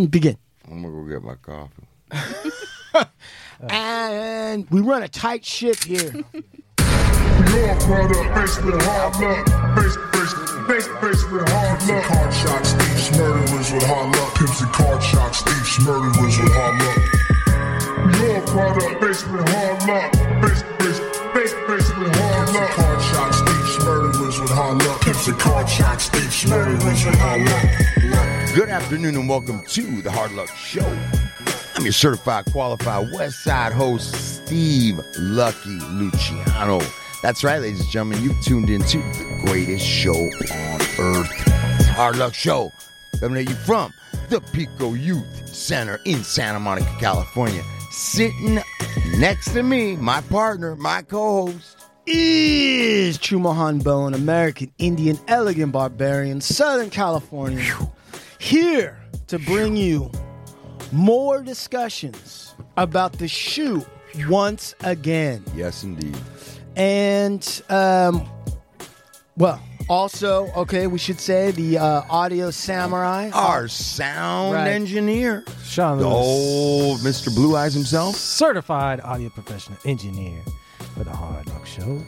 And 0.00 0.10
begin. 0.10 0.38
I'm 0.64 0.80
gonna 0.80 0.94
go 0.94 1.04
get 1.04 1.22
my 1.22 1.34
coffee. 1.34 1.84
And 3.68 4.66
we 4.70 4.80
run 4.80 5.02
a 5.02 5.08
tight 5.08 5.44
ship 5.44 5.84
here. 5.84 6.10
Your 7.52 7.76
product, 7.84 8.34
basement 8.34 8.80
hard 8.80 9.20
luck. 9.20 9.44
Base, 9.76 9.96
base, 10.16 10.32
base, 10.66 10.88
basement 11.02 11.48
hard 11.50 11.82
luck. 11.86 12.04
Card 12.04 12.32
shots, 12.32 12.72
thieves, 12.72 13.10
murderers 13.18 13.72
with 13.72 13.82
hard 13.84 14.16
luck. 14.16 14.34
Pimps 14.36 14.60
and 14.62 14.72
card 14.72 15.02
shots, 15.02 15.42
thieves, 15.42 15.80
murderers 15.84 16.38
with 16.40 16.52
hard 16.56 16.80
luck. 16.80 16.96
Your 18.22 18.40
product, 18.46 19.00
basement 19.02 19.48
hard 19.50 19.84
luck. 19.84 20.12
Base, 20.40 20.62
base, 20.80 21.00
base, 21.34 21.54
basement 21.68 22.16
hard 22.16 22.48
luck. 22.54 22.70
Card 22.70 23.02
shots, 23.02 23.40
thieves, 23.42 23.84
murderers 23.84 24.40
with 24.40 24.50
hard 24.50 24.78
luck. 24.82 25.00
Pimps 25.02 25.28
and 25.28 25.38
card 25.38 25.68
shots, 25.68 26.08
thieves, 26.08 26.46
murderers 26.48 27.04
with 27.04 27.18
hard 27.20 27.42
luck. 27.44 27.99
Good 28.52 28.68
afternoon 28.68 29.14
and 29.14 29.28
welcome 29.28 29.64
to 29.64 30.02
the 30.02 30.10
Hard 30.10 30.32
Luck 30.32 30.48
Show. 30.56 30.84
I'm 31.76 31.84
your 31.84 31.92
certified 31.92 32.46
qualified 32.46 33.12
West 33.12 33.44
Side 33.44 33.72
host, 33.72 34.12
Steve 34.12 34.98
Lucky 35.20 35.78
Luciano. 35.92 36.80
That's 37.22 37.44
right, 37.44 37.60
ladies 37.60 37.80
and 37.80 37.88
gentlemen, 37.90 38.24
you've 38.24 38.40
tuned 38.42 38.68
into 38.68 38.98
the 38.98 39.42
greatest 39.46 39.86
show 39.86 40.16
on 40.16 40.80
earth. 40.98 41.30
It's 41.78 41.86
Hard 41.90 42.16
Luck 42.16 42.34
Show. 42.34 42.72
Coming 43.20 43.44
at 43.44 43.48
you 43.48 43.54
from 43.54 43.94
the 44.30 44.40
Pico 44.40 44.94
Youth 44.94 45.46
Center 45.46 46.00
in 46.04 46.24
Santa 46.24 46.58
Monica, 46.58 46.92
California. 46.98 47.62
Sitting 47.92 48.58
next 49.16 49.52
to 49.52 49.62
me, 49.62 49.94
my 49.94 50.22
partner, 50.22 50.74
my 50.74 51.02
co-host, 51.02 51.84
Is 52.04 53.16
Chumahan 53.16 53.84
Bone, 53.84 54.12
American 54.12 54.72
Indian, 54.78 55.20
elegant 55.28 55.70
barbarian, 55.70 56.40
Southern 56.40 56.90
California, 56.90 57.62
here 58.40 58.98
to 59.28 59.38
bring 59.38 59.76
you 59.76 60.10
more 60.92 61.42
discussions 61.42 62.54
about 62.76 63.12
the 63.12 63.28
SHU 63.28 63.84
once 64.28 64.74
again. 64.80 65.44
Yes, 65.54 65.84
indeed. 65.84 66.16
And, 66.74 67.62
um, 67.68 68.26
well, 69.36 69.60
also, 69.88 70.46
okay, 70.56 70.86
we 70.86 70.98
should 70.98 71.20
say 71.20 71.50
the 71.50 71.78
uh, 71.78 72.02
Audio 72.08 72.50
Samurai. 72.50 73.30
Our 73.34 73.68
sound 73.68 74.54
Right. 74.54 74.68
engineer, 74.68 75.44
Sean 75.64 75.98
the 75.98 76.04
Lewis, 76.08 76.16
old 76.16 77.00
Mr. 77.00 77.34
Blue 77.34 77.56
Eyes 77.56 77.74
himself. 77.74 78.16
certified 78.16 79.00
audio 79.02 79.28
professional 79.28 79.78
engineer 79.84 80.38
for 80.94 81.04
the 81.04 81.10
Hard 81.10 81.46
Luck 81.48 81.66
Show. 81.66 82.02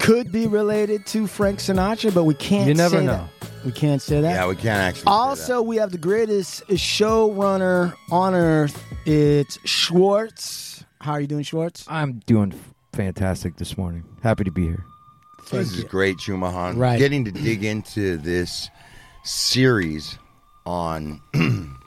could 0.00 0.32
be 0.32 0.46
related 0.46 1.04
to 1.06 1.26
Frank 1.26 1.58
Sinatra, 1.58 2.14
but 2.14 2.24
we 2.24 2.34
can't 2.34 2.68
You 2.68 2.74
never 2.74 2.98
say 3.00 3.04
know. 3.06 3.28
that. 3.40 3.47
We 3.64 3.72
can't 3.72 4.00
say 4.00 4.20
that. 4.20 4.30
Yeah, 4.34 4.46
we 4.46 4.54
can't 4.54 4.80
actually. 4.80 5.02
say 5.02 5.10
Also, 5.10 5.62
we 5.62 5.76
have 5.76 5.90
the 5.90 5.98
greatest 5.98 6.66
showrunner 6.68 7.94
on 8.10 8.34
earth. 8.34 8.82
It's 9.04 9.58
Schwartz. 9.64 10.84
How 11.00 11.12
are 11.12 11.20
you 11.20 11.26
doing, 11.26 11.44
Schwartz? 11.44 11.84
I'm 11.88 12.20
doing 12.26 12.54
fantastic 12.92 13.56
this 13.56 13.76
morning. 13.76 14.04
Happy 14.22 14.44
to 14.44 14.50
be 14.50 14.64
here. 14.64 14.84
that. 15.50 15.56
this 15.58 15.72
is 15.74 15.84
great, 15.84 16.18
Chumahan. 16.18 16.76
Right. 16.76 16.98
Getting 16.98 17.24
to 17.24 17.30
dig 17.30 17.64
into 17.64 18.16
this 18.16 18.70
series 19.24 20.18
on 20.66 21.20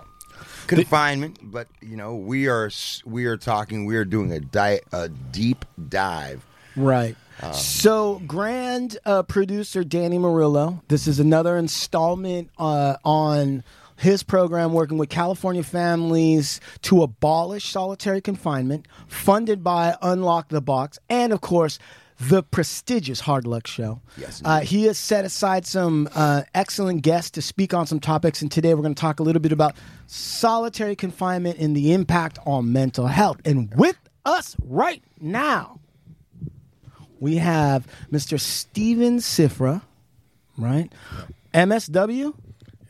confinement, 0.68 1.40
but 1.44 1.68
you 1.82 1.98
know, 1.98 2.16
we 2.16 2.48
are 2.48 2.70
we 3.06 3.26
are 3.26 3.38
talking. 3.38 3.86
We 3.86 3.96
are 3.98 4.06
doing 4.06 4.32
a 4.32 4.40
di- 4.40 4.82
a 4.92 5.10
deep 5.10 5.66
dive. 5.90 6.46
Right. 6.76 7.16
Um, 7.42 7.54
so, 7.54 8.22
grand 8.28 8.98
uh, 9.06 9.24
producer 9.24 9.84
Danny 9.84 10.18
Murillo. 10.18 10.84
This 10.88 11.08
is 11.08 11.20
another 11.20 11.58
installment 11.58 12.50
uh, 12.58 12.98
on 13.04 13.64
his 13.98 14.24
program 14.24 14.74
working 14.74 14.98
with 14.98 15.10
California 15.10 15.64
families 15.64 16.60
to 16.84 17.04
abolish 17.04 17.72
solitary 17.72 18.22
confinement, 18.22 18.88
funded 19.08 19.64
by 19.64 19.96
Unlock 20.02 20.50
the 20.50 20.62
Box, 20.62 21.00
and 21.10 21.32
of 21.34 21.42
course, 21.42 21.78
the 22.20 22.44
prestigious 22.44 23.22
Hard 23.22 23.48
Luck 23.48 23.66
Show. 23.66 24.00
Yes, 24.18 24.42
Uh, 24.46 24.60
he 24.60 24.84
has 24.86 24.98
set 25.00 25.26
aside 25.26 25.66
some 25.66 26.08
uh, 26.14 26.44
excellent 26.54 27.02
guests 27.02 27.32
to 27.32 27.42
speak 27.42 27.74
on 27.74 27.88
some 27.88 28.00
topics, 28.00 28.42
and 28.44 28.52
today 28.52 28.74
we're 28.76 28.84
going 28.84 28.94
to 28.96 29.02
talk 29.02 29.20
a 29.20 29.24
little 29.24 29.42
bit 29.42 29.52
about 29.52 29.76
solitary 30.06 30.96
confinement 30.96 31.58
and 31.60 31.76
the 31.76 31.94
impact 31.94 32.38
on 32.46 32.72
mental 32.72 33.08
health. 33.08 33.38
And 33.46 33.74
with 33.76 33.98
us 34.24 34.56
right 34.64 35.04
now, 35.20 35.80
we 37.22 37.38
have 37.38 37.88
Mr. 38.12 38.38
Steven 38.38 39.20
Czifra, 39.20 39.82
right? 40.58 40.92
MSW? 41.54 42.34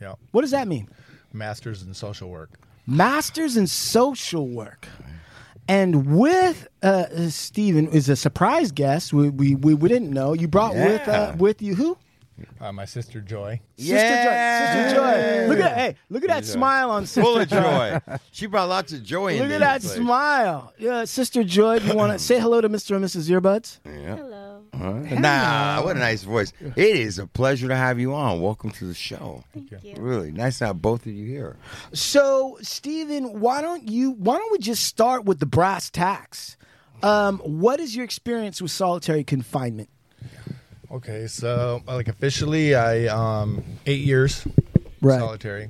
Yeah. 0.00 0.14
What 0.32 0.40
does 0.40 0.50
that 0.50 0.66
mean? 0.66 0.88
Masters 1.32 1.82
in 1.82 1.94
social 1.94 2.28
work. 2.28 2.50
Masters 2.86 3.56
in 3.56 3.68
Social 3.68 4.48
Work. 4.48 4.88
And 5.68 6.18
with 6.18 6.66
uh, 6.82 7.28
Steven 7.28 7.86
is 7.88 8.08
a 8.08 8.16
surprise 8.16 8.72
guest. 8.72 9.12
We, 9.12 9.28
we, 9.28 9.54
we, 9.54 9.74
we 9.74 9.88
didn't 9.88 10.10
know. 10.10 10.32
You 10.32 10.48
brought 10.48 10.74
with 10.74 11.06
uh, 11.06 11.34
with 11.38 11.62
you 11.62 11.76
who? 11.76 11.96
Uh, 12.60 12.72
my 12.72 12.84
sister 12.84 13.20
Joy. 13.20 13.60
Sister 13.76 13.94
Joy. 13.94 14.82
Sister 14.82 14.96
Joy. 14.96 15.46
Look 15.48 15.58
at 15.60 15.76
hey, 15.76 15.96
look 16.10 16.22
at 16.24 16.28
that 16.28 16.44
smile 16.44 16.90
on 16.90 17.06
Sister 17.06 17.22
Full 17.22 17.38
of 17.38 17.48
Joy. 17.48 18.00
joy. 18.06 18.16
she 18.30 18.46
brought 18.46 18.68
lots 18.68 18.92
of 18.92 19.02
joy. 19.02 19.34
Look 19.34 19.42
into 19.44 19.54
at 19.56 19.60
that 19.60 19.80
this 19.82 19.92
place. 19.92 20.04
smile. 20.04 20.72
Yeah, 20.78 21.04
Sister 21.04 21.44
Joy, 21.44 21.78
you 21.78 21.94
want 21.94 22.12
to 22.12 22.18
say 22.18 22.38
hello 22.40 22.60
to 22.60 22.68
Mr. 22.68 22.96
and 22.96 23.04
Mrs. 23.04 23.28
Earbuds? 23.30 23.80
Hello. 23.84 24.62
Nah, 24.74 25.82
what 25.84 25.96
a 25.96 25.98
nice 25.98 26.22
voice. 26.22 26.52
It 26.60 26.96
is 26.96 27.18
a 27.18 27.26
pleasure 27.26 27.68
to 27.68 27.76
have 27.76 28.00
you 28.00 28.14
on. 28.14 28.40
Welcome 28.40 28.70
to 28.72 28.84
the 28.86 28.94
show. 28.94 29.44
Thank 29.52 29.70
you. 29.70 29.94
Really 29.98 30.32
nice 30.32 30.58
to 30.58 30.66
have 30.66 30.80
both 30.80 31.02
of 31.06 31.12
you 31.12 31.26
here. 31.26 31.56
So, 31.92 32.58
Stephen, 32.62 33.40
why 33.40 33.60
don't 33.60 33.88
you 33.88 34.12
why 34.12 34.38
don't 34.38 34.50
we 34.52 34.58
just 34.58 34.84
start 34.84 35.24
with 35.24 35.40
the 35.40 35.46
brass 35.46 35.90
tacks? 35.90 36.56
Um, 37.02 37.38
what 37.38 37.80
is 37.80 37.94
your 37.94 38.04
experience 38.04 38.62
with 38.62 38.70
solitary 38.70 39.24
confinement? 39.24 39.88
Okay, 40.92 41.26
so 41.26 41.82
like 41.86 42.08
officially, 42.08 42.74
I 42.74 43.06
um 43.06 43.62
eight 43.86 44.04
years 44.04 44.46
Right. 45.00 45.18
solitary. 45.18 45.68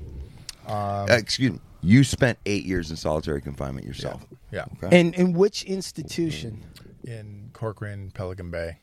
Uh, 0.67 1.07
excuse 1.09 1.53
me. 1.53 1.59
You 1.81 2.03
spent 2.03 2.37
eight 2.45 2.65
years 2.65 2.91
in 2.91 2.97
solitary 2.97 3.41
confinement 3.41 3.85
yourself. 3.85 4.25
Yeah, 4.51 4.65
Okay. 4.81 4.97
And 4.99 5.13
in 5.15 5.33
which 5.33 5.63
institution? 5.63 6.63
in 7.03 7.49
Corcoran, 7.51 8.11
Pelican 8.11 8.49
Bay. 8.51 8.77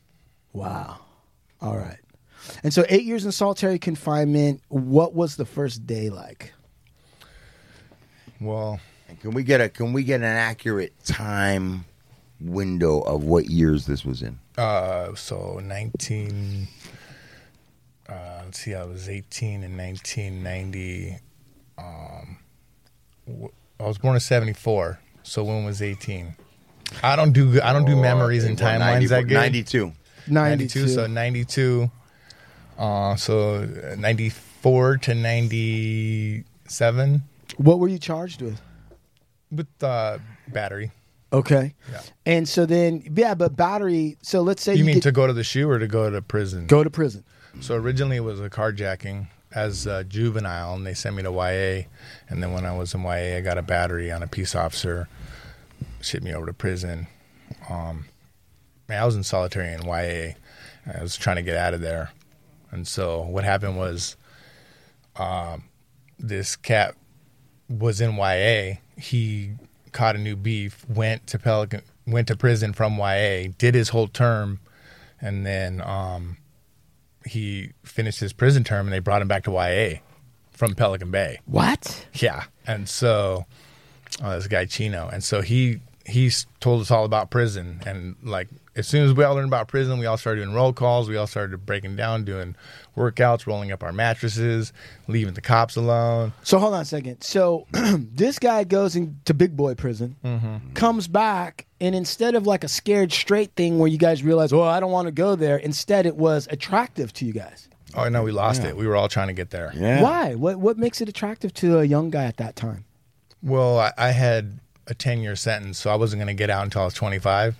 Wow. 0.53 0.99
All 1.59 1.75
right. 1.77 1.97
And 2.63 2.71
so, 2.73 2.85
eight 2.89 3.03
years 3.03 3.25
in 3.25 3.31
solitary 3.31 3.79
confinement. 3.79 4.61
What 4.67 5.13
was 5.15 5.35
the 5.37 5.45
first 5.45 5.87
day 5.87 6.09
like? 6.09 6.53
Well, 8.39 8.79
And 9.07 9.19
can 9.19 9.31
we 9.31 9.43
get 9.43 9.61
a 9.61 9.69
can 9.69 9.93
we 9.93 10.03
get 10.03 10.17
an 10.17 10.23
accurate 10.25 10.93
time 11.03 11.85
window 12.39 12.99
of 13.01 13.23
what 13.23 13.45
years 13.49 13.85
this 13.85 14.03
was 14.05 14.21
in? 14.21 14.39
Uh, 14.57 15.13
so 15.15 15.59
nineteen. 15.63 16.67
Uh, 18.09 18.41
let's 18.45 18.59
see, 18.59 18.73
I 18.75 18.83
was 18.83 19.07
eighteen 19.09 19.63
in 19.63 19.77
nineteen 19.77 20.43
ninety. 20.43 21.17
Um, 21.77 22.37
w- 23.27 23.51
I 23.79 23.83
was 23.83 23.97
born 23.97 24.15
in 24.15 24.19
seventy 24.21 24.53
four. 24.53 24.99
So 25.23 25.43
when 25.43 25.65
was 25.65 25.81
eighteen? 25.81 26.35
I 27.03 27.15
don't 27.15 27.31
do 27.31 27.61
I 27.61 27.71
don't 27.73 27.85
do 27.85 27.95
memories 27.95 28.43
and 28.43 28.59
Well, 28.59 28.79
timelines 28.79 29.09
that 29.09 29.27
good. 29.27 29.35
92. 29.35 29.93
92 30.27 30.87
so 30.89 31.07
92 31.07 31.89
uh 32.77 33.15
so 33.15 33.63
uh, 33.91 33.95
94 33.97 34.97
to 34.97 35.15
97 35.15 37.21
What 37.57 37.79
were 37.79 37.87
you 37.87 37.97
charged 37.97 38.41
with? 38.41 38.59
with 39.51 39.67
uh 39.81 40.17
battery 40.49 40.91
Okay. 41.33 41.73
Yeah. 41.91 42.01
And 42.25 42.47
so 42.49 42.65
then, 42.65 43.03
yeah, 43.15 43.33
but 43.35 43.55
battery. 43.55 44.17
So 44.21 44.41
let's 44.41 44.61
say 44.61 44.73
you 44.73 44.79
you, 44.79 44.85
mean 44.85 44.95
get- 44.95 45.03
to 45.03 45.11
go 45.11 45.27
to 45.27 45.33
the 45.33 45.43
SHU 45.43 45.69
or 45.69 45.79
to 45.79 45.87
go 45.87 46.09
to 46.09 46.21
prison 46.21 46.67
go 46.67 46.83
to 46.83 46.89
prison. 46.89 47.23
so 47.61 47.75
originally 47.75 48.17
it 48.17 48.21
was 48.21 48.39
a 48.41 48.49
carjacking 48.49 49.27
as 49.53 49.85
a 49.85 50.03
juvenile 50.05 50.73
and 50.75 50.85
they 50.85 50.93
sent 50.93 51.15
me 51.15 51.23
to 51.23 51.31
YA 51.31 51.83
and 52.29 52.41
then 52.41 52.53
when 52.53 52.65
I 52.65 52.75
was 52.77 52.93
in 52.93 53.01
YA 53.03 53.37
I 53.37 53.41
got 53.41 53.57
a 53.57 53.61
battery 53.61 54.09
on 54.11 54.23
a 54.23 54.27
peace 54.27 54.55
officer 54.55 55.07
shipped 56.01 56.23
me 56.23 56.33
over 56.33 56.45
to 56.45 56.53
prison 56.53 57.07
um 57.69 58.05
I 58.89 59.05
was 59.05 59.15
in 59.15 59.23
solitary 59.23 59.73
in 59.73 59.81
YA 59.85 60.33
I 60.97 61.01
was 61.01 61.17
trying 61.17 61.35
to 61.37 61.41
get 61.41 61.57
out 61.57 61.73
of 61.73 61.81
there 61.81 62.11
and 62.71 62.87
so 62.87 63.21
what 63.23 63.43
happened 63.43 63.77
was 63.77 64.15
um 65.17 65.63
this 66.17 66.55
cat 66.55 66.95
was 67.69 67.99
in 68.01 68.15
YA 68.15 68.75
he 68.97 69.51
caught 69.91 70.15
a 70.15 70.19
new 70.19 70.35
beef 70.35 70.85
went 70.89 71.27
to 71.27 71.39
Pelican 71.39 71.81
went 72.07 72.27
to 72.27 72.35
prison 72.35 72.73
from 72.73 72.97
YA 72.97 73.49
did 73.57 73.75
his 73.75 73.89
whole 73.89 74.07
term 74.07 74.59
and 75.19 75.45
then 75.45 75.81
um 75.81 76.37
he 77.25 77.71
finished 77.83 78.19
his 78.19 78.33
prison 78.33 78.63
term 78.63 78.87
and 78.87 78.93
they 78.93 78.99
brought 78.99 79.21
him 79.21 79.27
back 79.27 79.43
to 79.43 79.51
YA 79.51 79.99
from 80.51 80.75
Pelican 80.75 81.11
Bay. 81.11 81.39
What? 81.45 82.05
Yeah. 82.13 82.43
And 82.67 82.87
so 82.87 83.45
uh, 84.21 84.35
this 84.35 84.47
guy 84.47 84.65
Chino. 84.65 85.09
And 85.11 85.23
so 85.23 85.41
he 85.41 85.81
he's 86.05 86.45
told 86.59 86.81
us 86.81 86.91
all 86.91 87.05
about 87.05 87.29
prison 87.29 87.81
and 87.85 88.15
like 88.23 88.47
as 88.75 88.87
soon 88.87 89.03
as 89.03 89.13
we 89.13 89.23
all 89.23 89.35
learned 89.35 89.47
about 89.47 89.67
prison 89.67 89.99
we 89.99 90.05
all 90.05 90.17
started 90.17 90.41
doing 90.43 90.55
roll 90.55 90.71
calls 90.71 91.09
we 91.09 91.17
all 91.17 91.27
started 91.27 91.65
breaking 91.65 91.95
down 91.95 92.23
doing 92.23 92.55
workouts 92.95 93.45
rolling 93.45 93.71
up 93.71 93.83
our 93.83 93.91
mattresses 93.91 94.71
leaving 95.07 95.33
the 95.33 95.41
cops 95.41 95.75
alone 95.75 96.31
So 96.43 96.57
hold 96.59 96.73
on 96.73 96.81
a 96.81 96.85
second. 96.85 97.21
So 97.21 97.67
this 97.73 98.39
guy 98.39 98.63
goes 98.63 98.95
into 98.95 99.33
big 99.33 99.55
boy 99.57 99.75
prison, 99.75 100.15
Mm-hmm. 100.23 100.73
comes 100.73 101.07
back, 101.07 101.65
and 101.79 101.95
instead 101.95 102.35
of 102.35 102.45
like 102.47 102.63
a 102.63 102.67
scared 102.67 103.11
straight 103.11 103.51
thing 103.55 103.77
where 103.79 103.87
you 103.89 103.97
guys 103.97 104.23
realize, 104.23 104.53
oh, 104.53 104.61
I 104.61 104.79
don't 104.79 104.91
want 104.91 105.07
to 105.07 105.11
go 105.11 105.35
there, 105.35 105.57
instead 105.57 106.05
it 106.05 106.15
was 106.15 106.47
attractive 106.51 107.11
to 107.13 107.25
you 107.25 107.33
guys. 107.33 107.67
oh 107.95 108.07
no 108.09 108.23
we 108.23 108.31
lost 108.31 108.63
it 108.63 108.75
we 108.77 108.87
were 108.87 108.95
all 108.95 109.09
trying 109.09 109.27
to 109.27 109.33
get 109.33 109.49
there 109.49 109.71
Yeah. 109.75 110.01
Why? 110.01 110.35
What 110.35 110.57
what 110.57 110.77
makes 110.77 111.01
it 111.01 111.09
attractive 111.09 111.53
to 111.55 111.79
a 111.79 111.83
young 111.83 112.09
guy 112.09 112.23
at 112.25 112.37
that 112.37 112.55
time? 112.55 112.85
well 113.43 113.79
I, 113.79 113.91
I 113.97 114.11
had 114.11 114.59
a 114.87 114.93
10 114.93 115.21
year 115.21 115.35
sentence 115.35 115.77
so 115.79 115.89
i 115.91 115.95
wasn't 115.95 116.19
going 116.19 116.27
to 116.27 116.33
get 116.43 116.49
out 116.49 116.63
until 116.63 116.81
i 116.81 116.85
was 116.85 116.93
25 116.93 117.55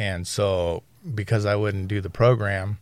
and 0.00 0.26
so 0.26 0.82
because 1.14 1.44
i 1.44 1.54
wouldn't 1.54 1.88
do 1.88 2.00
the 2.00 2.10
program 2.10 2.78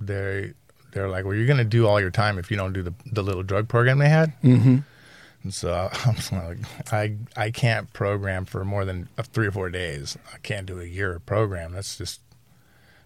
they 0.00 0.52
they're 0.92 1.08
like 1.08 1.24
well 1.24 1.34
you're 1.34 1.46
going 1.46 1.58
to 1.58 1.64
do 1.64 1.86
all 1.86 2.00
your 2.00 2.10
time 2.10 2.38
if 2.38 2.50
you 2.50 2.56
don't 2.56 2.72
do 2.72 2.82
the, 2.82 2.94
the 3.12 3.22
little 3.22 3.42
drug 3.42 3.68
program 3.68 3.98
they 3.98 4.08
had 4.08 4.32
Mm-hmm. 4.42 4.78
And 5.42 5.54
so 5.54 5.88
I'm 6.04 6.16
like, 6.32 6.92
I 6.92 7.16
I 7.36 7.50
can't 7.50 7.92
program 7.92 8.44
for 8.44 8.64
more 8.64 8.84
than 8.84 9.08
uh, 9.16 9.22
three 9.22 9.46
or 9.46 9.52
four 9.52 9.70
days. 9.70 10.16
I 10.34 10.38
can't 10.38 10.66
do 10.66 10.80
a 10.80 10.84
year 10.84 11.14
of 11.14 11.26
program. 11.26 11.72
That's 11.72 11.96
just 11.96 12.20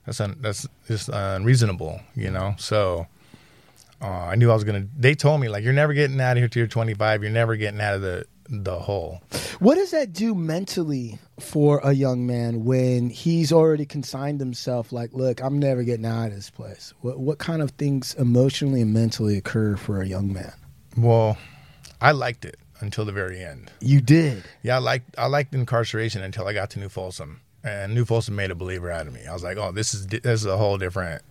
that's 0.06 0.21
un, 0.21 0.37
that's 0.41 0.67
just 0.89 1.09
unreasonable, 1.12 2.00
you 2.15 2.31
know. 2.31 2.55
So 2.59 3.06
uh, 4.00 4.06
I 4.06 4.35
knew 4.35 4.50
I 4.50 4.55
was 4.55 4.65
gonna. 4.65 4.87
They 4.99 5.15
told 5.15 5.41
me 5.41 5.49
like, 5.49 5.62
you're 5.62 5.73
never 5.73 5.93
getting 5.93 6.21
out 6.21 6.33
of 6.33 6.39
here 6.39 6.49
till 6.49 6.61
you're 6.61 6.69
25. 6.69 7.23
You're 7.23 7.31
never 7.31 7.56
getting 7.56 7.81
out 7.81 7.94
of 7.94 8.03
the 8.03 8.27
the 8.49 8.79
hole. 8.79 9.21
What 9.59 9.77
does 9.77 9.91
that 9.93 10.12
do 10.12 10.35
mentally 10.35 11.19
for 11.41 11.81
a 11.85 11.93
young 11.93 12.27
man 12.27 12.65
when 12.65 13.11
he's 13.11 13.53
already 13.53 13.87
consigned 13.87 14.41
himself? 14.41 14.93
Like, 14.93 15.12
look, 15.12 15.43
I'm 15.43 15.59
never 15.59 15.83
getting 15.83 16.06
out 16.06 16.29
of 16.29 16.35
this 16.35 16.50
place. 16.50 16.93
What 17.00 17.19
what 17.19 17.39
kind 17.39 17.62
of 17.62 17.73
things 17.73 18.15
emotionally 18.15 18.81
and 18.81 18.93
mentally 18.93 19.37
occur 19.37 19.77
for 19.77 20.00
a 20.00 20.06
young 20.06 20.33
man? 20.33 20.53
Well, 20.97 21.39
I 22.00 22.12
liked 22.12 22.44
it 22.44 22.56
until 22.81 23.05
the 23.05 23.12
very 23.12 23.43
end. 23.43 23.71
You 23.81 24.00
did. 24.00 24.44
Yeah, 24.62 24.77
I 24.77 24.79
liked 24.79 25.15
I 25.19 25.27
liked 25.27 25.55
incarceration 25.55 26.23
until 26.23 26.47
I 26.47 26.53
got 26.53 26.71
to 26.71 26.81
New 26.81 26.89
Folsom, 26.89 27.41
and 27.62 27.94
New 27.94 28.05
Folsom 28.05 28.35
made 28.37 28.50
a 28.50 28.55
believer 28.56 28.91
out 28.91 29.06
of 29.06 29.12
me. 29.12 29.27
I 29.27 29.33
was 29.33 29.43
like, 29.43 29.56
oh, 29.56 29.73
this 29.73 29.94
is 29.94 30.06
this 30.09 30.41
is 30.41 30.47
a 30.47 30.56
whole 30.56 30.79
different. 30.79 31.23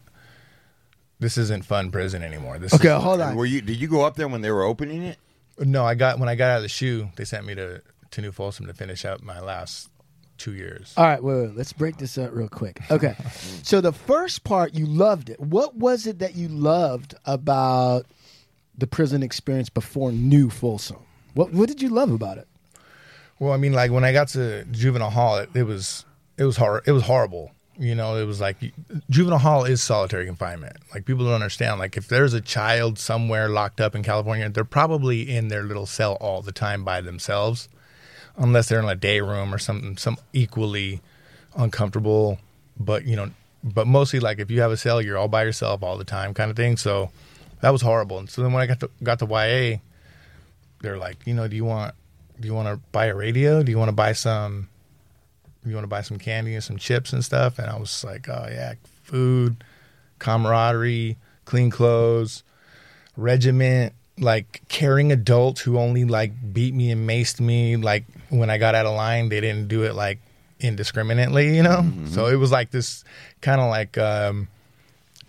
This 1.20 1.38
isn't 1.38 1.66
fun 1.66 1.92
prison 1.92 2.24
anymore. 2.24 2.58
This 2.58 2.74
Okay, 2.74 2.96
is, 2.96 3.04
hold 3.04 3.22
on. 3.22 3.36
Were 3.36 3.46
you? 3.46 3.62
Did 3.62 3.78
you 3.78 3.88
go 3.88 4.02
up 4.02 4.16
there 4.16 4.28
when 4.28 4.42
they 4.42 4.50
were 4.50 4.64
opening 4.64 5.04
it? 5.04 5.18
No, 5.62 5.86
I 5.86 5.96
got 5.96 6.20
when 6.20 6.30
I 6.30 6.36
got 6.36 6.50
out 6.50 6.58
of 6.58 6.64
the 6.64 6.70
SHU, 6.70 7.10
they 7.16 7.26
sent 7.26 7.46
me 7.46 7.56
to 7.56 7.82
to 8.12 8.22
New 8.22 8.32
Folsom 8.32 8.68
to 8.68 8.74
finish 8.74 9.06
up 9.06 9.22
my 9.22 9.40
last 9.40 9.90
two 10.38 10.54
years. 10.54 10.94
All 10.98 11.06
right, 11.06 11.24
wait, 11.24 11.36
wait. 11.36 11.56
Let's 11.56 11.72
break 11.72 11.98
this 11.98 12.18
up 12.18 12.32
real 12.34 12.50
quick. 12.50 12.80
Okay. 12.90 13.16
so 13.64 13.80
the 13.80 13.94
first 13.94 14.44
part, 14.44 14.74
you 14.74 14.86
loved 14.86 15.30
it. 15.30 15.40
What 15.40 15.76
was 15.76 16.08
it 16.08 16.20
that 16.20 16.36
you 16.36 16.48
loved 16.48 17.14
about 17.26 18.06
the 18.78 18.88
prison 18.88 19.22
experience 19.24 19.70
before 19.70 20.12
New 20.12 20.50
Folsom? 20.50 20.98
What 21.34 21.54
What 21.54 21.70
did 21.70 21.82
you 21.82 21.90
love 21.90 22.12
about 22.12 22.38
it? 22.38 22.48
Well, 23.40 23.54
I 23.54 23.58
mean, 23.58 23.74
like 23.74 23.92
when 23.92 24.04
I 24.04 24.12
got 24.12 24.28
to 24.30 24.66
juvenile 24.66 25.10
hall, 25.10 25.38
it, 25.38 25.50
it 25.54 25.64
was 25.64 26.06
it 26.38 26.44
was 26.44 26.58
hor- 26.58 26.84
it 26.86 26.92
was 26.92 27.04
horrible. 27.04 27.52
You 27.82 27.96
know, 27.96 28.16
it 28.16 28.26
was 28.26 28.40
like 28.40 28.58
juvenile 29.10 29.40
hall 29.40 29.66
is 29.66 29.82
solitary 29.82 30.28
confinement. 30.28 30.78
Like 30.94 31.06
people 31.06 31.26
don't 31.26 31.34
understand. 31.34 31.80
Like 31.80 31.98
if 31.98 32.08
there's 32.08 32.36
a 32.36 32.40
child 32.40 33.00
somewhere 33.00 33.50
locked 33.50 33.82
up 33.82 33.96
in 33.96 34.04
California, 34.04 34.48
they're 34.50 34.64
probably 34.64 35.36
in 35.36 35.48
their 35.48 35.64
little 35.64 35.88
cell 35.88 36.14
all 36.22 36.44
the 36.44 36.52
time 36.52 36.84
by 36.84 37.02
themselves, 37.02 37.70
unless 38.38 38.70
they're 38.70 38.80
in 38.80 38.88
a 38.88 38.94
day 38.94 39.20
room 39.20 39.52
or 39.52 39.58
something, 39.58 39.98
some 39.98 40.18
equally 40.32 41.02
uncomfortable. 41.56 42.38
But 42.80 43.06
you 43.06 43.16
know, 43.16 43.32
but 43.64 43.88
mostly 43.88 44.20
like 44.20 44.38
if 44.38 44.52
you 44.52 44.62
have 44.62 44.72
a 44.72 44.78
cell, 44.78 45.02
you're 45.02 45.18
all 45.18 45.28
by 45.28 45.44
yourself 45.44 45.82
all 45.82 45.98
the 45.98 46.04
time, 46.04 46.36
kind 46.36 46.52
of 46.52 46.56
thing. 46.56 46.78
So 46.78 47.10
that 47.62 47.72
was 47.72 47.82
horrible. 47.82 48.20
And 48.20 48.30
so 48.30 48.44
then 48.44 48.54
when 48.54 48.62
I 48.62 48.68
got 48.68 48.80
to 48.82 48.92
got 49.02 49.18
to 49.20 49.26
YA, 49.26 49.80
they're 50.84 51.00
like, 51.00 51.26
you 51.26 51.34
know, 51.34 51.48
do 51.48 51.56
you 51.56 51.66
want 51.66 51.96
do 52.40 52.48
you 52.48 52.54
want 52.54 52.68
to 52.68 52.80
buy 52.92 53.08
a 53.08 53.16
radio? 53.16 53.64
Do 53.64 53.72
you 53.72 53.80
want 53.80 53.90
to 53.90 53.96
buy 53.96 54.14
some? 54.14 54.68
You 55.66 55.74
want 55.76 55.84
to 55.84 55.88
buy 55.90 56.02
some 56.02 56.18
candy 56.18 56.56
and 56.56 56.64
some 56.64 56.78
chips 56.78 57.14
and 57.14 57.24
stuff? 57.24 57.60
And 57.60 57.70
I 57.70 57.78
was 57.78 58.04
like, 58.04 58.28
oh 58.30 58.48
yeah, 58.50 58.74
food, 59.04 59.64
camaraderie, 60.20 61.18
clean 61.46 61.70
clothes, 61.70 62.44
regiment, 63.16 63.94
like 64.20 64.62
caring 64.70 65.12
adults 65.12 65.62
who 65.62 65.78
only 65.78 66.06
like 66.06 66.32
beat 66.54 66.74
me 66.74 66.92
and 66.92 67.08
maced 67.08 67.40
me. 67.40 67.76
Like 67.76 68.06
when 68.30 68.50
I 68.50 68.58
got 68.58 68.76
out 68.76 68.86
of 68.86 68.96
line, 68.96 69.30
they 69.30 69.42
didn't 69.42 69.68
do 69.68 69.84
it 69.84 69.94
like 69.94 70.20
indiscriminately, 70.60 71.56
you 71.56 71.64
know. 71.64 71.92
So 72.08 72.28
it 72.28 72.36
was 72.36 72.52
like 72.52 72.72
this 72.72 73.04
kind 73.42 73.62
of 73.62 73.70
like. 73.70 73.98
um 73.98 74.48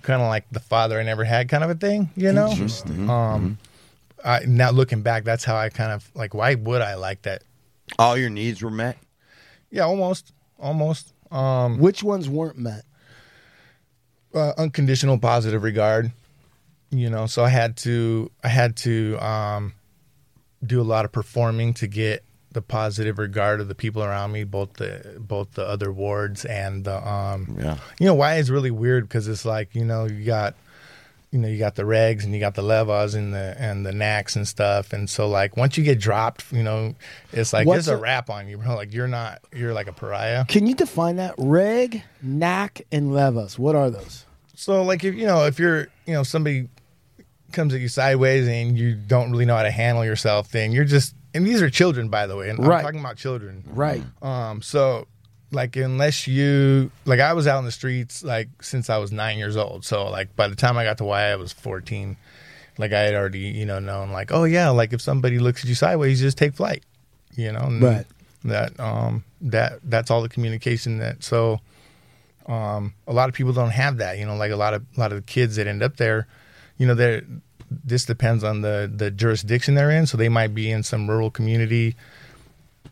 Kind 0.02 0.20
of 0.20 0.26
like 0.26 0.50
the 0.50 0.58
father 0.58 0.98
I 0.98 1.04
never 1.04 1.22
had, 1.22 1.48
kind 1.48 1.62
of 1.62 1.70
a 1.70 1.76
thing, 1.76 2.10
you 2.16 2.32
know. 2.32 2.50
Interesting. 2.50 3.08
Um, 3.08 3.56
I, 4.24 4.40
now 4.44 4.72
looking 4.72 5.02
back, 5.02 5.22
that's 5.22 5.44
how 5.44 5.54
I 5.54 5.68
kind 5.68 5.92
of 5.92 6.10
like. 6.16 6.34
Why 6.34 6.56
would 6.56 6.82
I 6.82 6.96
like 6.96 7.22
that? 7.22 7.44
All 8.00 8.16
your 8.18 8.28
needs 8.28 8.60
were 8.62 8.70
met. 8.72 8.98
Yeah, 9.72 9.82
almost, 9.86 10.32
almost. 10.60 11.12
Um, 11.32 11.78
Which 11.78 12.02
ones 12.04 12.28
weren't 12.28 12.58
met? 12.58 12.84
uh, 14.34 14.52
unconditional 14.56 15.18
positive 15.18 15.62
regard. 15.62 16.12
You 16.90 17.08
know, 17.10 17.26
so 17.26 17.42
I 17.44 17.48
had 17.48 17.76
to, 17.78 18.30
I 18.44 18.48
had 18.48 18.76
to 18.78 19.18
um, 19.18 19.72
do 20.64 20.80
a 20.80 20.84
lot 20.84 21.04
of 21.04 21.12
performing 21.12 21.74
to 21.74 21.86
get 21.86 22.22
the 22.52 22.60
positive 22.62 23.18
regard 23.18 23.60
of 23.62 23.68
the 23.68 23.74
people 23.74 24.02
around 24.02 24.30
me, 24.32 24.44
both 24.44 24.74
the 24.74 25.16
both 25.18 25.52
the 25.52 25.66
other 25.66 25.90
wards 25.90 26.44
and 26.44 26.84
the 26.84 26.96
um, 27.08 27.56
Yeah. 27.58 27.78
you 27.98 28.04
know 28.06 28.14
why 28.14 28.34
is 28.36 28.50
really 28.50 28.70
weird 28.70 29.08
because 29.08 29.26
it's 29.26 29.46
like 29.46 29.74
you 29.74 29.86
know 29.86 30.04
you 30.04 30.22
got 30.24 30.54
you 31.32 31.38
know 31.38 31.48
you 31.48 31.58
got 31.58 31.74
the 31.74 31.82
regs 31.82 32.22
and 32.24 32.32
you 32.32 32.38
got 32.40 32.54
the 32.54 32.62
levas 32.62 33.14
and 33.16 33.32
the 33.34 33.56
and 33.58 33.84
the 33.84 33.90
knacks 33.92 34.36
and 34.36 34.46
stuff 34.46 34.92
and 34.92 35.08
so 35.10 35.26
like 35.28 35.56
once 35.56 35.76
you 35.78 35.82
get 35.82 35.98
dropped 35.98 36.44
you 36.52 36.62
know 36.62 36.94
it's 37.32 37.52
like 37.54 37.66
What's 37.66 37.86
there's 37.86 37.98
a 37.98 38.00
wrap 38.00 38.28
on 38.30 38.46
you 38.48 38.58
bro 38.58 38.74
like 38.82 38.92
you're 38.92 39.08
not 39.08 39.40
you're 39.52 39.72
like 39.72 39.86
a 39.88 39.92
pariah 39.92 40.44
Can 40.44 40.66
you 40.66 40.74
define 40.74 41.16
that? 41.16 41.34
Reg, 41.38 42.02
knack, 42.22 42.82
and 42.92 43.08
levas. 43.12 43.58
What 43.58 43.74
are 43.74 43.90
those? 43.90 44.26
so 44.54 44.82
like 44.84 45.02
if 45.02 45.14
you 45.14 45.26
know 45.26 45.46
if 45.46 45.58
you're 45.58 45.88
you 46.06 46.12
know 46.12 46.22
somebody 46.22 46.68
comes 47.50 47.74
at 47.74 47.80
you 47.80 47.88
sideways 47.88 48.46
and 48.46 48.78
you 48.78 48.94
don't 48.94 49.30
really 49.32 49.44
know 49.44 49.56
how 49.56 49.62
to 49.62 49.70
handle 49.70 50.04
yourself 50.04 50.50
then 50.52 50.70
you're 50.72 50.84
just 50.84 51.14
and 51.34 51.46
these 51.46 51.60
are 51.60 51.68
children 51.68 52.08
by 52.08 52.26
the 52.26 52.36
way 52.36 52.48
and 52.50 52.58
Right. 52.64 52.78
i'm 52.78 52.84
talking 52.84 53.00
about 53.00 53.16
children 53.16 53.64
Right. 53.66 54.02
Um, 54.22 54.62
so 54.62 55.06
like 55.52 55.76
unless 55.76 56.26
you 56.26 56.90
like 57.04 57.20
I 57.20 57.34
was 57.34 57.46
out 57.46 57.58
in 57.58 57.64
the 57.64 57.72
streets 57.72 58.24
like 58.24 58.48
since 58.62 58.90
I 58.90 58.98
was 58.98 59.12
nine 59.12 59.38
years 59.38 59.56
old. 59.56 59.84
So 59.84 60.08
like 60.08 60.34
by 60.34 60.48
the 60.48 60.56
time 60.56 60.76
I 60.76 60.84
got 60.84 60.98
to 60.98 61.04
Y 61.04 61.22
I 61.22 61.36
was 61.36 61.52
fourteen. 61.52 62.16
Like 62.78 62.92
I 62.92 63.00
had 63.00 63.14
already, 63.14 63.40
you 63.40 63.66
know, 63.66 63.78
known 63.78 64.12
like, 64.12 64.32
oh 64.32 64.44
yeah, 64.44 64.70
like 64.70 64.94
if 64.94 65.02
somebody 65.02 65.38
looks 65.38 65.62
at 65.62 65.68
you 65.68 65.74
sideways, 65.74 66.20
you 66.20 66.26
just 66.26 66.38
take 66.38 66.54
flight. 66.54 66.82
You 67.36 67.52
know? 67.52 67.60
And 67.60 67.82
Right. 67.82 68.06
That 68.44 68.80
um 68.80 69.24
that 69.42 69.80
that's 69.84 70.10
all 70.10 70.22
the 70.22 70.28
communication 70.28 70.98
that 70.98 71.22
so 71.22 71.60
um 72.46 72.94
a 73.06 73.12
lot 73.12 73.28
of 73.28 73.34
people 73.34 73.52
don't 73.52 73.70
have 73.70 73.98
that, 73.98 74.18
you 74.18 74.26
know, 74.26 74.34
like 74.36 74.50
a 74.50 74.56
lot 74.56 74.74
of 74.74 74.82
a 74.96 75.00
lot 75.00 75.12
of 75.12 75.18
the 75.18 75.22
kids 75.22 75.56
that 75.56 75.66
end 75.66 75.82
up 75.82 75.96
there, 75.96 76.26
you 76.78 76.86
know, 76.86 76.94
they're 76.94 77.22
this 77.84 78.04
depends 78.04 78.42
on 78.42 78.62
the 78.62 78.90
the 78.92 79.10
jurisdiction 79.10 79.74
they're 79.74 79.90
in. 79.90 80.06
So 80.06 80.16
they 80.16 80.28
might 80.28 80.54
be 80.54 80.70
in 80.70 80.82
some 80.82 81.08
rural 81.08 81.30
community 81.30 81.94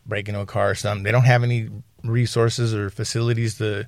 breaking 0.05 0.35
into 0.35 0.43
a 0.43 0.45
car 0.45 0.69
or 0.71 0.75
something. 0.75 1.03
They 1.03 1.11
don't 1.11 1.23
have 1.23 1.43
any 1.43 1.69
resources 2.03 2.73
or 2.73 2.89
facilities 2.89 3.57
to, 3.57 3.85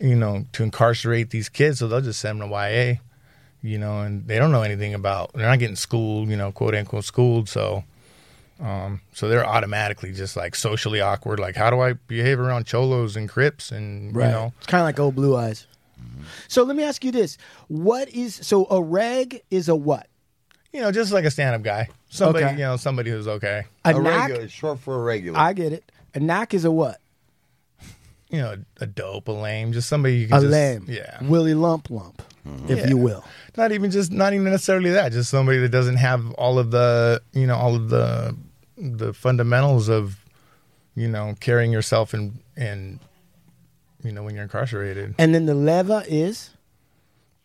you 0.00 0.14
know, 0.14 0.44
to 0.52 0.62
incarcerate 0.62 1.30
these 1.30 1.48
kids. 1.48 1.78
So 1.78 1.88
they'll 1.88 2.00
just 2.00 2.20
send 2.20 2.40
them 2.40 2.48
to 2.50 2.54
YA, 2.54 2.94
you 3.62 3.78
know, 3.78 4.00
and 4.00 4.26
they 4.26 4.38
don't 4.38 4.52
know 4.52 4.62
anything 4.62 4.94
about. 4.94 5.32
They're 5.32 5.48
not 5.48 5.58
getting 5.58 5.76
schooled, 5.76 6.28
you 6.28 6.36
know, 6.36 6.52
quote 6.52 6.74
unquote 6.74 7.04
schooled. 7.04 7.48
So, 7.48 7.84
um, 8.60 9.00
so 9.12 9.28
they're 9.28 9.46
automatically 9.46 10.12
just 10.12 10.36
like 10.36 10.54
socially 10.54 11.00
awkward. 11.00 11.38
Like, 11.40 11.56
how 11.56 11.70
do 11.70 11.80
I 11.80 11.94
behave 11.94 12.38
around 12.40 12.66
cholos 12.66 13.16
and 13.16 13.28
crips 13.28 13.70
and 13.72 14.14
Right. 14.14 14.26
you 14.26 14.30
know? 14.32 14.52
It's 14.58 14.66
kind 14.66 14.80
of 14.82 14.86
like 14.86 14.98
old 15.00 15.14
blue 15.14 15.36
eyes. 15.36 15.66
So 16.48 16.62
let 16.62 16.76
me 16.76 16.82
ask 16.82 17.04
you 17.04 17.12
this: 17.12 17.36
What 17.68 18.08
is 18.08 18.34
so 18.34 18.66
a 18.70 18.82
reg 18.82 19.42
is 19.50 19.68
a 19.68 19.76
what? 19.76 20.06
You 20.72 20.80
know, 20.80 20.92
just 20.92 21.12
like 21.12 21.24
a 21.24 21.30
stand-up 21.30 21.62
guy, 21.62 21.88
somebody, 22.08 22.44
Okay. 22.44 22.54
you 22.54 22.60
know, 22.60 22.76
somebody 22.76 23.10
who's 23.10 23.26
okay. 23.28 23.64
A, 23.84 23.90
A 23.90 24.00
knack. 24.00 24.28
regular, 24.28 24.48
short 24.48 24.78
for 24.78 24.94
a 24.94 24.98
regular. 25.02 25.38
I 25.38 25.52
get 25.52 25.72
it. 25.72 25.90
A 26.14 26.20
knack 26.20 26.54
is 26.54 26.64
a 26.64 26.70
what? 26.70 26.99
You 28.30 28.38
know, 28.40 28.56
a 28.80 28.86
dope, 28.86 29.26
a 29.28 29.32
lame, 29.32 29.72
just 29.72 29.88
somebody 29.88 30.16
you 30.18 30.28
can 30.28 30.36
A 30.36 30.40
just, 30.40 30.52
lame. 30.52 30.84
yeah, 30.88 31.18
Willie 31.22 31.54
Lump 31.54 31.90
Lump, 31.90 32.22
if 32.68 32.78
Yeah. 32.78 32.86
you 32.86 32.96
will. 32.96 33.24
not 33.56 33.72
even 33.72 33.90
just 33.90 34.12
not 34.12 34.32
even 34.32 34.44
necessarily 34.44 34.90
that 34.90 35.10
just 35.12 35.30
somebody 35.30 35.58
that 35.58 35.70
doesn't 35.70 35.96
have 35.96 36.30
all 36.34 36.58
of 36.58 36.70
the 36.70 37.20
you 37.32 37.46
know 37.46 37.56
all 37.56 37.74
of 37.74 37.88
the 37.90 38.36
the 38.78 39.12
fundamentals 39.12 39.88
of 39.88 40.16
you 40.94 41.08
know 41.08 41.34
carrying 41.40 41.72
yourself 41.72 42.14
and 42.14 42.38
and 42.56 43.00
you 44.04 44.12
know 44.12 44.22
when 44.22 44.34
you're 44.34 44.44
incarcerated 44.44 45.14
And 45.18 45.34
then 45.34 45.46
the 45.46 45.54
leva 45.54 46.04
is 46.08 46.50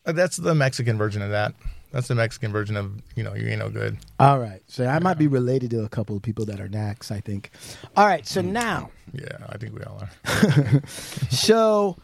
Uh, 0.06 0.12
that's 0.13 0.38
the 0.38 0.54
mexican 0.56 0.98
version 0.98 1.22
of 1.24 1.32
that 1.32 1.54
That's 1.96 2.10
the 2.10 2.16
Mexican 2.16 2.52
version 2.52 2.75
of 2.75 2.92
you 3.16 3.24
know 3.24 3.34
you 3.36 3.48
ain't 3.48 3.60
no 3.60 3.70
good. 3.70 3.98
All 4.20 4.38
right. 4.38 4.62
So 4.68 4.86
I 4.86 5.00
might 5.00 5.18
be 5.18 5.28
related 5.28 5.70
to 5.72 5.86
a 5.86 5.88
couple 5.88 6.18
of 6.18 6.22
people 6.22 6.44
that 6.48 6.60
are 6.60 6.68
knacks, 6.68 7.10
I 7.10 7.22
think. 7.22 7.52
All 7.96 8.06
right. 8.06 8.28
So 8.28 8.42
now, 8.42 8.92
Yeah, 9.14 9.38
I 9.48 9.58
think 9.58 9.74
we 9.74 9.82
all 9.86 10.02
are. 10.02 10.82
so 11.30 11.96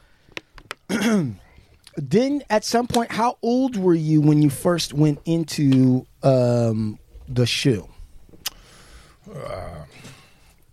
then 0.87 2.41
at 2.49 2.63
some 2.63 2.87
point, 2.87 3.11
how 3.11 3.37
old 3.41 3.75
were 3.75 3.93
you 3.93 4.21
when 4.21 4.41
you 4.41 4.49
first 4.49 4.93
went 4.93 5.19
into 5.25 6.05
um, 6.23 6.97
the 7.27 7.45
SHU? 7.45 7.85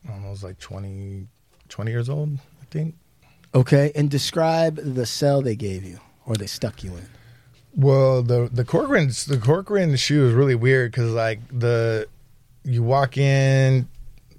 Almost 0.09 0.45
like 0.45 0.61
20, 0.61 1.27
20 1.69 1.91
years 1.91 2.09
old, 2.09 2.39
I 2.63 2.67
think. 2.71 2.95
Okay. 3.53 3.91
And 3.97 4.09
describe 4.09 4.77
the 4.77 5.07
cell 5.07 5.43
they 5.43 5.57
gave 5.57 5.83
you 5.83 5.99
or 6.25 6.37
they 6.37 6.47
stuck 6.47 6.85
you 6.85 6.93
in. 6.93 7.18
Well, 7.79 8.23
the 8.23 8.51
the 8.53 8.65
Corcoran 8.65 9.07
the 9.29 9.39
Corcoran 9.43 9.95
SHU 9.97 10.27
is 10.27 10.35
really 10.35 10.57
weird 10.57 10.91
because 10.91 11.13
like 11.13 11.39
the 11.57 12.09
you 12.65 12.83
walk 12.83 13.17
in 13.17 13.89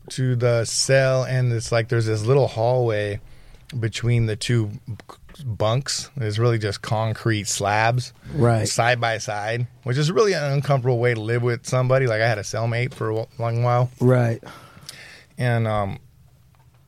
to 0.09 0.35
the 0.35 0.65
cell 0.65 1.23
and 1.23 1.51
it's 1.53 1.71
like 1.71 1.87
there's 1.87 2.05
this 2.05 2.25
little 2.25 2.47
hallway 2.47 3.21
between 3.79 4.25
the 4.25 4.35
two 4.35 4.69
bunks. 5.45 6.09
It's 6.17 6.37
really 6.37 6.57
just 6.57 6.81
concrete 6.81 7.47
slabs, 7.47 8.11
Right. 8.33 8.67
side 8.67 8.99
by 8.99 9.19
side, 9.19 9.67
which 9.83 9.97
is 9.97 10.11
really 10.11 10.33
an 10.33 10.43
uncomfortable 10.43 10.99
way 10.99 11.13
to 11.13 11.21
live 11.21 11.41
with 11.41 11.65
somebody. 11.65 12.07
Like 12.07 12.21
I 12.21 12.27
had 12.27 12.39
a 12.39 12.43
cellmate 12.43 12.93
for 12.93 13.09
a 13.09 13.25
long 13.37 13.63
while, 13.63 13.89
Right. 14.01 14.43
and 15.37 15.65
um, 15.65 15.99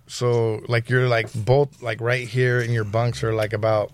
so 0.07 0.61
like 0.67 0.89
you're 0.89 1.07
like 1.07 1.31
both 1.33 1.81
like 1.81 2.01
right 2.01 2.27
here, 2.27 2.59
and 2.59 2.73
your 2.73 2.83
bunks 2.83 3.23
are 3.23 3.33
like 3.33 3.53
about 3.53 3.91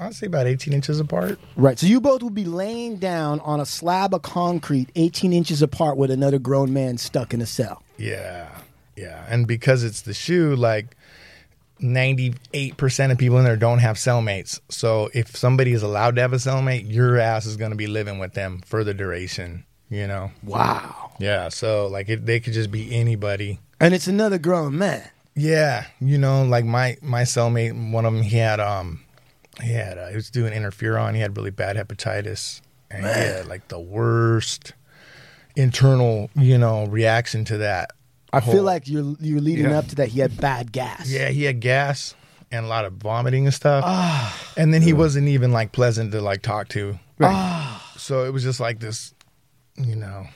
I'd 0.00 0.14
say 0.14 0.26
about 0.26 0.46
18 0.46 0.72
inches 0.72 0.98
apart. 0.98 1.38
Right. 1.56 1.78
So 1.78 1.86
you 1.86 2.00
both 2.00 2.22
would 2.22 2.34
be 2.34 2.46
laying 2.46 2.96
down 2.96 3.38
on 3.40 3.60
a 3.60 3.66
slab 3.66 4.14
of 4.14 4.22
concrete 4.22 4.90
18 4.96 5.34
inches 5.34 5.60
apart 5.60 5.98
with 5.98 6.10
another 6.10 6.38
grown 6.38 6.72
man 6.72 6.96
stuck 6.96 7.34
in 7.34 7.42
a 7.42 7.46
cell. 7.46 7.82
Yeah. 7.98 8.48
Yeah. 8.96 9.26
And 9.28 9.46
because 9.46 9.84
it's 9.84 10.00
the 10.00 10.14
SHU, 10.14 10.56
like 10.56 10.96
98% 11.80 13.12
of 13.12 13.18
people 13.18 13.36
in 13.38 13.44
there 13.44 13.56
don't 13.56 13.80
have 13.80 13.96
cellmates. 13.96 14.58
So 14.70 15.10
if 15.12 15.36
somebody 15.36 15.72
is 15.72 15.82
allowed 15.82 16.16
to 16.16 16.22
have 16.22 16.32
a 16.32 16.36
cellmate, 16.36 16.90
your 16.90 17.18
ass 17.18 17.44
is 17.44 17.58
going 17.58 17.72
to 17.72 17.76
be 17.76 17.86
living 17.86 18.18
with 18.18 18.32
them 18.32 18.62
for 18.64 18.84
the 18.84 18.94
duration, 18.94 19.64
you 19.90 20.06
know? 20.06 20.30
Wow. 20.42 21.12
Yeah. 21.18 21.50
So 21.50 21.88
like 21.88 22.08
it, 22.08 22.24
they 22.24 22.40
could 22.40 22.54
just 22.54 22.70
be 22.70 22.94
anybody. 22.94 23.60
And 23.78 23.92
it's 23.92 24.06
another 24.06 24.38
grown 24.38 24.78
man. 24.78 25.06
Yeah. 25.36 25.84
You 26.00 26.16
know, 26.16 26.42
like 26.44 26.64
my, 26.64 26.96
my 27.02 27.22
cellmate, 27.22 27.92
one 27.92 28.06
of 28.06 28.14
them, 28.14 28.22
he 28.22 28.38
had, 28.38 28.60
um, 28.60 29.00
he 29.62 29.72
had, 29.72 29.98
uh, 29.98 30.08
he 30.08 30.16
was 30.16 30.30
doing 30.30 30.52
interferon. 30.52 31.14
He 31.14 31.20
had 31.20 31.36
really 31.36 31.50
bad 31.50 31.76
hepatitis. 31.76 32.60
And 32.90 33.04
he 33.04 33.10
had 33.12 33.46
like 33.46 33.68
the 33.68 33.78
worst 33.78 34.72
internal, 35.56 36.30
you 36.34 36.58
know, 36.58 36.86
reaction 36.86 37.44
to 37.46 37.58
that. 37.58 37.90
I 38.32 38.40
feel 38.40 38.62
like 38.62 38.88
you're 38.88 39.16
you're 39.20 39.40
leading 39.40 39.66
Yeah. 39.66 39.78
up 39.78 39.88
to 39.88 39.94
that. 39.96 40.08
He 40.08 40.20
had 40.20 40.36
bad 40.40 40.72
gas. 40.72 41.08
Yeah, 41.10 41.28
he 41.28 41.44
had 41.44 41.60
gas 41.60 42.14
and 42.52 42.64
a 42.66 42.68
lot 42.68 42.84
of 42.84 42.94
vomiting 42.94 43.44
and 43.46 43.54
stuff. 43.54 43.84
Ah. 43.86 44.36
and 44.56 44.72
then 44.74 44.82
he 44.82 44.92
wasn't 44.92 45.28
even 45.28 45.52
like 45.52 45.72
pleasant 45.72 46.12
to 46.12 46.20
like 46.20 46.42
talk 46.42 46.68
to. 46.68 46.98
So 47.96 48.24
it 48.24 48.32
was 48.32 48.42
just 48.42 48.60
like 48.60 48.80
this, 48.80 49.14
you 49.76 49.94
know. 49.94 50.26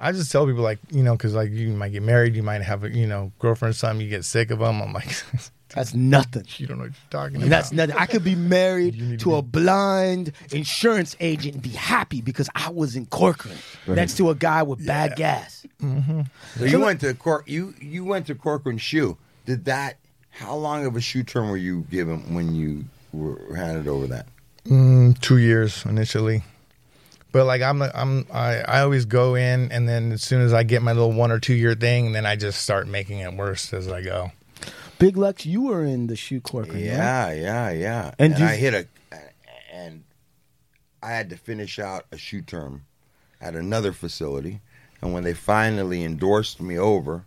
I 0.00 0.10
just 0.10 0.32
tell 0.32 0.46
people 0.46 0.62
like, 0.62 0.78
you 0.90 1.02
know, 1.04 1.12
because 1.12 1.34
like 1.34 1.50
you 1.50 1.68
might 1.68 1.92
get 1.92 2.02
married, 2.02 2.34
you 2.34 2.42
might 2.42 2.62
have 2.62 2.82
a, 2.82 2.90
you 2.90 3.06
know, 3.06 3.30
girlfriend 3.38 3.70
or 3.70 3.76
something, 3.76 4.00
you 4.04 4.10
get 4.10 4.24
sick 4.24 4.50
of 4.50 4.58
them. 4.58 4.80
I'm 4.82 4.92
like, 4.92 5.14
That's 5.74 5.94
nothing. 5.94 6.44
you 6.58 6.66
don't 6.66 6.78
know 6.78 6.84
what 6.84 6.90
you're 6.92 7.10
talking 7.10 7.36
And 7.36 7.44
about. 7.44 7.50
that's 7.50 7.72
nothing. 7.72 7.96
I 7.96 8.06
could 8.06 8.24
be 8.24 8.34
married 8.34 8.94
You 8.96 9.16
to 9.16 9.24
to 9.24 9.34
a 9.36 9.42
blind 9.42 10.32
insurance 10.50 11.16
agent 11.20 11.54
and 11.54 11.62
be 11.62 11.70
happy 11.70 12.20
because 12.20 12.48
I 12.54 12.70
was 12.70 12.96
in 12.96 13.06
Corcoran 13.06 13.56
next 13.86 14.16
to 14.18 14.30
a 14.30 14.34
guy 14.34 14.62
with 14.62 14.86
bad 14.86 15.16
gas. 15.16 15.66
So 15.80 16.64
you 16.64 16.80
went 16.80 17.00
to 17.00 17.14
Cork. 17.14 17.48
You 17.48 17.74
you 17.80 18.04
went 18.04 18.26
to 18.28 18.34
Corcoran 18.34 18.78
SHU. 18.78 19.16
Did 19.46 19.64
that? 19.66 19.96
How 20.30 20.54
long 20.54 20.86
of 20.86 20.96
a 20.96 21.00
SHU 21.00 21.24
term 21.24 21.50
were 21.50 21.56
you 21.56 21.82
given 21.90 22.34
when 22.34 22.54
you 22.54 22.84
were 23.12 23.54
handed 23.54 23.86
over 23.88 24.06
that? 24.06 24.26
Mm, 24.66 25.18
two 25.20 25.36
years 25.38 25.84
initially. 25.84 26.42
But 27.32 27.46
like 27.46 27.62
I'm, 27.62 27.80
I'm, 27.82 28.26
I, 28.32 28.60
I 28.60 28.80
always 28.82 29.04
go 29.06 29.34
in, 29.34 29.72
and 29.72 29.88
then 29.88 30.12
as 30.12 30.22
soon 30.22 30.40
as 30.42 30.52
I 30.52 30.62
get 30.64 30.82
my 30.82 30.92
little 30.92 31.12
one 31.12 31.30
or 31.32 31.38
two 31.40 31.54
year 31.54 31.74
thing, 31.74 32.12
then 32.12 32.26
I 32.26 32.36
just 32.36 32.62
start 32.62 32.86
making 32.86 33.18
it 33.20 33.32
worse 33.34 33.72
as 33.72 33.88
I 33.88 34.02
go. 34.02 34.32
Big 35.02 35.16
Lex, 35.16 35.44
you 35.44 35.62
were 35.62 35.84
in 35.84 36.06
the 36.06 36.14
SHU 36.14 36.40
Corcoran, 36.40 36.76
right? 36.76 36.84
Yeah, 36.84 37.32
yeah, 37.32 37.70
yeah. 37.70 38.14
And 38.20 38.34
And, 38.34 38.44
I 38.44 38.54
hit 38.54 38.72
a, 38.72 38.86
and 39.72 40.04
I 41.02 41.10
had 41.10 41.28
to 41.30 41.36
finish 41.36 41.80
out 41.80 42.06
a 42.12 42.16
SHU 42.16 42.42
term 42.42 42.84
at 43.40 43.56
another 43.56 43.92
facility. 43.92 44.60
And 45.00 45.12
when 45.12 45.24
they 45.24 45.34
finally 45.34 46.04
endorsed 46.04 46.60
me 46.60 46.78
over, 46.78 47.26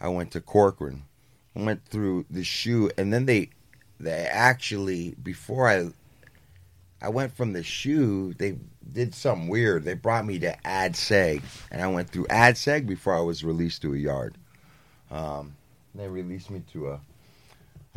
I 0.00 0.08
went 0.08 0.30
to 0.30 0.40
Corcoran. 0.40 1.02
I 1.54 1.60
went 1.60 1.84
through 1.84 2.24
the 2.30 2.42
SHU, 2.42 2.90
and 2.96 3.12
then 3.12 3.26
they, 3.26 3.50
they 4.00 4.26
actually 4.26 5.14
before 5.22 5.68
I, 5.68 5.88
I 7.02 7.10
went 7.10 7.36
from 7.36 7.52
the 7.52 7.62
SHU. 7.62 8.32
They 8.38 8.56
did 8.94 9.14
something 9.14 9.48
weird. 9.48 9.84
They 9.84 9.92
brought 9.92 10.24
me 10.24 10.38
to 10.38 10.66
Ad 10.66 10.94
Seg, 10.94 11.42
and 11.70 11.82
I 11.82 11.86
went 11.86 12.08
through 12.08 12.28
Ad 12.30 12.54
Seg 12.54 12.86
before 12.86 13.14
I 13.14 13.20
was 13.20 13.44
released 13.44 13.82
to 13.82 13.92
a 13.92 13.98
yard. 13.98 14.38
Um, 15.10 15.54
they 15.94 16.08
released 16.08 16.50
me 16.50 16.62
to 16.72 16.90
a 16.90 17.00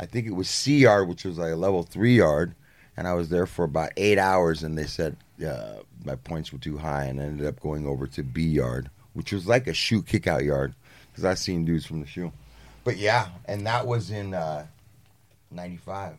I 0.00 0.06
think 0.06 0.26
it 0.26 0.32
was 0.32 0.48
C 0.48 0.78
yard, 0.78 1.08
which 1.08 1.24
was 1.24 1.38
like 1.38 1.52
a 1.52 1.56
level 1.56 1.82
three 1.82 2.16
yard, 2.16 2.54
and 2.96 3.08
I 3.08 3.14
was 3.14 3.28
there 3.28 3.46
for 3.46 3.64
about 3.64 3.90
eight 3.96 4.18
hours. 4.18 4.62
And 4.62 4.78
they 4.78 4.86
said 4.86 5.16
uh, 5.44 5.78
my 6.04 6.14
points 6.16 6.52
were 6.52 6.58
too 6.58 6.78
high, 6.78 7.04
and 7.04 7.20
I 7.20 7.24
ended 7.24 7.46
up 7.46 7.60
going 7.60 7.86
over 7.86 8.06
to 8.06 8.22
B 8.22 8.42
yard, 8.46 8.90
which 9.14 9.32
was 9.32 9.46
like 9.46 9.66
a 9.66 9.74
SHU 9.74 10.02
kickout 10.02 10.44
yard, 10.44 10.74
because 11.10 11.24
I 11.24 11.34
seen 11.34 11.64
dudes 11.64 11.86
from 11.86 12.00
the 12.00 12.06
SHU. 12.06 12.32
But 12.84 12.96
yeah, 12.96 13.28
and 13.46 13.66
that 13.66 13.86
was 13.86 14.10
in 14.10 14.34
uh, 14.34 14.66
'95. 15.50 16.16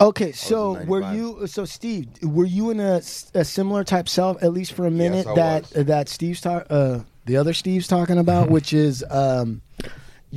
Okay, 0.00 0.30
so 0.30 0.84
were 0.84 1.12
you? 1.12 1.48
So 1.48 1.64
Steve, 1.64 2.08
were 2.22 2.44
you 2.44 2.70
in 2.70 2.78
a, 2.78 3.02
a 3.34 3.44
similar 3.44 3.82
type 3.82 4.08
cell 4.08 4.38
at 4.40 4.52
least 4.52 4.72
for 4.72 4.86
a 4.86 4.90
minute 4.90 5.26
I 5.26 5.34
that 5.34 5.74
was. 5.74 5.86
that 5.86 6.08
Steve's 6.08 6.40
talk, 6.40 6.66
uh, 6.70 7.00
the 7.24 7.36
other 7.36 7.52
Steve's 7.52 7.88
talking 7.88 8.18
about, 8.18 8.50
which 8.52 8.72
is, 8.72 9.04
um, 9.10 9.62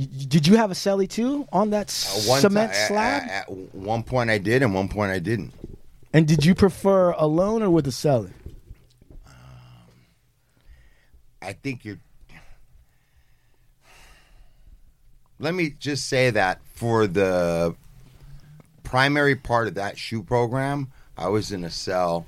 did 0.06 0.46
you 0.46 0.56
have 0.56 0.70
a 0.70 0.74
celly 0.74 1.08
too 1.08 1.46
on 1.52 1.70
that 1.70 1.88
Uh, 1.88 2.38
cement 2.40 2.74
slab? 2.74 3.22
At, 3.24 3.48
at 3.48 3.50
one 3.74 4.02
point 4.02 4.30
I 4.30 4.38
did, 4.38 4.62
and 4.62 4.72
one 4.74 4.88
point 4.88 5.10
I 5.12 5.18
didn't. 5.18 5.52
and 6.12 6.26
did 6.26 6.44
you 6.44 6.54
prefer 6.54 7.10
alone 7.12 7.62
or 7.62 7.70
with 7.70 7.86
a 7.86 7.90
celly? 7.90 8.32
I 11.40 11.52
think 11.52 11.84
you're. 11.84 11.98
Let 15.38 15.54
me 15.54 15.70
just 15.78 16.08
say 16.08 16.30
that 16.30 16.60
for 16.74 17.06
the 17.06 17.74
primary 18.82 19.36
part 19.36 19.68
of 19.68 19.74
that 19.74 19.96
SHU 19.96 20.22
program, 20.24 20.90
I 21.16 21.28
was 21.28 21.52
in 21.52 21.62
a 21.64 21.70
cell 21.70 22.26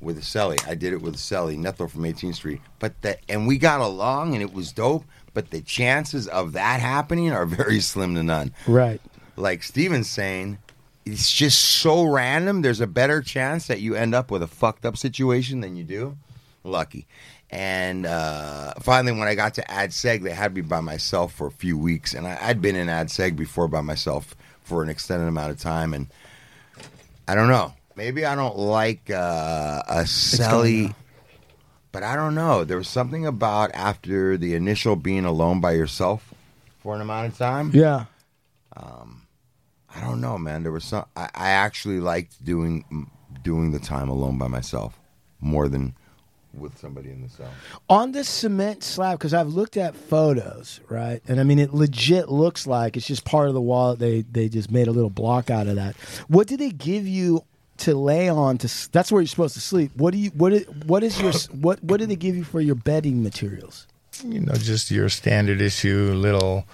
with 0.00 0.16
a 0.16 0.20
celly. 0.20 0.64
I 0.68 0.74
did 0.76 0.92
it 0.92 1.02
with 1.02 1.14
a 1.14 1.18
celly, 1.18 1.56
Nethel 1.58 1.88
from 1.90 2.02
18th 2.02 2.36
Street. 2.36 2.60
But 2.78 3.00
that, 3.02 3.20
and 3.28 3.46
we 3.48 3.58
got 3.58 3.80
along 3.80 4.34
and 4.34 4.42
it 4.42 4.52
was 4.52 4.70
dope. 4.72 5.04
But 5.34 5.50
the 5.50 5.60
chances 5.62 6.28
of 6.28 6.52
that 6.52 6.80
happening 6.80 7.32
are 7.32 7.46
very 7.46 7.80
slim 7.80 8.14
to 8.16 8.22
none. 8.22 8.52
Right. 8.66 9.00
Like 9.36 9.62
Steven's 9.62 10.10
saying, 10.10 10.58
it's 11.04 11.32
just 11.32 11.60
so 11.60 12.04
random. 12.04 12.62
There's 12.62 12.80
a 12.80 12.86
better 12.86 13.22
chance 13.22 13.66
that 13.66 13.80
you 13.80 13.94
end 13.94 14.14
up 14.14 14.30
with 14.30 14.42
a 14.42 14.46
fucked 14.46 14.84
up 14.84 14.96
situation 14.96 15.60
than 15.60 15.74
you 15.76 15.84
do. 15.84 16.16
Lucky. 16.64 17.06
And 17.50 18.06
uh, 18.06 18.74
finally, 18.80 19.18
when 19.18 19.28
I 19.28 19.34
got 19.34 19.54
to 19.54 19.62
AdSeg, 19.62 20.22
they 20.22 20.30
had 20.30 20.54
me 20.54 20.62
by 20.62 20.80
myself 20.80 21.34
for 21.34 21.46
a 21.46 21.50
few 21.50 21.76
weeks. 21.76 22.14
And 22.14 22.26
I, 22.26 22.38
I'd 22.40 22.62
been 22.62 22.76
in 22.76 22.88
AdSeg 22.88 23.36
before 23.36 23.68
by 23.68 23.82
myself 23.82 24.34
for 24.64 24.82
an 24.82 24.88
extended 24.88 25.26
amount 25.26 25.50
of 25.50 25.58
time. 25.58 25.92
And 25.92 26.06
I 27.28 27.34
don't 27.34 27.48
know. 27.48 27.74
Maybe 27.94 28.24
I 28.24 28.34
don't 28.34 28.56
like 28.56 29.10
uh, 29.10 29.82
a 29.86 30.02
celly, 30.04 30.94
but 31.92 32.02
I 32.02 32.16
don't 32.16 32.34
know. 32.34 32.64
There 32.64 32.78
was 32.78 32.88
something 32.88 33.26
about 33.26 33.70
after 33.74 34.36
the 34.36 34.54
initial 34.54 34.96
being 34.96 35.24
alone 35.24 35.60
by 35.60 35.72
yourself 35.72 36.32
for 36.80 36.94
an 36.94 37.00
amount 37.02 37.32
of 37.32 37.38
time. 37.38 37.70
Yeah. 37.74 38.06
Um, 38.74 39.26
I 39.94 40.00
don't 40.00 40.20
know, 40.20 40.38
man. 40.38 40.62
There 40.62 40.72
was 40.72 40.84
some. 40.84 41.04
I, 41.14 41.28
I 41.34 41.50
actually 41.50 42.00
liked 42.00 42.42
doing 42.44 43.08
doing 43.42 43.72
the 43.72 43.78
time 43.78 44.08
alone 44.08 44.38
by 44.38 44.48
myself 44.48 44.98
more 45.40 45.68
than 45.68 45.94
with 46.54 46.76
somebody 46.78 47.10
in 47.10 47.22
the 47.22 47.28
cell. 47.28 47.50
on 47.88 48.12
this 48.12 48.28
cement 48.28 48.84
slab 48.84 49.18
because 49.18 49.32
I've 49.34 49.48
looked 49.48 49.76
at 49.76 49.94
photos, 49.96 50.80
right? 50.88 51.22
And 51.26 51.40
I 51.40 51.44
mean, 51.44 51.58
it 51.58 51.72
legit 51.72 52.28
looks 52.28 52.66
like 52.66 52.96
it's 52.96 53.06
just 53.06 53.24
part 53.24 53.48
of 53.48 53.54
the 53.54 53.60
wall. 53.60 53.96
They 53.96 54.22
they 54.22 54.48
just 54.48 54.70
made 54.70 54.88
a 54.88 54.92
little 54.92 55.10
block 55.10 55.50
out 55.50 55.66
of 55.66 55.76
that. 55.76 55.96
What 56.28 56.46
did 56.46 56.60
they 56.60 56.70
give 56.70 57.06
you 57.06 57.44
to 57.82 57.94
lay 57.94 58.28
on? 58.28 58.58
To 58.58 58.90
that's 58.90 59.12
where 59.12 59.20
you're 59.20 59.28
supposed 59.28 59.54
to 59.54 59.60
sleep. 59.60 59.92
What 59.96 60.12
do 60.12 60.18
you 60.18 60.30
what 60.30 60.52
is, 60.52 60.66
what 60.86 61.02
is 61.02 61.20
your 61.20 61.32
what 61.60 61.82
what 61.84 62.00
did 62.00 62.08
they 62.08 62.16
give 62.16 62.36
you 62.36 62.44
for 62.44 62.60
your 62.60 62.74
bedding 62.74 63.22
materials? 63.22 63.86
you 64.24 64.40
know, 64.40 64.54
just 64.54 64.90
your 64.90 65.08
standard 65.08 65.60
issue 65.60 66.12
little, 66.14 66.64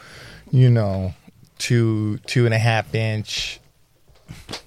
you 0.51 0.71
know, 0.71 1.15
two 1.59 2.19
two 2.27 2.45
and 2.45 2.55
a 2.55 2.59
half 2.59 2.95
inch, 2.95 3.61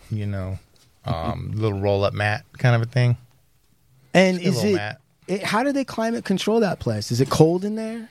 you 0.09 0.25
know, 0.25 0.59
um, 1.05 1.51
little 1.55 1.79
roll 1.79 2.03
up 2.03 2.13
mat 2.13 2.45
kind 2.57 2.75
of 2.75 2.81
a 2.81 2.85
thing. 2.85 3.17
And 4.13 4.39
Just 4.39 4.63
is 4.63 4.75
it, 4.75 4.97
it? 5.27 5.43
How 5.43 5.63
do 5.63 5.71
they 5.71 5.85
climate 5.85 6.25
control 6.25 6.59
that 6.59 6.79
place? 6.79 7.11
Is 7.11 7.21
it 7.21 7.29
cold 7.29 7.63
in 7.63 7.75
there? 7.75 8.09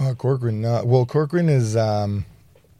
Uh, 0.00 0.14
Corcoran, 0.14 0.60
no. 0.62 0.82
Well, 0.84 1.06
Corcoran 1.06 1.48
is 1.48 1.76
um, 1.76 2.24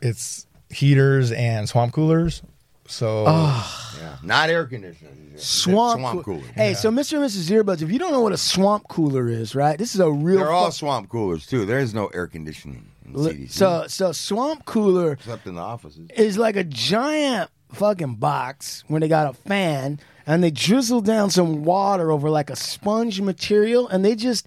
it's 0.00 0.46
heaters 0.70 1.30
and 1.30 1.68
swamp 1.68 1.92
coolers. 1.92 2.42
So 2.92 3.24
Yeah. 3.24 4.16
Not 4.22 4.50
air 4.50 4.66
conditioning. 4.66 5.32
Swamp, 5.36 6.00
Swamp 6.00 6.24
coo- 6.24 6.40
cooler. 6.40 6.52
Hey, 6.54 6.74
so 6.74 6.90
Mr. 6.90 7.14
and 7.14 7.24
Mrs. 7.24 7.50
Earbuds, 7.50 7.80
if 7.80 7.90
you 7.90 7.98
don't 7.98 8.12
know 8.12 8.20
what 8.20 8.32
a 8.32 8.36
swamp 8.36 8.86
cooler 8.88 9.28
is, 9.28 9.54
right? 9.54 9.78
This 9.78 9.94
is 9.94 10.00
a 10.00 10.10
real. 10.10 10.38
They're 10.38 10.52
all 10.52 10.70
swamp 10.70 11.08
coolers 11.08 11.46
too. 11.46 11.64
There 11.64 11.78
is 11.78 11.94
no 11.94 12.08
air 12.08 12.26
conditioning 12.26 12.86
in 13.06 13.14
CDC. 13.14 13.50
So, 13.50 13.86
so 13.88 14.12
swamp 14.12 14.66
cooler 14.66 15.12
except 15.12 15.46
in 15.46 15.54
the 15.54 15.62
offices. 15.62 16.10
is 16.16 16.36
like 16.36 16.56
a 16.56 16.64
giant 16.64 17.50
fucking 17.72 18.16
box 18.16 18.84
when 18.88 19.00
they 19.00 19.08
got 19.08 19.30
a 19.30 19.32
fan 19.32 19.98
and 20.26 20.44
they 20.44 20.50
drizzle 20.50 21.00
down 21.00 21.30
some 21.30 21.64
water 21.64 22.10
over 22.12 22.28
like 22.28 22.50
a 22.50 22.56
sponge 22.56 23.22
material 23.22 23.88
and 23.88 24.04
they 24.04 24.14
just 24.14 24.46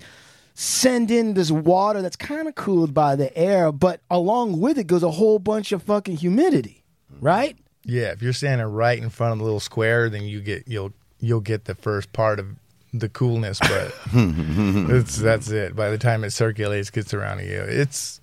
send 0.54 1.10
in 1.10 1.34
this 1.34 1.50
water 1.50 2.02
that's 2.04 2.16
kind 2.16 2.48
of 2.48 2.54
cooled 2.54 2.94
by 2.94 3.16
the 3.16 3.36
air, 3.36 3.72
but 3.72 4.02
along 4.12 4.60
with 4.60 4.78
it 4.78 4.86
goes 4.86 5.02
a 5.02 5.12
whole 5.12 5.40
bunch 5.40 5.72
of 5.72 5.82
fucking 5.82 6.18
humidity, 6.18 6.84
mm-hmm. 7.12 7.26
right? 7.26 7.58
Yeah, 7.86 8.12
if 8.12 8.22
you're 8.22 8.34
standing 8.34 8.68
right 8.68 8.98
in 9.02 9.10
front 9.10 9.34
of 9.34 9.38
the 9.38 9.44
little 9.44 9.60
square, 9.60 10.10
then 10.10 10.24
you 10.24 10.42
get 10.42 10.68
you'll 10.68 10.92
you'll 11.20 11.42
get 11.42 11.66
the 11.66 11.76
first 11.76 12.12
part 12.14 12.40
of 12.40 12.48
the 12.94 13.10
coolness, 13.10 13.60
but 13.60 13.94
it's 14.14 15.18
that's 15.18 15.50
it. 15.50 15.76
By 15.76 15.92
the 15.92 15.98
time 15.98 16.24
it 16.24 16.32
circulates, 16.32 16.90
gets 16.90 17.14
around 17.14 17.38
to 17.38 17.46
you, 17.46 17.62
it's 17.62 18.20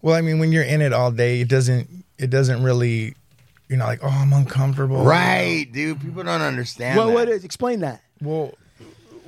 well. 0.00 0.14
I 0.14 0.22
mean, 0.22 0.38
when 0.38 0.50
you're 0.50 0.64
in 0.64 0.80
it 0.80 0.92
all 0.92 1.10
day, 1.10 1.40
it 1.40 1.48
doesn't 1.48 2.04
it 2.18 2.30
doesn't 2.30 2.62
really. 2.62 3.14
You're 3.68 3.78
not 3.78 3.88
like, 3.88 4.04
oh, 4.04 4.08
I'm 4.08 4.32
uncomfortable. 4.32 5.02
Right, 5.02 5.66
dude. 5.72 6.00
People 6.00 6.22
don't 6.22 6.40
understand. 6.40 6.96
Well, 6.96 7.08
that. 7.08 7.14
what 7.14 7.28
is 7.28 7.44
explain 7.44 7.80
that? 7.80 8.00
Well, 8.22 8.54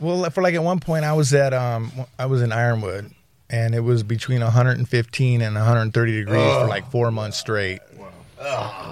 well, 0.00 0.30
for 0.30 0.42
like 0.42 0.54
at 0.54 0.62
one 0.62 0.78
point, 0.78 1.04
I 1.04 1.12
was 1.12 1.34
at 1.34 1.52
um, 1.52 1.90
I 2.18 2.26
was 2.26 2.40
in 2.40 2.52
Ironwood, 2.52 3.10
and 3.50 3.74
it 3.74 3.80
was 3.80 4.02
between 4.02 4.40
115 4.40 5.42
and 5.42 5.54
130 5.54 6.12
degrees 6.12 6.52
for 6.54 6.68
like 6.68 6.90
four 6.90 7.10
months 7.10 7.36
straight. 7.36 7.80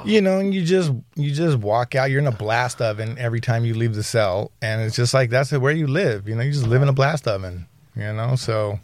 You 0.05 0.21
know, 0.21 0.39
and 0.39 0.55
you 0.55 0.65
just 0.65 0.93
you 1.15 1.31
just 1.31 1.59
walk 1.59 1.95
out. 1.95 2.11
You're 2.11 2.21
in 2.21 2.27
a 2.27 2.33
blast 2.33 2.81
oven 2.81 3.17
every 3.19 3.41
time 3.41 3.65
you 3.65 3.75
leave 3.75 3.95
the 3.95 4.03
cell, 4.03 4.51
and 4.61 4.83
it's 4.83 4.97
just 4.97 5.15
like 5.15 5.31
that's 5.31 5.53
where 5.53 5.73
you 5.73 5.87
live. 5.87 6.29
You 6.29 6.35
know, 6.35 6.43
you 6.43 6.53
just 6.53 6.67
live 6.67 6.83
in 6.83 6.89
a 6.89 6.93
blast 6.93 7.27
oven. 7.29 7.67
You 7.95 8.13
know, 8.13 8.37
so 8.37 8.79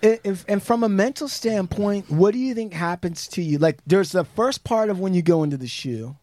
If, 0.00 0.44
and 0.48 0.62
from 0.62 0.82
a 0.82 0.88
mental 0.88 1.28
standpoint, 1.28 2.10
what 2.10 2.32
do 2.32 2.38
you 2.38 2.54
think 2.54 2.72
happens 2.72 3.28
to 3.28 3.42
you? 3.42 3.58
Like, 3.58 3.78
there's 3.86 4.12
the 4.12 4.24
first 4.24 4.64
part 4.64 4.88
of 4.88 4.98
when 4.98 5.14
you 5.14 5.22
go 5.22 5.42
into 5.42 5.56
the 5.56 5.66
SHU, 5.66 6.16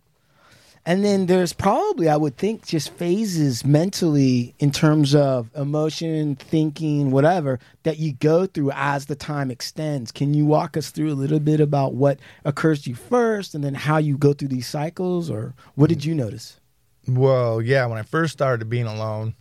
and 0.86 1.06
then 1.06 1.28
there's 1.28 1.54
probably, 1.54 2.10
I 2.10 2.18
would 2.18 2.38
think, 2.38 2.66
just 2.66 2.92
phases 2.94 3.64
mentally 3.64 4.56
in 4.60 4.72
terms 4.72 5.14
of 5.14 5.50
emotion, 5.56 6.36
thinking, 6.36 7.12
whatever 7.12 7.60
that 7.84 8.00
you 8.00 8.14
go 8.14 8.46
through 8.48 8.72
as 8.74 9.06
the 9.06 9.16
time 9.16 9.52
extends. 9.52 10.12
Can 10.12 10.34
you 10.34 10.46
walk 10.46 10.76
us 10.78 10.90
through 10.90 11.12
a 11.12 11.14
little 11.14 11.40
bit 11.40 11.60
about 11.60 11.94
what 11.94 12.20
occurs 12.46 12.82
to 12.84 12.90
you 12.92 12.96
first, 12.96 13.54
and 13.54 13.64
then 13.64 13.76
how 13.76 13.98
you 13.98 14.18
go 14.18 14.34
through 14.34 14.48
these 14.48 14.68
cycles, 14.68 15.30
or 15.30 15.54
what 15.76 15.90
did 15.90 16.04
you 16.04 16.16
notice? 16.16 16.60
Well, 17.08 17.62
yeah, 17.62 17.86
when 17.86 17.98
I 17.98 18.04
first 18.04 18.34
started 18.34 18.70
being 18.70 18.86
alone, 18.88 19.36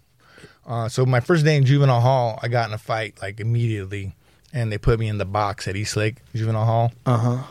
uh, 0.66 0.88
so 0.88 1.04
my 1.06 1.20
first 1.20 1.44
day 1.44 1.56
in 1.56 1.64
juvenile 1.64 2.00
hall, 2.00 2.38
I 2.42 2.49
got 2.49 2.68
in 2.68 2.75
a 2.75 2.78
fight 2.78 3.20
like 3.23 3.40
immediately, 3.40 4.14
and 4.52 4.70
they 4.70 4.78
put 4.78 4.99
me 5.00 5.09
in 5.09 5.18
the 5.18 5.25
box 5.25 5.66
at 5.68 5.76
Eastlake 5.76 6.16
Juvenile 6.35 6.64
Hall. 6.64 6.92
Uh 7.06 7.16
huh. 7.16 7.42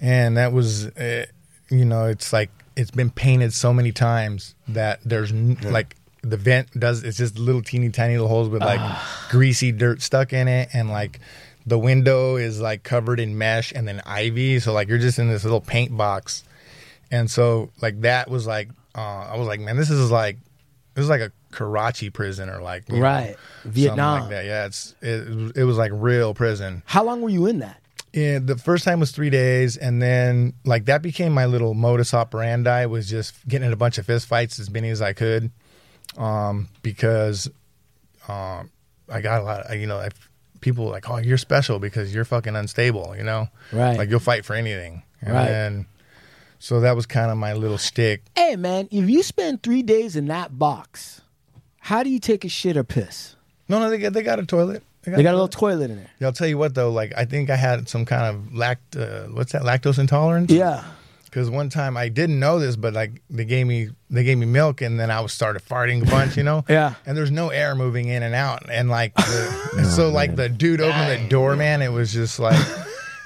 and 0.00 0.36
that 0.36 0.52
was 0.52 0.86
uh, 0.86 1.26
you 1.70 1.84
know 1.84 2.06
it's 2.06 2.32
like 2.32 2.50
it's 2.76 2.90
been 2.90 3.10
painted 3.10 3.52
so 3.52 3.72
many 3.72 3.92
times 3.92 4.54
that 4.68 5.00
there's 5.04 5.32
n- 5.32 5.58
like 5.62 5.96
the 6.22 6.36
vent 6.36 6.68
does 6.78 7.02
it's 7.04 7.16
just 7.16 7.38
little 7.38 7.62
teeny 7.62 7.88
tiny 7.90 8.14
little 8.14 8.28
holes 8.28 8.48
with 8.48 8.60
like 8.62 8.80
greasy 9.30 9.72
dirt 9.72 10.02
stuck 10.02 10.32
in 10.32 10.48
it 10.48 10.68
and 10.72 10.90
like 10.90 11.20
the 11.66 11.78
window 11.78 12.36
is 12.36 12.60
like 12.60 12.82
covered 12.82 13.18
in 13.20 13.38
mesh 13.38 13.72
and 13.74 13.86
then 13.86 14.00
ivy 14.06 14.58
so 14.60 14.72
like 14.72 14.88
you're 14.88 14.98
just 14.98 15.18
in 15.18 15.28
this 15.28 15.44
little 15.44 15.60
paint 15.60 15.96
box 15.96 16.42
and 17.10 17.30
so 17.30 17.70
like 17.80 18.00
that 18.00 18.28
was 18.28 18.46
like 18.46 18.68
uh, 18.96 19.00
i 19.32 19.36
was 19.36 19.46
like 19.46 19.60
man 19.60 19.76
this 19.76 19.90
is 19.90 20.10
like 20.10 20.36
this 20.94 21.02
is 21.04 21.08
like 21.10 21.20
a 21.20 21.30
Karachi 21.52 22.10
prison 22.10 22.50
or 22.50 22.60
like 22.60 22.88
you 22.88 22.96
know, 22.96 23.02
Right. 23.02 23.36
Vietnam. 23.64 24.20
like 24.22 24.30
that 24.30 24.44
yeah 24.44 24.66
it's 24.66 24.94
it, 25.00 25.56
it 25.56 25.64
was 25.64 25.78
like 25.78 25.92
real 25.94 26.34
prison 26.34 26.82
How 26.86 27.04
long 27.04 27.22
were 27.22 27.30
you 27.30 27.46
in 27.46 27.60
that? 27.60 27.80
Yeah, 28.16 28.38
the 28.38 28.56
first 28.56 28.82
time 28.84 28.98
was 28.98 29.10
three 29.12 29.30
days, 29.30 29.76
and 29.76 30.00
then 30.00 30.54
like 30.64 30.86
that 30.86 31.02
became 31.02 31.32
my 31.32 31.44
little 31.46 31.74
modus 31.74 32.14
operandi 32.14 32.86
was 32.86 33.08
just 33.08 33.34
getting 33.46 33.66
in 33.66 33.72
a 33.72 33.76
bunch 33.76 33.98
of 33.98 34.06
fist 34.06 34.26
fights 34.26 34.58
as 34.58 34.70
many 34.70 34.88
as 34.88 35.02
I 35.02 35.12
could, 35.12 35.50
um, 36.16 36.68
because 36.82 37.48
um, 38.28 38.70
I 39.08 39.20
got 39.20 39.40
a 39.40 39.44
lot. 39.44 39.60
Of, 39.66 39.78
you 39.78 39.86
know, 39.86 39.98
I, 39.98 40.08
people 40.60 40.86
were 40.86 40.90
like, 40.92 41.08
oh, 41.10 41.18
you're 41.18 41.38
special 41.38 41.78
because 41.78 42.14
you're 42.14 42.24
fucking 42.24 42.56
unstable. 42.56 43.14
You 43.16 43.24
know, 43.24 43.48
Right. 43.72 43.96
Like 43.98 44.08
you'll 44.10 44.18
fight 44.20 44.44
for 44.44 44.54
anything, 44.54 45.02
and 45.20 45.34
Right. 45.34 45.46
then- 45.46 45.86
so 46.58 46.80
that 46.80 46.96
was 46.96 47.04
kind 47.04 47.30
of 47.30 47.36
my 47.36 47.52
little 47.52 47.76
stick. 47.76 48.22
Hey 48.34 48.56
man, 48.56 48.88
if 48.90 49.10
you 49.10 49.22
spend 49.22 49.62
three 49.62 49.82
days 49.82 50.16
in 50.16 50.26
that 50.28 50.58
box, 50.58 51.20
how 51.80 52.02
do 52.02 52.08
you 52.08 52.18
take 52.18 52.46
a 52.46 52.48
shit 52.48 52.78
or 52.78 52.82
piss? 52.82 53.36
No, 53.68 53.78
no, 53.78 53.90
they 53.90 53.98
got 53.98 54.14
they 54.14 54.22
got 54.22 54.38
a 54.38 54.46
toilet. 54.46 54.82
They 55.06 55.22
got 55.22 55.30
a 55.30 55.38
little 55.38 55.48
toilet. 55.48 55.74
toilet 55.74 55.90
in 55.90 55.96
there. 55.98 56.10
Yeah, 56.20 56.26
I'll 56.26 56.32
tell 56.32 56.48
you 56.48 56.58
what 56.58 56.74
though, 56.74 56.90
like 56.90 57.12
I 57.16 57.24
think 57.24 57.48
I 57.50 57.56
had 57.56 57.88
some 57.88 58.04
kind 58.04 58.24
of 58.34 58.54
lact, 58.54 58.96
uh, 58.96 59.24
what's 59.26 59.52
that, 59.52 59.62
lactose 59.62 59.98
intolerance? 59.98 60.50
Yeah. 60.50 60.84
Because 61.24 61.50
one 61.50 61.68
time 61.68 61.96
I 61.96 62.08
didn't 62.08 62.40
know 62.40 62.58
this, 62.58 62.76
but 62.76 62.94
like 62.94 63.20
they 63.28 63.44
gave 63.44 63.66
me 63.66 63.90
they 64.08 64.24
gave 64.24 64.38
me 64.38 64.46
milk, 64.46 64.80
and 64.80 64.98
then 64.98 65.10
I 65.10 65.20
was 65.20 65.32
started 65.32 65.62
farting 65.62 66.02
a 66.06 66.10
bunch, 66.10 66.36
you 66.36 66.42
know. 66.42 66.64
Yeah. 66.68 66.94
And 67.04 67.16
there's 67.16 67.30
no 67.30 67.50
air 67.50 67.74
moving 67.74 68.08
in 68.08 68.22
and 68.22 68.34
out, 68.34 68.70
and 68.70 68.88
like 68.88 69.14
the, 69.14 69.84
so 69.96 70.08
like 70.10 70.36
the 70.36 70.48
dude 70.48 70.80
opened 70.80 71.10
the 71.10 71.28
door, 71.28 71.54
man. 71.56 71.82
It 71.82 71.92
was 71.92 72.12
just 72.12 72.38
like 72.38 72.58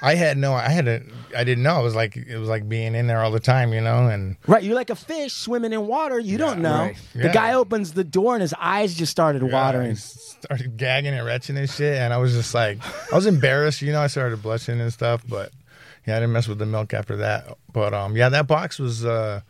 I 0.03 0.15
had 0.15 0.39
no, 0.39 0.55
I 0.55 0.69
had 0.71 0.87
to, 0.87 1.03
I 1.37 1.45
didn't 1.45 1.63
know. 1.63 1.81
It 1.81 1.83
was 1.85 1.95
like 1.95 2.17
it 2.17 2.39
was 2.39 2.49
like 2.49 2.69
being 2.69 2.95
in 2.95 3.07
there 3.07 3.23
all 3.23 3.31
the 3.31 3.41
time, 3.41 3.73
you 3.73 3.81
know. 3.81 4.07
And 4.09 4.37
Right, 4.47 4.63
you're 4.63 4.75
like 4.75 4.91
a 4.91 4.95
fish 4.95 5.33
swimming 5.35 5.73
in 5.73 5.87
water. 5.87 6.19
You 6.19 6.39
don't 6.39 6.61
know. 6.61 6.85
right. 6.85 6.97
The 7.15 7.25
Yeah. 7.29 7.33
guy 7.33 7.53
opens 7.55 7.93
the 7.93 8.05
door 8.05 8.35
and 8.35 8.41
his 8.43 8.55
eyes 8.59 8.95
just 8.95 9.13
started 9.13 9.43
I 9.43 9.47
watering. 9.47 9.97
started 9.97 10.77
gagging 10.77 11.13
and 11.15 11.27
retching 11.27 11.57
and 11.59 11.69
shit, 11.69 11.99
and 11.99 12.13
I 12.15 12.17
was 12.17 12.33
just 12.33 12.55
like, 12.55 12.79
I 13.13 13.15
was 13.15 13.27
embarrassed, 13.27 13.83
you 13.83 13.93
know. 13.93 14.01
I 14.01 14.07
started 14.07 14.41
blushing 14.43 14.81
and 14.81 14.93
stuff, 14.93 15.23
but 15.29 15.53
yeah, 16.07 16.17
I 16.17 16.21
didn't 16.21 16.33
mess 16.33 16.49
with 16.49 16.59
the 16.59 16.67
milk 16.67 16.95
after 16.95 17.17
that. 17.17 17.59
But 17.73 17.93
um, 17.93 18.17
yeah, 18.17 18.31
that 18.31 18.47
box 18.47 18.79
was 18.79 19.05
uh, 19.05 19.43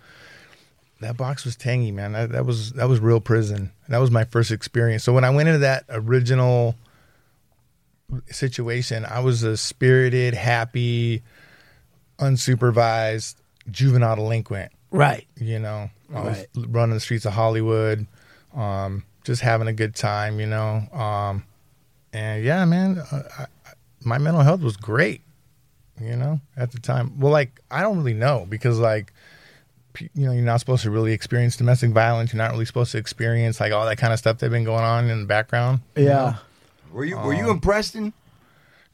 that 1.01 1.17
box 1.17 1.45
was 1.45 1.55
tangy, 1.57 1.93
man. 1.93 2.13
That, 2.13 2.31
that 2.33 2.45
was 2.45 2.73
that 2.73 2.89
was 2.89 2.99
real 3.01 3.21
prison. 3.21 3.71
That 3.89 3.99
was 3.99 4.11
my 4.11 4.25
first 4.25 4.51
experience. 4.51 5.05
So 5.05 5.13
when 5.13 5.25
I 5.25 5.31
went 5.31 5.49
into 5.49 5.61
that 5.61 5.85
original 5.89 6.75
situation, 8.31 9.05
I 9.05 9.21
was 9.21 9.43
a 9.43 9.57
spirited, 9.57 10.35
happy, 10.35 11.23
unsupervised 12.19 13.37
juvenile 13.71 14.17
delinquent 14.17 14.73
Right. 14.91 15.27
you 15.37 15.59
know 15.59 15.91
I 16.15 16.23
was 16.23 16.39
Right. 16.39 16.49
running 16.69 16.95
the 16.95 17.01
streets 17.01 17.25
of 17.25 17.33
Hollywood 17.33 18.07
um 18.55 19.05
just 19.25 19.43
having 19.43 19.69
a 19.69 19.73
good 19.73 19.95
time 19.95 20.41
you 20.41 20.47
know 20.47 20.83
um 20.93 21.45
and 22.13 22.43
yeah 22.45 22.65
man 22.65 22.99
uh, 22.99 23.23
I, 23.39 23.43
I, 23.43 23.47
my 24.03 24.19
mental 24.19 24.43
health 24.43 24.61
was 24.61 24.77
great 24.77 25.21
you 26.01 26.17
know 26.17 26.41
at 26.57 26.73
the 26.73 26.81
time 26.81 27.19
well 27.21 27.33
like 27.33 27.61
I 27.71 27.83
don't 27.83 27.99
really 27.99 28.15
know 28.15 28.47
because 28.49 28.79
like 28.79 29.13
you 30.15 30.27
know 30.27 30.33
you're 30.33 30.43
not 30.43 30.59
supposed 30.61 30.83
to 30.83 30.91
really 30.91 31.13
experience 31.13 31.57
domestic 31.57 31.91
violence 31.93 32.33
you're 32.33 32.43
not 32.43 32.51
really 32.53 32.65
supposed 32.65 32.93
to 32.93 32.99
experience 32.99 33.61
like 33.61 33.73
all 33.73 33.85
that 33.87 33.99
kind 33.99 34.13
of 34.13 34.19
stuff 34.19 34.39
that's 34.39 34.51
been 34.51 34.65
going 34.65 34.85
on 34.85 35.09
in 35.09 35.21
the 35.21 35.27
background 35.27 35.81
Yeah. 35.97 36.37
Were 36.93 37.05
you 37.05 37.17
were 37.19 37.35
you 37.35 37.51
in 37.51 37.61
Preston? 37.61 38.13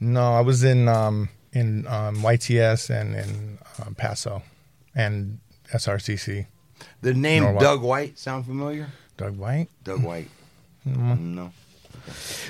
no 0.01 0.35
I 0.35 0.41
was 0.41 0.63
in 0.65 0.89
um 0.89 1.29
in 1.53 1.87
um 1.87 2.17
YTS 2.17 2.91
and 2.91 3.15
in 3.15 3.59
um, 3.85 3.95
Paso 3.95 4.43
and 4.95 5.39
SRCC 5.73 6.47
The 7.03 7.15
name 7.15 7.43
Norwalk. 7.43 7.63
Doug 7.63 7.83
White 7.83 8.19
sound 8.19 8.45
familiar? 8.47 8.89
Doug 9.17 9.37
White 9.37 9.69
Doug 9.85 10.03
White. 10.03 10.29
No. 10.85 11.51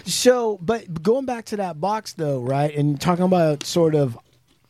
So, 0.05 0.59
but 0.61 1.03
going 1.03 1.25
back 1.25 1.47
to 1.47 1.57
that 1.57 1.81
box 1.81 2.13
though, 2.13 2.41
right? 2.41 2.75
And 2.77 3.01
talking 3.01 3.25
about 3.25 3.65
sort 3.65 3.95
of 3.95 4.19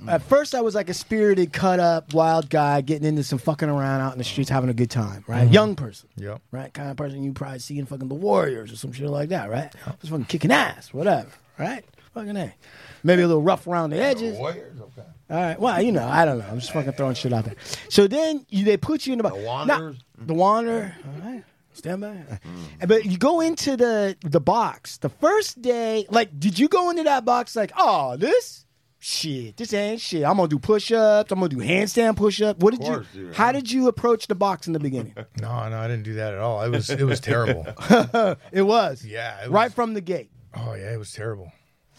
at 0.08 0.22
first 0.22 0.54
I 0.54 0.60
was 0.60 0.74
like 0.74 0.88
a 0.88 0.94
spirited, 0.94 1.52
cut 1.52 1.80
up, 1.80 2.12
wild 2.14 2.50
guy 2.50 2.80
getting 2.80 3.06
into 3.06 3.22
some 3.24 3.38
fucking 3.38 3.68
around 3.68 4.00
out 4.00 4.12
in 4.12 4.18
the 4.18 4.24
streets 4.24 4.50
having 4.50 4.70
a 4.70 4.74
good 4.74 4.90
time, 4.90 5.24
right? 5.26 5.44
Mm-hmm. 5.44 5.52
Young 5.52 5.76
person. 5.76 6.08
yep 6.16 6.42
Right? 6.50 6.72
Kind 6.72 6.90
of 6.90 6.96
person 6.96 7.22
you 7.22 7.32
probably 7.32 7.58
see 7.58 7.78
in 7.78 7.86
fucking 7.86 8.08
the 8.08 8.14
Warriors 8.14 8.72
or 8.72 8.76
some 8.76 8.92
shit 8.92 9.08
like 9.08 9.30
that, 9.30 9.50
right? 9.50 9.72
Just 10.00 10.10
fucking 10.10 10.26
kicking 10.26 10.52
ass, 10.52 10.92
whatever, 10.92 11.28
right? 11.58 11.84
Fucking 12.14 12.36
A. 12.36 12.54
Maybe 13.02 13.22
a 13.22 13.26
little 13.26 13.42
rough 13.42 13.66
around 13.66 13.90
the 13.90 14.02
edges. 14.02 14.36
Warriors, 14.38 14.80
okay. 14.80 15.06
All 15.28 15.36
right. 15.36 15.58
Well, 15.60 15.82
you 15.82 15.92
know, 15.92 16.06
I 16.06 16.24
don't 16.24 16.38
know. 16.38 16.46
I'm 16.48 16.60
just 16.60 16.72
fucking 16.72 16.92
throwing 16.92 17.14
shit 17.14 17.32
out 17.32 17.44
there. 17.44 17.56
So 17.88 18.06
then 18.06 18.46
you, 18.48 18.64
they 18.64 18.76
put 18.76 19.06
you 19.06 19.12
in 19.12 19.18
the, 19.18 19.28
The 19.28 19.34
Wanderers? 19.34 19.96
The 20.18 20.34
Wanderer. 20.34 20.94
Mm-hmm. 21.00 21.26
All 21.26 21.32
right. 21.32 21.44
Stand 21.72 22.00
by. 22.00 22.40
But 22.86 23.04
you 23.04 23.18
go 23.18 23.40
into 23.40 23.76
the 23.76 24.16
the 24.22 24.40
box. 24.40 24.96
The 24.98 25.10
first 25.10 25.60
day, 25.60 26.06
like, 26.08 26.38
did 26.40 26.58
you 26.58 26.68
go 26.68 26.88
into 26.90 27.02
that 27.02 27.24
box 27.26 27.54
like, 27.54 27.70
oh, 27.76 28.16
this 28.16 28.64
shit, 29.08 29.56
this 29.56 29.72
ain't 29.72 30.00
shit. 30.00 30.24
I'm 30.24 30.36
gonna 30.36 30.48
do 30.48 30.58
push-ups. 30.58 31.30
I'm 31.30 31.38
gonna 31.38 31.48
do 31.48 31.58
handstand 31.58 32.16
push-up. 32.16 32.58
What 32.58 32.72
did 32.72 32.80
course, 32.80 33.06
you? 33.14 33.26
dude. 33.26 33.34
How 33.36 33.52
did 33.52 33.70
you 33.70 33.86
approach 33.86 34.26
the 34.26 34.34
box 34.34 34.66
in 34.66 34.72
the 34.72 34.80
beginning? 34.80 35.14
No, 35.40 35.68
no, 35.68 35.78
I 35.78 35.86
didn't 35.86 36.02
do 36.02 36.14
that 36.14 36.34
at 36.34 36.40
all. 36.40 36.62
It 36.62 36.70
was 36.70 36.90
it 36.90 37.04
was 37.04 37.20
terrible. 37.20 37.64
it 38.52 38.62
was 38.62 39.04
Yeah, 39.04 39.44
it 39.44 39.50
right 39.50 39.66
was- 39.66 39.74
from 39.74 39.94
the 39.94 40.00
gate. 40.00 40.30
Oh 40.56 40.74
yeah, 40.74 40.92
it 40.92 40.98
was 40.98 41.12
terrible. 41.12 41.52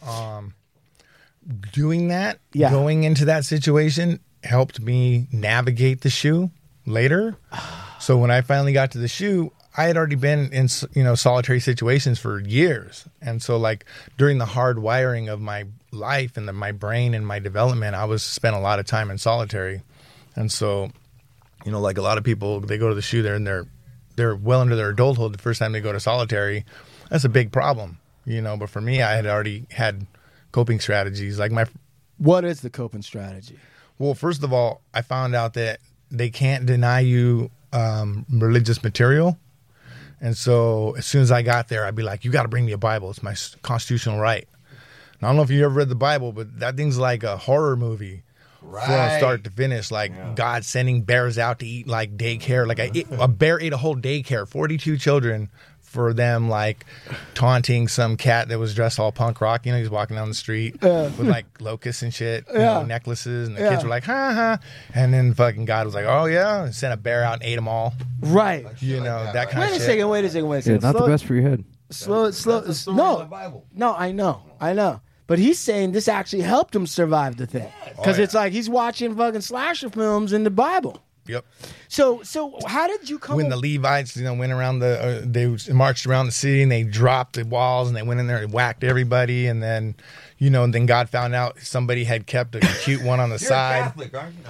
Um, 0.06 0.54
doing 1.72 2.10
that, 2.10 2.40
Yeah. 2.54 2.70
going 2.72 3.04
into 3.04 3.26
that 3.26 3.46
situation 3.46 4.20
helped 4.44 4.80
me 4.82 5.28
navigate 5.32 6.02
the 6.02 6.10
SHU 6.10 6.52
later. 6.86 7.38
so 8.00 8.18
when 8.18 8.32
I 8.32 8.42
finally 8.42 8.74
got 8.74 8.92
to 8.92 8.98
the 8.98 9.08
SHU, 9.08 9.52
I 9.78 9.86
had 9.86 9.96
already 9.96 10.16
been 10.16 10.52
in 10.52 10.68
you 10.94 11.04
know 11.04 11.16
solitary 11.16 11.60
situations 11.60 12.18
for 12.20 12.40
years, 12.40 13.08
and 13.22 13.42
so 13.42 13.58
like 13.58 13.86
during 14.18 14.40
the 14.40 14.46
hard 14.46 14.80
wiring 14.80 15.30
of 15.30 15.40
my 15.40 15.66
life 15.92 16.36
and 16.36 16.48
the, 16.48 16.54
my 16.54 16.72
brain 16.72 17.14
and 17.14 17.26
my 17.26 17.38
development, 17.40 17.96
I 17.96 18.06
was 18.06 18.24
spent 18.24 18.56
a 18.56 18.60
lot 18.60 18.80
of 18.80 18.88
time 18.88 19.12
in 19.12 19.20
solitary, 19.20 19.84
and 20.36 20.52
so 20.52 20.90
you 21.64 21.72
know 21.72 21.80
like 21.80 21.98
a 21.98 22.02
lot 22.02 22.18
of 22.18 22.24
people 22.24 22.60
they 22.60 22.78
go 22.78 22.90
to 22.90 22.96
the 22.96 23.02
SHU 23.02 23.22
there 23.22 23.36
and 23.36 23.46
they're 23.46 23.66
they're 24.16 24.36
well 24.36 24.64
into 24.64 24.76
their 24.76 24.90
adulthood 24.90 25.34
the 25.34 25.38
first 25.38 25.60
time 25.60 25.72
they 25.74 25.82
go 25.82 25.94
to 25.94 26.00
solitary 26.00 26.66
that's 27.10 27.24
a 27.24 27.30
big 27.30 27.52
problem 27.52 28.00
you 28.26 28.42
know. 28.42 28.58
But 28.58 28.70
for 28.70 28.82
me 28.82 29.02
i 29.02 29.14
had 29.14 29.26
already 29.26 29.66
had 29.72 30.06
coping 30.52 30.80
strategies. 30.80 31.38
Like 31.40 31.52
my 31.52 31.66
What 32.18 32.46
is 32.46 32.62
the 32.62 32.70
coping 32.70 33.02
strategy? 33.02 33.60
well 34.00 34.14
first 34.14 34.44
of 34.44 34.54
all 34.54 34.82
i 34.94 35.02
found 35.02 35.36
out 35.36 35.54
that 35.54 35.80
they 36.10 36.30
can't 36.30 36.66
deny 36.66 37.02
you 37.02 37.52
um, 37.74 38.26
religious 38.30 38.82
material 38.82 39.38
and 40.22 40.36
so 40.38 40.96
as 40.98 41.06
soon 41.06 41.22
as 41.22 41.32
i 41.32 41.42
got 41.42 41.68
there 41.68 41.86
i'd 41.86 41.96
be 41.96 42.04
like 42.04 42.26
you 42.26 42.32
got 42.32 42.44
to 42.44 42.48
bring 42.50 42.66
me 42.66 42.72
a 42.72 42.78
bible. 42.78 43.10
It's 43.10 43.22
my 43.24 43.36
constitutional 43.62 44.20
right. 44.20 44.48
And 45.20 45.24
i 45.24 45.28
don't 45.28 45.36
know 45.36 45.42
if 45.44 45.50
you 45.52 45.64
ever 45.66 45.74
read 45.74 45.90
the 45.90 45.96
bible 45.96 46.32
but 46.32 46.60
that 46.60 46.76
thing's 46.78 46.98
like 46.98 47.24
a 47.24 47.38
horror 47.38 47.76
movie 47.76 48.24
Right. 48.60 48.86
from 49.12 49.20
start 49.20 49.44
to 49.46 49.52
finish. 49.52 49.92
Like 49.92 50.36
god 50.36 50.66
sending 50.66 51.04
bears 51.04 51.38
out 51.38 51.60
to 51.60 51.66
eat 51.66 51.88
like 51.88 52.18
daycare. 52.18 52.68
Like 52.68 52.80
a, 52.80 53.06
a 53.24 53.28
bear 53.28 53.62
ate 53.62 53.72
a 53.72 53.78
whole 53.78 53.96
daycare. 53.96 54.48
42 54.48 54.98
children 54.98 55.50
for 55.98 56.14
them 56.14 56.48
like 56.48 56.86
taunting 57.34 57.88
some 57.88 58.16
cat 58.18 58.50
that 58.50 58.60
was 58.60 58.76
dressed 58.76 59.00
all 59.00 59.12
punk 59.12 59.42
rock 59.42 59.66
you 59.66 59.72
know 59.72 59.80
he's 59.80 59.90
walking 59.90 60.16
down 60.16 60.28
the 60.30 60.36
street 60.36 60.80
with 60.80 61.20
like 61.22 61.46
locusts 61.60 62.04
and 62.04 62.14
shit 62.14 62.46
you 62.54 62.60
know, 62.60 62.84
necklaces 62.84 63.48
and 63.48 63.58
the 63.58 63.62
Yeah. 63.62 63.72
kids 63.72 63.84
were 63.84 63.90
like 63.90 64.04
ha 64.04 64.32
ha 64.34 64.60
and 64.94 65.12
then 65.12 65.34
fucking 65.34 65.66
god 65.66 65.88
was 65.88 65.96
like 65.96 66.06
oh 66.06 66.26
yeah 66.26 66.66
and 66.66 66.76
sent 66.76 66.94
a 66.94 66.98
bear 66.98 67.24
out 67.24 67.34
and 67.34 67.44
ate 67.44 67.56
them 67.56 67.68
all 67.68 67.96
Right. 68.22 68.64
you 68.80 68.98
know 69.00 69.24
that, 69.24 69.34
that, 69.34 69.50
kind 69.50 69.62
Wait 69.62 69.76
of 69.76 69.82
a 69.82 69.86
second. 69.86 70.08
Wait 70.10 70.24
a 70.26 70.30
second. 70.30 70.48
Wait 70.50 70.58
a 70.58 70.60
Yeah, 70.60 70.78
second. 70.78 70.84
not 70.84 71.02
the 71.04 71.08
best 71.08 71.26
for 71.26 71.34
your 71.34 71.50
head. 71.50 71.64
Slow. 71.90 72.30
Slow. 72.32 72.60
That's 72.62 72.86
the 72.86 72.92
the 72.92 72.98
no. 72.98 73.26
Bible. 73.26 73.66
No. 73.74 73.94
I 73.96 74.12
know. 74.12 74.42
I 74.62 74.74
know. 74.74 75.02
But 75.28 75.40
he's 75.40 75.58
saying 75.60 75.92
this 75.94 76.08
actually 76.08 76.42
helped 76.44 76.76
him 76.76 76.86
survive 76.88 77.38
the 77.38 77.46
thing 77.48 77.68
because 77.96 78.20
Oh, 78.20 78.24
it's 78.24 78.34
like 78.34 78.54
he's 78.54 78.70
watching 78.70 79.16
fucking 79.16 79.42
slasher 79.42 79.90
films 79.90 80.32
in 80.34 80.44
the 80.44 80.50
Bible. 80.52 81.00
Yep 81.28 81.46
So, 81.90 82.22
so 82.24 82.58
how 82.68 82.88
did 82.88 83.10
you 83.10 83.18
come? 83.20 83.38
when 83.38 83.50
the 83.50 83.58
Levites, 83.58 84.16
you 84.18 84.24
know, 84.24 84.34
went 84.34 84.52
around 84.52 84.80
the, 84.80 85.00
uh, 85.00 85.22
they 85.26 85.74
marched 85.74 86.06
around 86.06 86.26
the 86.26 86.32
city 86.32 86.62
and 86.62 86.72
they 86.72 86.84
dropped 86.84 87.34
the 87.36 87.44
walls 87.46 87.88
and 87.88 87.96
they 87.96 88.04
went 88.04 88.20
in 88.20 88.28
there 88.28 88.38
and 88.44 88.52
whacked 88.52 88.84
everybody. 88.84 89.48
And 89.48 89.64
then, 89.64 89.96
you 90.38 90.50
know, 90.50 90.64
and 90.64 90.74
then 90.74 90.86
God 90.86 91.10
found 91.10 91.34
out 91.34 91.60
somebody 91.60 92.04
had 92.04 92.28
kept 92.28 92.56
a 92.56 92.60
cute 92.84 93.04
one 93.04 93.20
on 93.20 93.30
the 93.30 93.34
You're 93.40 93.50
side. 93.50 93.80
a 93.80 93.84
Catholic, 93.86 94.14
aren't 94.16 94.36
you? 94.36 94.44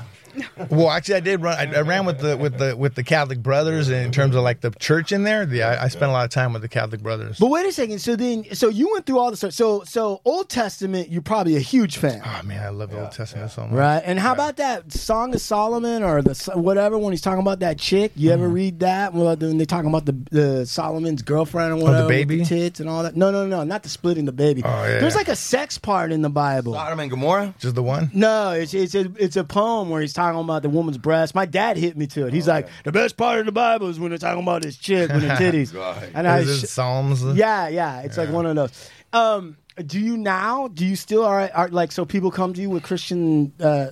Well, 0.69 0.89
actually, 0.89 1.15
I 1.15 1.19
did 1.21 1.41
run. 1.41 1.57
I, 1.57 1.77
I 1.77 1.81
ran 1.81 2.05
with 2.05 2.19
the 2.19 2.35
with 2.37 2.57
the 2.57 2.75
with 2.75 2.95
the 2.95 3.03
Catholic 3.03 3.41
brothers 3.41 3.89
in 3.89 4.11
terms 4.11 4.35
of 4.35 4.43
like 4.43 4.61
the 4.61 4.71
church 4.71 5.11
in 5.11 5.23
there. 5.23 5.43
Yeah, 5.51 5.69
I, 5.69 5.85
I 5.85 5.87
spent 5.87 6.09
a 6.09 6.13
lot 6.13 6.25
of 6.25 6.31
time 6.31 6.53
with 6.53 6.61
the 6.61 6.67
Catholic 6.67 7.01
brothers. 7.01 7.37
but 7.39 7.47
wait 7.49 7.65
a 7.65 7.71
second. 7.71 7.99
So 7.99 8.15
then, 8.15 8.45
so 8.53 8.67
you 8.69 8.89
went 8.91 9.05
through 9.05 9.19
all 9.19 9.31
the 9.31 9.37
stuff. 9.37 9.53
So, 9.53 9.83
so 9.83 10.21
Old 10.25 10.49
Testament, 10.49 11.09
you're 11.09 11.21
probably 11.21 11.55
a 11.55 11.59
huge 11.61 11.97
fan, 11.97 12.21
Oh 12.25 12.41
man, 12.43 12.63
I 12.63 12.69
love 12.69 12.89
the 12.91 13.01
Old 13.01 13.11
Testament 13.11 13.51
so 13.51 13.61
much. 13.63 13.71
right? 13.71 14.01
And 14.05 14.19
how 14.19 14.33
about 14.33 14.57
that 14.57 14.91
Song 14.91 15.33
of 15.33 15.41
Solomon 15.41 16.03
or 16.03 16.21
the 16.21 16.31
s- 16.31 16.49
whatever 16.53 16.97
when 16.97 17.13
he's 17.13 17.21
talking 17.21 17.41
about 17.41 17.59
that 17.59 17.77
chick? 17.79 18.11
You 18.15 18.29
Mm-hmm. 18.31 18.43
ever 18.43 18.49
read 18.49 18.79
that? 18.81 19.13
Well, 19.13 19.35
when 19.37 19.57
they're 19.57 19.65
talking 19.65 19.89
about 19.89 20.05
the, 20.05 20.17
the 20.31 20.65
Solomon's 20.65 21.21
girlfriend 21.21 21.71
or 21.73 21.75
whatever, 21.77 21.97
with 21.97 22.05
Oh, 22.05 22.07
baby? 22.09 22.43
tits 22.43 22.79
and 22.79 22.89
all 22.89 23.03
that. 23.03 23.15
No, 23.15 23.31
no, 23.31 23.47
no, 23.47 23.63
not 23.63 23.83
the 23.83 23.89
splitting 23.89 24.25
the 24.25 24.31
baby. 24.31 24.61
Oh, 24.65 24.67
yeah. 24.83 24.99
There's 24.99 25.15
like 25.15 25.29
a 25.29 25.35
sex 25.35 25.77
part 25.77 26.11
in 26.11 26.21
the 26.21 26.29
Bible. 26.29 26.73
Sodom 26.73 26.99
and 26.99 27.09
Gomorrah. 27.09 27.53
Just 27.59 27.75
the 27.75 27.83
one. 27.83 28.09
No, 28.13 28.51
it's 28.51 28.73
it's 28.73 28.95
a, 28.95 29.11
it's 29.17 29.37
a 29.37 29.43
poem 29.43 29.89
where 29.89 30.01
he's 30.01 30.13
talking 30.13 30.26
about 30.35 30.61
the 30.63 30.69
woman's 30.69 30.97
breast. 30.97 31.33
My 31.33 31.45
dad 31.45 31.77
hit 31.77 31.95
me 31.97 32.07
to 32.07 32.27
it. 32.27 32.33
He's 32.33 32.47
like, 32.47 32.67
the 32.83 32.91
best 32.91 33.15
part 33.17 33.39
of 33.39 33.45
the 33.45 33.51
Bible 33.51 33.87
is 33.87 33.99
when 33.99 34.09
they're 34.09 34.17
talking 34.17 34.43
about 34.43 34.61
this 34.63 34.75
chick 34.77 35.09
with 35.11 35.21
the 35.21 35.27
titties. 35.29 35.73
Right. 35.73 36.09
and 36.13 36.27
I, 36.27 36.39
Is 36.39 36.63
it 36.63 36.67
sh- 36.67 36.69
Psalms? 36.69 37.23
yeah, 37.35 37.67
yeah, 37.67 38.01
it's 38.01 38.17
like 38.17 38.29
one 38.29 38.45
of 38.45 38.55
those. 38.55 38.89
Um, 39.13 39.57
do 39.85 39.99
you 39.99 40.17
now? 40.17 40.67
Do 40.67 40.85
you 40.85 40.95
still 40.95 41.23
are, 41.23 41.49
are 41.53 41.67
like 41.69 41.91
so? 41.91 42.03
People 42.05 42.31
come 42.31 42.53
to 42.53 42.61
you 42.61 42.69
with 42.69 42.83
Christian 42.83 43.53
uh, 43.59 43.91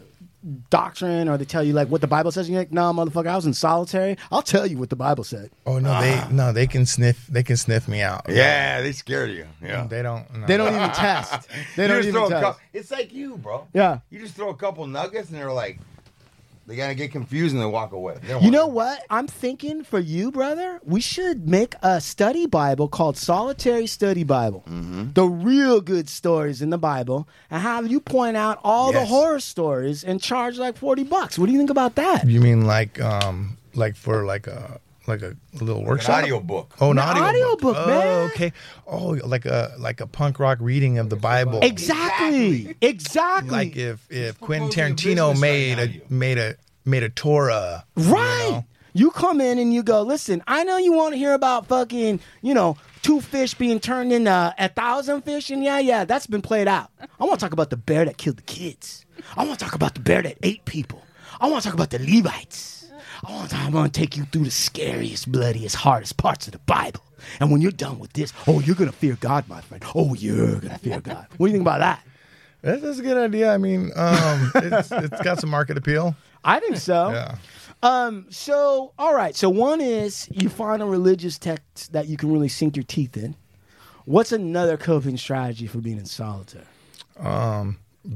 doctrine, 0.69 1.28
or 1.30 1.38
they 1.38 1.45
tell 1.45 1.63
you 1.63 1.74
like 1.74 1.88
what 1.89 2.02
the 2.02 2.08
Bible 2.08 2.32
says. 2.32 2.48
And 2.48 2.54
you're 2.54 2.62
like, 2.62 2.71
no, 2.71 2.91
motherfucker, 2.93 3.28
I 3.28 3.36
was 3.36 3.45
in 3.45 3.54
solitary. 3.54 4.17
I'll 4.32 4.41
tell 4.41 4.65
you 4.65 4.78
what 4.78 4.89
the 4.89 4.95
Bible 4.95 5.24
said. 5.24 5.52
Oh 5.65 5.80
no, 5.80 6.00
they 6.02 6.21
no, 6.32 6.52
they 6.52 6.67
can 6.67 6.86
sniff. 6.86 7.28
They 7.28 7.43
can 7.43 7.58
sniff 7.58 7.88
me 7.88 8.02
out. 8.02 8.26
Yeah, 8.30 8.82
they 8.82 8.91
scared 8.91 9.32
you. 9.32 9.45
Yeah. 9.62 9.88
They 9.88 10.02
don't. 10.02 10.32
No. 10.36 10.48
They 10.48 10.58
don't 10.58 10.74
even 10.76 10.89
test. 10.91 11.48
They 11.76 11.84
You 11.84 11.88
don't 11.88 11.98
just 11.98 12.10
even 12.10 12.13
throw 12.13 12.26
a 12.26 12.30
test. 12.41 12.43
cou- 12.60 12.65
It's 12.74 12.91
like 12.91 13.13
you, 13.13 13.38
bro. 13.38 13.67
Yeah. 13.74 14.00
You 14.10 14.19
just 14.19 14.36
throw 14.36 14.50
a 14.50 14.56
couple 14.56 14.86
nuggets 14.88 15.30
and 15.30 15.38
they're 15.38 15.52
like, 15.52 15.80
they 16.67 16.75
gotta 16.75 16.95
get 16.95 17.12
confused 17.12 17.54
and 17.54 17.62
they 17.62 17.67
walk 17.67 17.91
away. 17.91 18.15
They 18.21 18.30
don't 18.30 18.41
You 18.43 18.51
want 18.51 18.54
know 18.54 18.65
to- 18.67 18.73
what? 18.73 19.04
I'm 19.10 19.28
thinking 19.28 19.84
for 19.84 19.99
you, 19.99 20.32
brother, 20.32 20.80
we 20.84 20.99
should 21.01 21.47
make 21.47 21.75
a 21.84 22.01
study 22.01 22.45
Bible 22.47 22.88
called 22.88 23.17
Solitary 23.17 23.86
Study 23.88 24.23
Bible. 24.23 24.63
Mm-hmm. 24.67 25.13
The 25.13 25.25
real 25.25 25.80
good 25.82 26.10
stories 26.10 26.62
in 26.62 26.71
the 26.71 26.78
Bible, 26.78 27.28
and 27.51 27.62
have 27.62 27.88
you 27.88 27.99
point 27.99 28.36
out 28.38 28.60
all 28.63 28.91
the 28.91 28.99
Yes. 28.99 29.10
horror 29.10 29.39
stories 29.39 30.04
and 30.04 30.21
charge 30.21 30.58
like 30.58 30.78
40 30.78 31.04
bucks. 31.04 31.38
What 31.38 31.45
do 31.47 31.51
you 31.51 31.58
think 31.60 31.69
about 31.69 31.95
that? 31.95 32.28
You 32.28 32.41
mean 32.41 32.65
like 32.65 32.99
um 33.01 33.58
like 33.75 33.95
for 33.95 34.25
like 34.25 34.47
a 34.47 34.80
like 35.07 35.21
a 35.21 35.35
little 35.53 35.79
An 35.79 35.85
workshop? 35.85 36.23
audio 36.23 36.39
book. 36.39 36.73
Oh, 36.81 36.91
an 36.91 36.97
An 36.99 37.17
audio, 37.17 37.55
book, 37.57 37.75
oh, 37.79 37.87
man. 37.87 38.29
okay. 38.31 38.53
Oh, 38.87 39.17
like 39.25 39.45
a 39.45 39.73
like 39.77 40.01
a 40.01 40.07
punk 40.07 40.39
rock 40.39 40.57
reading 40.61 40.97
of 40.97 41.09
the 41.09 41.15
Bible. 41.15 41.59
Exactly. 41.61 42.75
Exactly. 42.81 43.49
Like 43.51 43.75
if 43.75 44.05
if 44.11 44.39
Quentin 44.39 44.69
proposing 44.69 45.17
a 45.17 45.21
Tarantino 45.21 45.39
made 45.39 45.77
right 45.77 46.01
a 46.09 46.13
made 46.13 46.37
a 46.37 46.55
made 46.85 47.03
a 47.03 47.09
Torah. 47.09 47.85
Right. 47.95 48.45
You 48.45 48.51
know? 48.51 48.65
You 48.97 49.11
come 49.11 49.41
in 49.41 49.59
and 49.59 49.73
you 49.73 49.83
go, 49.83 50.03
listen, 50.03 50.41
I 50.47 50.63
know 50.63 50.77
you 50.77 50.93
want 50.93 51.15
to 51.15 51.17
hear 51.17 51.33
about 51.33 51.67
fucking, 51.67 52.21
you 52.41 52.53
know, 52.53 52.77
two 53.01 53.19
fish 53.19 53.53
being 53.53 53.77
turned 53.81 54.13
into 54.13 54.55
a 54.57 54.69
thousand 54.69 55.23
fish, 55.23 55.49
and 55.49 55.61
yeah, 55.61 55.79
yeah, 55.79 56.05
that's 56.05 56.27
been 56.27 56.41
played 56.41 56.69
out. 56.69 56.91
I 57.19 57.25
want 57.25 57.37
to 57.41 57.43
talk 57.45 57.51
about 57.51 57.71
the 57.71 57.75
bear 57.75 58.05
that 58.05 58.17
killed 58.17 58.37
the 58.37 58.43
kids. 58.43 59.05
I 59.35 59.43
want 59.45 59.59
to 59.59 59.65
talk 59.65 59.75
about 59.75 59.95
the 59.95 59.99
bear 59.99 60.21
that 60.21 60.37
ate 60.43 60.63
people. 60.63 61.03
I 61.41 61.49
want 61.49 61.61
to 61.63 61.67
talk 61.67 61.73
about 61.73 61.89
the 61.89 61.99
Levites. 61.99 62.74
I 63.27 63.31
want 63.31 63.49
to, 63.49 63.55
I 63.57 63.69
want 63.69 63.93
to 63.93 63.99
take 63.99 64.17
you 64.17 64.25
through 64.25 64.43
the 64.45 64.51
scariest, 64.51 65.31
bloodiest, 65.31 65.75
hardest 65.75 66.17
parts 66.17 66.47
of 66.47 66.53
the 66.53 66.59
Bible. 66.59 67.01
And 67.39 67.51
when 67.51 67.61
you're 67.61 67.71
done 67.71 67.97
with 67.99 68.13
this, 68.13 68.31
oh, 68.47 68.59
you're 68.59 68.75
going 68.75 68.89
to 68.89 68.95
fear 68.95 69.17
God, 69.19 69.47
my 69.47 69.61
friend. 69.61 69.83
Oh, 69.95 70.13
you're 70.13 70.59
going 70.59 70.73
to 70.73 70.77
fear 70.77 71.01
God. 71.01 71.25
What 71.38 71.47
do 71.47 71.51
you 71.51 71.57
think 71.57 71.63
about 71.63 71.79
that? 71.79 72.03
That's, 72.61 72.81
that's 72.81 72.99
a 72.99 73.01
good 73.01 73.17
idea. 73.17 73.53
I 73.53 73.57
mean, 73.57 73.91
um, 73.95 74.51
it's, 74.55 74.91
it's 74.91 75.21
got 75.21 75.39
some 75.39 75.49
market 75.49 75.77
appeal. 75.77 76.15
I 76.43 76.59
think 76.59 76.77
so. 76.77 77.11
Yeah. 77.11 77.35
Um. 77.81 78.27
So, 78.29 78.93
all 78.97 79.13
right. 79.13 79.35
So, 79.35 79.49
one 79.49 79.81
is 79.81 80.27
you 80.31 80.49
find 80.49 80.81
a 80.81 80.85
religious 80.85 81.38
text 81.38 81.91
that 81.93 82.07
you 82.07 82.17
can 82.17 82.31
really 82.31 82.47
sink 82.47 82.75
your 82.75 82.83
teeth 82.83 83.17
in. 83.17 83.35
What's 84.05 84.31
another 84.31 84.77
coping 84.77 85.17
strategy 85.17 85.67
for 85.67 85.79
being 85.79 85.97
in 85.97 86.05
solitary? 86.05 86.65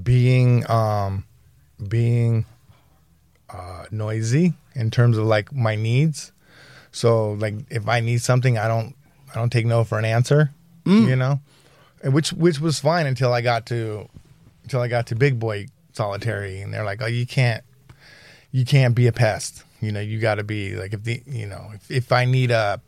being 0.03 0.69
um 0.69 1.25
being 1.87 2.45
uh 3.51 3.85
noisy 3.91 4.53
in 4.75 4.91
terms 4.91 5.17
of 5.17 5.25
like 5.25 5.53
my 5.53 5.75
needs. 5.75 6.31
So 6.91 7.33
like 7.33 7.55
if 7.69 7.87
i 7.87 7.99
need 7.99 8.21
something 8.21 8.57
i 8.57 8.67
don't 8.67 8.95
i 9.31 9.35
don't 9.35 9.51
take 9.51 9.65
no 9.65 9.83
for 9.83 9.99
an 9.99 10.05
answer 10.05 10.51
you 11.07 11.15
know? 11.15 11.39
And 12.01 12.13
which 12.13 12.33
which 12.33 12.59
was 12.59 12.79
fine 12.79 13.05
until 13.05 13.31
i 13.31 13.41
got 13.41 13.65
to 13.67 14.07
until 14.63 14.81
i 14.81 14.87
got 14.87 15.07
to 15.07 15.15
big 15.15 15.39
boy 15.39 15.67
solitary 15.93 16.61
and 16.61 16.73
they're 16.73 16.83
like 16.85 17.01
oh 17.01 17.05
you 17.05 17.27
can't 17.27 17.63
you 18.51 18.65
can't 18.65 18.95
be 18.95 19.05
a 19.05 19.11
pest. 19.11 19.63
You 19.81 19.91
know 19.91 19.99
you 19.99 20.19
got 20.19 20.35
to 20.35 20.43
be 20.43 20.75
like 20.75 20.93
if 20.93 21.03
the 21.03 21.21
you 21.27 21.45
know 21.45 21.71
if, 21.75 21.91
if 21.91 22.11
i 22.11 22.25
need 22.25 22.51
a 22.51 22.81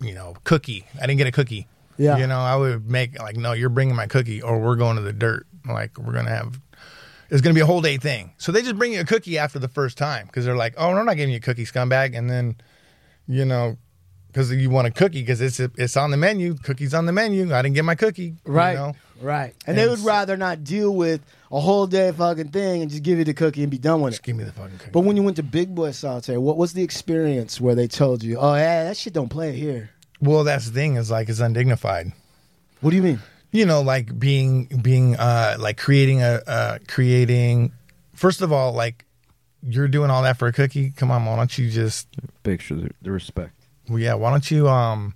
you 0.00 0.14
know 0.14 0.34
cookie 0.44 0.86
i 0.96 1.06
didn't 1.06 1.18
get 1.18 1.26
a 1.26 1.32
cookie. 1.32 1.66
Yeah. 1.96 2.16
you 2.18 2.28
know 2.28 2.38
i 2.38 2.54
would 2.54 2.88
make 2.88 3.18
like 3.18 3.36
no 3.36 3.52
you're 3.52 3.70
bringing 3.70 3.96
my 3.96 4.06
cookie 4.06 4.40
or 4.40 4.60
we're 4.60 4.76
going 4.76 4.96
to 4.96 5.02
the 5.02 5.12
dirt. 5.12 5.46
Like 5.66 5.98
we're 5.98 6.12
gonna 6.12 6.30
have 6.30 6.60
it's 7.30 7.40
gonna 7.42 7.54
be 7.54 7.60
a 7.60 7.66
whole 7.66 7.80
day 7.80 7.96
thing 7.96 8.32
so 8.38 8.50
they 8.52 8.62
just 8.62 8.76
bring 8.78 8.92
you 8.92 9.00
a 9.00 9.04
cookie 9.04 9.38
after 9.38 9.58
the 9.58 9.68
first 9.68 9.96
time 9.98 10.26
because 10.26 10.44
they're 10.44 10.56
like 10.56 10.74
oh 10.76 10.90
we're 10.90 11.02
not 11.02 11.16
giving 11.16 11.30
you 11.32 11.38
a 11.38 11.40
cookie 11.40 11.64
scumbag 11.64 12.16
and 12.16 12.28
then 12.30 12.56
you 13.26 13.44
know 13.44 13.76
because 14.28 14.52
you 14.52 14.70
want 14.70 14.86
a 14.86 14.90
cookie 14.90 15.20
because 15.22 15.40
it's 15.40 15.58
it's 15.60 15.96
on 15.96 16.10
the 16.10 16.16
menu 16.16 16.54
cookies 16.54 16.94
on 16.94 17.06
the 17.06 17.12
menu 17.12 17.52
i 17.54 17.62
didn't 17.62 17.74
get 17.74 17.84
my 17.84 17.94
cookie 17.94 18.34
Right. 18.44 18.72
you 18.72 18.78
know? 18.78 18.96
Right. 19.20 19.52
And, 19.66 19.76
they 19.76 19.88
would 19.88 19.98
rather 19.98 20.36
not 20.36 20.62
deal 20.62 20.94
with 20.94 21.20
a 21.50 21.58
whole 21.58 21.88
day 21.88 22.12
fucking 22.12 22.50
thing 22.52 22.82
and 22.82 22.90
just 22.90 23.02
give 23.02 23.18
you 23.18 23.24
the 23.24 23.34
cookie 23.34 23.62
and 23.62 23.70
be 23.70 23.76
done 23.78 24.00
with 24.00 24.12
just 24.12 24.22
it. 24.22 24.26
give 24.26 24.36
me 24.36 24.44
the 24.44 24.52
fucking 24.52 24.78
cookie 24.78 24.90
But 24.92 25.00
when 25.00 25.16
you 25.16 25.24
went 25.24 25.36
to 25.38 25.42
Big 25.42 25.74
Boy 25.74 25.90
Solitaire, 25.90 26.40
what 26.40 26.56
was 26.56 26.72
the 26.72 26.84
experience 26.84 27.60
where 27.60 27.74
they 27.74 27.88
told 27.88 28.22
you, 28.22 28.38
"Oh, 28.38 28.54
yeah, 28.54 28.84
that 28.84 28.96
shit 28.96 29.12
don't 29.12 29.28
play 29.28 29.56
here"? 29.56 29.90
well 30.20 30.44
that's 30.44 30.66
the 30.66 30.72
thing 30.72 30.94
is 30.94 31.10
like 31.10 31.28
it's 31.28 31.40
undignified 31.40 32.12
What 32.80 32.90
do 32.90 32.96
you 32.96 33.02
mean? 33.02 33.18
You 33.50 33.64
know, 33.66 33.80
like 33.82 34.18
being 34.18 34.66
being 34.82 35.16
uh 35.16 35.56
like 35.58 35.78
creating 35.78 36.22
a 36.22 36.40
uh 36.46 36.78
creating 36.86 37.72
first 38.14 38.42
of 38.42 38.52
all, 38.52 38.72
like 38.72 39.04
you're 39.62 39.88
doing 39.88 40.10
all 40.10 40.22
that 40.22 40.38
for 40.38 40.48
a 40.48 40.52
cookie. 40.52 40.90
Come 40.90 41.10
on, 41.10 41.24
why 41.24 41.36
don't 41.36 41.56
you 41.58 41.70
just 41.70 42.08
Picture 42.42 42.76
the, 42.76 42.90
the 43.02 43.10
respect. 43.10 43.52
well, 43.88 43.98
yeah, 43.98 44.14
why 44.14 44.30
don't 44.30 44.50
you 44.50 44.68
um 44.68 45.14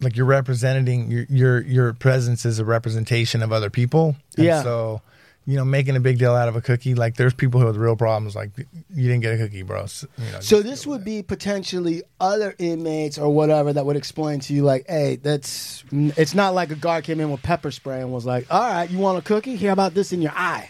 like 0.00 0.16
you're 0.16 0.26
representing 0.26 1.10
your 1.10 1.26
your 1.28 1.60
your 1.62 1.92
presence 1.92 2.44
is 2.44 2.58
a 2.58 2.64
representation 2.64 3.42
of 3.42 3.52
other 3.52 3.70
people. 3.70 4.16
And 4.36 4.46
Yeah. 4.46 4.62
So, 4.62 5.02
you 5.48 5.56
know, 5.56 5.64
making 5.64 5.96
a 5.96 6.00
big 6.00 6.18
deal 6.18 6.34
out 6.34 6.46
of 6.46 6.56
a 6.56 6.60
cookie, 6.60 6.94
like 6.94 7.16
there's 7.16 7.32
people 7.32 7.58
who 7.58 7.66
have 7.66 7.78
real 7.78 7.96
problems, 7.96 8.36
like 8.36 8.50
you 8.58 9.08
didn't 9.08 9.20
get 9.20 9.32
a 9.32 9.38
cookie, 9.38 9.62
bro. 9.62 9.86
So, 9.86 10.06
you 10.18 10.30
know, 10.30 10.40
So 10.40 10.60
this 10.60 10.86
would 10.86 11.06
be 11.06 11.22
potentially 11.22 12.02
other 12.20 12.54
inmates 12.58 13.16
or 13.16 13.32
whatever 13.32 13.72
that 13.72 13.86
would 13.86 13.96
explain 13.96 14.40
to 14.40 14.52
you, 14.52 14.62
like, 14.62 14.84
"Hey, 14.86 15.16
that's 15.16 15.84
it's 15.90 16.34
not 16.34 16.52
like 16.52 16.70
a 16.70 16.74
guard 16.74 17.04
came 17.04 17.18
in 17.18 17.30
with 17.30 17.42
pepper 17.42 17.70
spray 17.70 18.02
and 18.02 18.12
was 18.12 18.26
like, 18.26 18.46
all 18.50 18.60
right, 18.60 18.90
you 18.90 18.98
want 18.98 19.16
a 19.18 19.22
cookie? 19.22 19.56
Here, 19.56 19.72
about 19.72 19.94
this 19.94 20.12
in 20.12 20.20
your 20.20 20.32
eye?' 20.32 20.68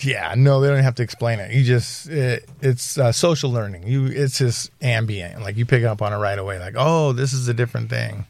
Yeah, 0.00 0.34
no, 0.36 0.60
they 0.60 0.66
don't 0.66 0.82
have 0.82 0.96
to 0.96 1.04
explain 1.04 1.38
it. 1.38 1.52
You 1.52 1.62
just 1.62 2.08
it, 2.08 2.48
it's 2.60 2.98
uh, 2.98 3.12
social 3.12 3.52
learning. 3.52 3.86
You 3.86 4.06
it's 4.06 4.38
just 4.38 4.72
ambient. 4.82 5.42
Like 5.42 5.56
you 5.56 5.64
pick 5.64 5.84
up 5.84 6.02
on 6.02 6.12
it 6.12 6.16
right 6.16 6.40
away. 6.40 6.58
Like, 6.58 6.74
oh, 6.76 7.12
this 7.12 7.32
is 7.32 7.46
a 7.46 7.54
different 7.54 7.88
thing. 7.88 8.26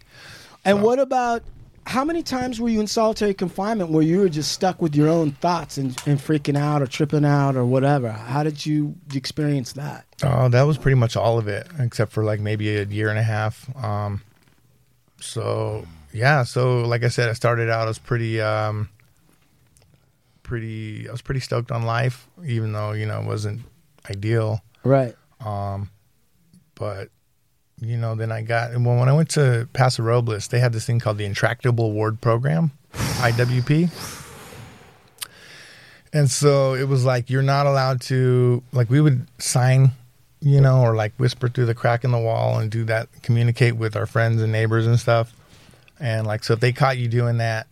And 0.67 0.83
what 0.83 0.99
about 0.99 1.45
how 1.89 2.05
many 2.05 2.23
times 2.23 2.61
were 2.61 2.69
you 2.69 2.81
in 2.81 2.87
solitary 2.87 3.33
confinement 3.33 3.91
where 3.91 4.03
you 4.03 4.19
were 4.19 4.29
just 4.29 4.53
stuck 4.53 4.83
with 4.83 4.95
your 4.95 5.09
own 5.09 5.31
thoughts 5.31 5.79
and, 5.79 5.97
and 6.05 6.19
freaking 6.19 6.57
out 6.57 6.83
or 6.83 6.87
tripping 6.87 7.25
out 7.25 7.57
or 7.57 7.65
whatever? 7.65 8.13
How 8.13 8.43
did 8.43 8.67
you 8.67 8.95
experience 9.15 9.73
that? 9.73 10.05
Oh, 10.23 10.51
that 10.51 10.65
was 10.65 10.77
pretty 10.77 10.97
much 10.97 11.17
all 11.17 11.39
of 11.39 11.49
it, 11.49 11.67
except 11.79 12.13
for 12.13 12.25
like 12.25 12.41
maybe 12.41 12.77
a 12.77 12.85
year 12.85 13.09
and 13.09 13.19
a 13.19 13.23
half. 13.23 13.75
Um, 13.83 14.21
so 15.19 15.87
yeah, 16.13 16.43
so 16.43 16.83
like 16.83 17.05
I 17.05 17.09
said, 17.09 17.31
I 17.31 17.33
started 17.33 17.71
out 17.71 17.89
as 17.89 17.99
pretty, 17.99 18.39
um, 18.39 18.91
pretty. 20.43 21.09
I 21.09 21.13
was 21.13 21.23
pretty 21.23 21.41
stoked 21.41 21.73
on 21.73 21.85
life, 21.85 22.29
even 22.45 22.73
though 22.73 22.93
you 22.93 23.07
know 23.07 23.19
it 23.21 23.27
wasn't 23.27 23.63
ideal. 24.11 24.61
Right. 24.85 25.17
But 26.75 27.09
you 27.81 27.97
know, 27.97 28.15
then 28.15 28.33
I 28.33 28.43
got 28.43 28.73
when 28.73 28.85
when 28.99 29.09
I 29.09 29.13
went 29.13 29.31
to 29.31 29.69
Paso 29.73 30.03
Robles, 30.03 30.49
they 30.49 30.59
had 30.59 30.73
this 30.73 30.87
thing 30.87 30.99
called 30.99 31.19
the 31.19 31.25
Intractable 31.25 31.93
Ward 31.93 32.21
Program, 32.21 32.73
IWP. 32.93 33.91
And 36.13 36.31
so 36.31 36.75
it 36.75 36.89
was 36.89 37.05
like 37.05 37.31
you're 37.31 37.43
not 37.43 37.67
allowed 37.67 38.01
to 38.03 38.63
like 38.73 38.91
we 38.91 39.01
would 39.01 39.27
sign, 39.39 39.93
you 40.41 40.61
know, 40.61 40.81
or 40.81 40.95
like 40.95 41.13
whisper 41.19 41.49
through 41.49 41.67
the 41.67 41.75
crack 41.75 42.03
in 42.03 42.11
the 42.11 42.19
wall 42.19 42.59
and 42.59 42.71
do 42.71 42.85
that, 42.85 43.09
communicate 43.23 43.77
with 43.77 43.95
our 43.95 44.07
friends 44.07 44.43
and 44.43 44.51
neighbors 44.51 44.87
and 44.87 44.99
stuff. 44.99 45.35
And 46.01 46.27
like 46.27 46.45
so 46.45 46.55
if 46.55 46.61
they 46.61 46.73
caught 46.73 46.99
you 46.99 47.09
doing 47.09 47.39
that, 47.39 47.67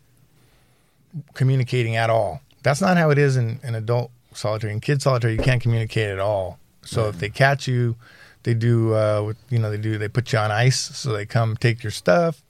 communicating 1.34 1.96
at 1.96 2.10
all. 2.10 2.42
That's 2.62 2.80
not 2.80 2.96
how 2.96 3.10
it 3.10 3.18
is 3.18 3.36
in, 3.36 3.60
in 3.62 3.74
adult 3.74 4.10
solitary. 4.34 4.72
In 4.72 4.80
kid 4.80 5.00
solitary, 5.00 5.34
you 5.34 5.38
can't 5.38 5.62
communicate 5.62 6.10
at 6.10 6.18
all. 6.18 6.58
So 6.82 7.06
if 7.06 7.12
mm-hmm. 7.12 7.18
they 7.20 7.28
catch 7.30 7.66
you, 7.66 7.96
they 8.46 8.54
do 8.54 8.94
uh 8.94 9.22
with 9.26 9.36
you 9.50 9.58
know, 9.58 9.70
they 9.70 9.76
do 9.76 9.98
they 9.98 10.08
put 10.08 10.32
you 10.32 10.38
on 10.38 10.50
ice 10.50 10.78
so 10.78 11.12
they 11.12 11.26
come 11.26 11.56
take 11.56 11.82
your 11.82 11.90
stuff. 11.90 12.42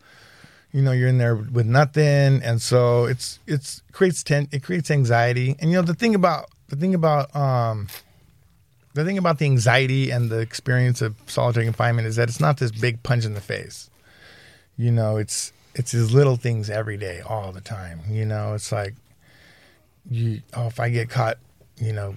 You 0.71 0.83
know, 0.83 0.93
you're 0.93 1.09
in 1.09 1.17
there 1.17 1.35
with 1.35 1.67
nothing 1.67 2.43
and 2.43 2.61
so 2.61 3.07
it's 3.07 3.41
it's 3.47 3.83
creates 3.93 4.23
ten 4.23 4.47
it 4.53 4.63
creates 4.63 4.91
anxiety. 4.91 5.57
And 5.59 5.71
you 5.71 5.77
know 5.77 5.83
the 5.83 5.95
thing 5.95 6.15
about 6.15 6.51
the 6.69 6.77
thing 6.77 6.95
about 6.95 7.35
um 7.35 7.89
the 8.93 9.05
thing 9.05 9.17
about 9.17 9.39
the 9.39 9.47
anxiety 9.47 10.11
and 10.11 10.31
the 10.31 10.39
experience 10.39 11.01
of 11.01 11.17
solitary 11.27 11.65
confinement 11.65 12.07
is 12.07 12.17
that 12.17 12.29
it's 12.29 12.41
not 12.41 12.59
this 12.59 12.73
big 12.73 13.03
punch 13.03 13.25
in 13.25 13.35
the 13.35 13.41
face. 13.41 13.91
You 14.77 14.91
know, 14.91 15.17
it's 15.17 15.53
it's 15.75 15.93
these 15.93 16.13
little 16.13 16.37
things 16.37 16.69
every 16.69 16.99
day, 16.99 17.21
all 17.21 17.53
the 17.53 17.61
time. 17.63 18.01
You 18.11 18.27
know, 18.27 18.55
it's 18.55 18.71
like 18.71 18.95
you 20.11 20.43
oh 20.55 20.67
if 20.67 20.79
I 20.79 20.91
get 20.91 21.09
caught, 21.09 21.39
you 21.77 21.95
know, 21.95 22.17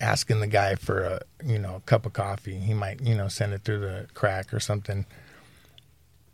asking 0.00 0.40
the 0.40 0.46
guy 0.46 0.74
for 0.74 1.02
a 1.02 1.20
you 1.44 1.58
know 1.58 1.76
a 1.76 1.80
cup 1.80 2.06
of 2.06 2.12
coffee, 2.12 2.58
he 2.58 2.74
might 2.74 3.00
you 3.00 3.14
know 3.14 3.28
send 3.28 3.52
it 3.52 3.62
through 3.62 3.80
the 3.80 4.06
crack 4.14 4.52
or 4.54 4.60
something. 4.60 5.06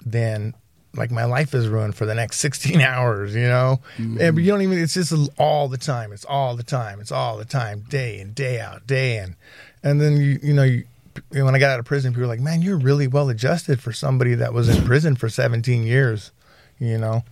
Then 0.05 0.55
like 0.95 1.11
my 1.11 1.25
life 1.25 1.55
is 1.55 1.69
ruined 1.69 1.95
for 1.95 2.07
the 2.07 2.15
next 2.15 2.39
16 2.41 2.81
hours, 2.81 3.35
you 3.35 3.47
know? 3.47 3.81
Mm-hmm. 3.99 4.21
And 4.21 4.35
but 4.35 4.43
you 4.45 4.51
don't 4.51 4.63
even, 4.63 4.79
it's 4.79 4.95
just 4.95 5.13
all 5.39 5.69
the 5.69 5.77
time. 5.77 6.11
It's 6.13 6.25
all 6.25 6.57
the 6.57 6.63
time. 6.63 7.01
It's 7.01 7.13
all 7.13 7.37
the 7.37 7.45
time, 7.45 7.81
day 7.89 8.19
in, 8.19 8.33
day 8.33 8.61
out, 8.61 8.87
day 8.87 9.19
in. 9.19 9.37
And 9.83 10.01
then 10.01 10.17
you, 10.17 10.39
you 10.43 10.55
know, 10.55 10.63
you, 10.63 10.85
when 11.33 11.55
I 11.55 11.59
got 11.59 11.71
out 11.71 11.81
of 11.81 11.85
prison, 11.85 12.13
people 12.13 12.23
were 12.23 12.27
like, 12.29 12.41
man, 12.41 12.63
you're 12.63 12.79
really 12.79 13.09
well 13.09 13.29
adjusted 13.29 13.81
for 13.81 13.93
somebody 13.93 14.35
that 14.37 14.55
was 14.55 14.69
in 14.71 14.85
prison 14.87 15.17
for 15.17 15.29
17 15.29 15.83
years, 15.83 16.33
you 16.79 16.97
know, 16.97 17.25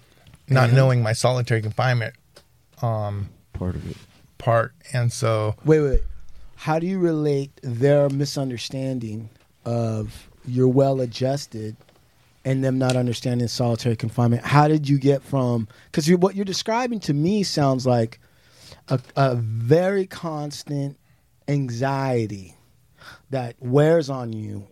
not 0.49 0.70
knowing 0.73 1.03
my 1.03 1.14
solitary 1.14 1.62
confinement 1.62 2.14
um, 2.83 3.31
Part 3.55 3.77
of 3.77 3.90
it. 3.90 3.97
part. 4.37 4.73
And 4.92 5.11
so, 5.12 5.55
Wait, 5.64 5.81
wait. 5.81 6.03
How 6.64 6.79
do 6.79 6.87
you 6.87 6.98
relate 6.98 7.50
their 7.62 8.09
misunderstanding 8.09 9.29
of 9.66 10.31
you're 10.46 10.66
well 10.66 11.03
adjusted 11.03 11.77
and 12.42 12.64
them 12.64 12.79
not 12.79 12.96
understanding 12.96 13.48
solitary 13.48 13.96
confinement? 13.96 14.46
How 14.46 14.66
did 14.66 14.88
you 14.88 14.96
get 14.96 15.22
from 15.22 15.68
because 15.92 16.11
what 16.12 16.35
you're 16.35 16.46
describing 16.46 17.00
to 17.00 17.12
me 17.12 17.42
sounds 17.42 17.87
like 17.87 18.18
a, 18.88 18.98
a 19.14 19.35
very 19.35 20.07
constant 20.07 20.96
anxiety 21.48 22.57
that 23.29 23.57
wears 23.61 24.09
on 24.09 24.33
you 24.33 24.66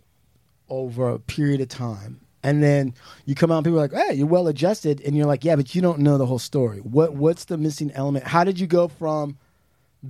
over 0.69 1.09
a 1.09 1.19
period 1.19 1.61
of 1.61 1.67
time. 1.67 2.21
And 2.41 2.63
then 2.63 2.95
you 3.25 3.35
come 3.35 3.51
out 3.51 3.57
and 3.57 3.65
people 3.65 3.77
are 3.77 3.87
like, 3.87 3.93
hey, 3.93 4.15
you're 4.15 4.25
well 4.25 4.47
adjusted. 4.47 4.99
And 5.01 5.15
you're 5.15 5.27
like, 5.27 5.45
yeah, 5.45 5.55
but 5.55 5.75
you 5.75 5.81
don't 5.83 5.99
know 5.99 6.17
the 6.17 6.25
whole 6.25 6.39
story. 6.39 6.79
What 6.79 7.13
What's 7.13 7.45
the 7.45 7.57
missing 7.59 7.91
element? 7.91 8.25
How 8.25 8.43
did 8.43 8.59
you 8.59 8.65
go 8.65 8.87
from 8.87 9.37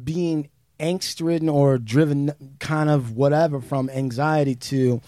being 0.06 0.50
angst 0.84 1.24
ridden 1.26 1.50
or 1.50 1.78
driven 1.78 2.32
kind 2.60 2.90
of 2.90 3.16
whatever 3.16 3.62
from 3.62 3.90
anxiety 3.90 4.56
to 4.56 5.02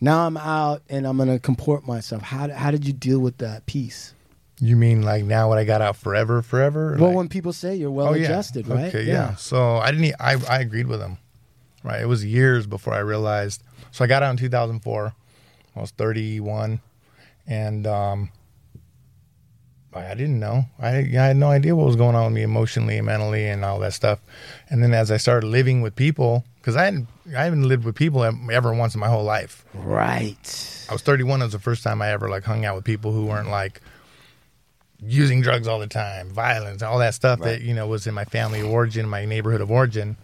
now 0.00 0.26
I'm 0.26 0.36
out 0.36 0.82
and 0.88 1.06
I'm 1.06 1.16
going 1.16 1.28
to 1.28 1.38
comport 1.38 1.86
myself? 1.86 2.22
How, 2.22 2.48
how 2.50 2.70
did 2.70 2.86
you 2.86 2.92
deal 2.92 3.18
with 3.20 3.38
that 3.38 3.66
piece? 3.66 4.14
you 4.62 4.76
mean 4.76 5.00
like 5.00 5.24
now 5.24 5.48
when 5.48 5.58
I 5.58 5.64
got 5.64 5.80
out 5.80 5.96
forever, 5.96 6.42
forever? 6.42 6.94
Well, 6.98 7.08
Like- 7.08 7.16
when 7.16 7.28
people 7.30 7.52
say 7.54 7.76
you're 7.76 7.90
well 7.90 8.08
Oh, 8.08 8.12
yeah. 8.14 8.24
adjusted, 8.26 8.68
right? 8.68 8.88
Okay, 8.94 9.04
yeah. 9.04 9.34
So 9.36 9.78
I 9.78 9.90
didn't. 9.90 10.14
I 10.20 10.36
I 10.48 10.58
agreed 10.60 10.86
with 10.86 11.00
them. 11.00 11.16
Right. 11.82 12.02
It 12.02 12.06
was 12.06 12.22
years 12.26 12.66
before 12.66 12.92
I 12.92 12.98
realized. 12.98 13.62
So 13.90 14.04
I 14.04 14.06
got 14.06 14.22
out 14.22 14.32
in 14.32 14.36
2004. 14.36 15.14
I 15.76 15.80
was 15.80 15.92
31, 15.92 16.80
and 17.46 17.86
um, 17.86 18.30
I 19.94 20.10
I 20.10 20.14
didn't 20.14 20.40
know. 20.40 20.64
I 20.78 20.98
I 20.98 21.26
had 21.28 21.36
no 21.36 21.50
idea 21.50 21.74
what 21.76 21.86
was 21.86 21.96
going 21.96 22.14
on 22.16 22.26
with 22.26 22.34
me 22.34 22.42
emotionally 22.42 22.96
and 22.98 23.06
mentally 23.06 23.46
and 23.46 23.64
all 23.64 23.78
that 23.80 23.92
stuff. 23.94 24.20
And 24.68 24.82
then 24.82 24.94
as 24.94 25.10
I 25.10 25.16
started 25.16 25.46
living 25.46 25.82
with 25.82 25.96
people, 25.96 26.44
because 26.56 26.76
I 26.76 26.84
hadn't 26.84 27.08
I 27.36 27.44
haven't 27.44 27.68
lived 27.68 27.84
with 27.84 27.94
people 27.94 28.24
ever 28.50 28.72
once 28.74 28.94
in 28.94 29.00
my 29.00 29.08
whole 29.08 29.24
life. 29.24 29.64
Right. 29.74 30.86
I 30.88 30.92
was 30.92 31.02
31. 31.02 31.40
It 31.40 31.44
was 31.44 31.52
the 31.52 31.58
first 31.58 31.82
time 31.82 32.02
I 32.02 32.10
ever 32.10 32.28
like 32.28 32.44
hung 32.44 32.64
out 32.64 32.76
with 32.76 32.84
people 32.84 33.12
who 33.12 33.26
weren't 33.26 33.50
like 33.50 33.80
using 35.02 35.40
drugs 35.40 35.66
all 35.66 35.78
the 35.78 35.86
time, 35.86 36.28
violence, 36.30 36.82
all 36.82 36.98
that 36.98 37.14
stuff 37.14 37.40
that 37.40 37.62
you 37.62 37.74
know 37.74 37.86
was 37.86 38.06
in 38.06 38.14
my 38.14 38.24
family 38.24 38.60
of 38.60 38.68
origin, 38.68 39.08
my 39.08 39.24
neighborhood 39.24 39.60
of 39.60 39.70
origin, 39.70 40.16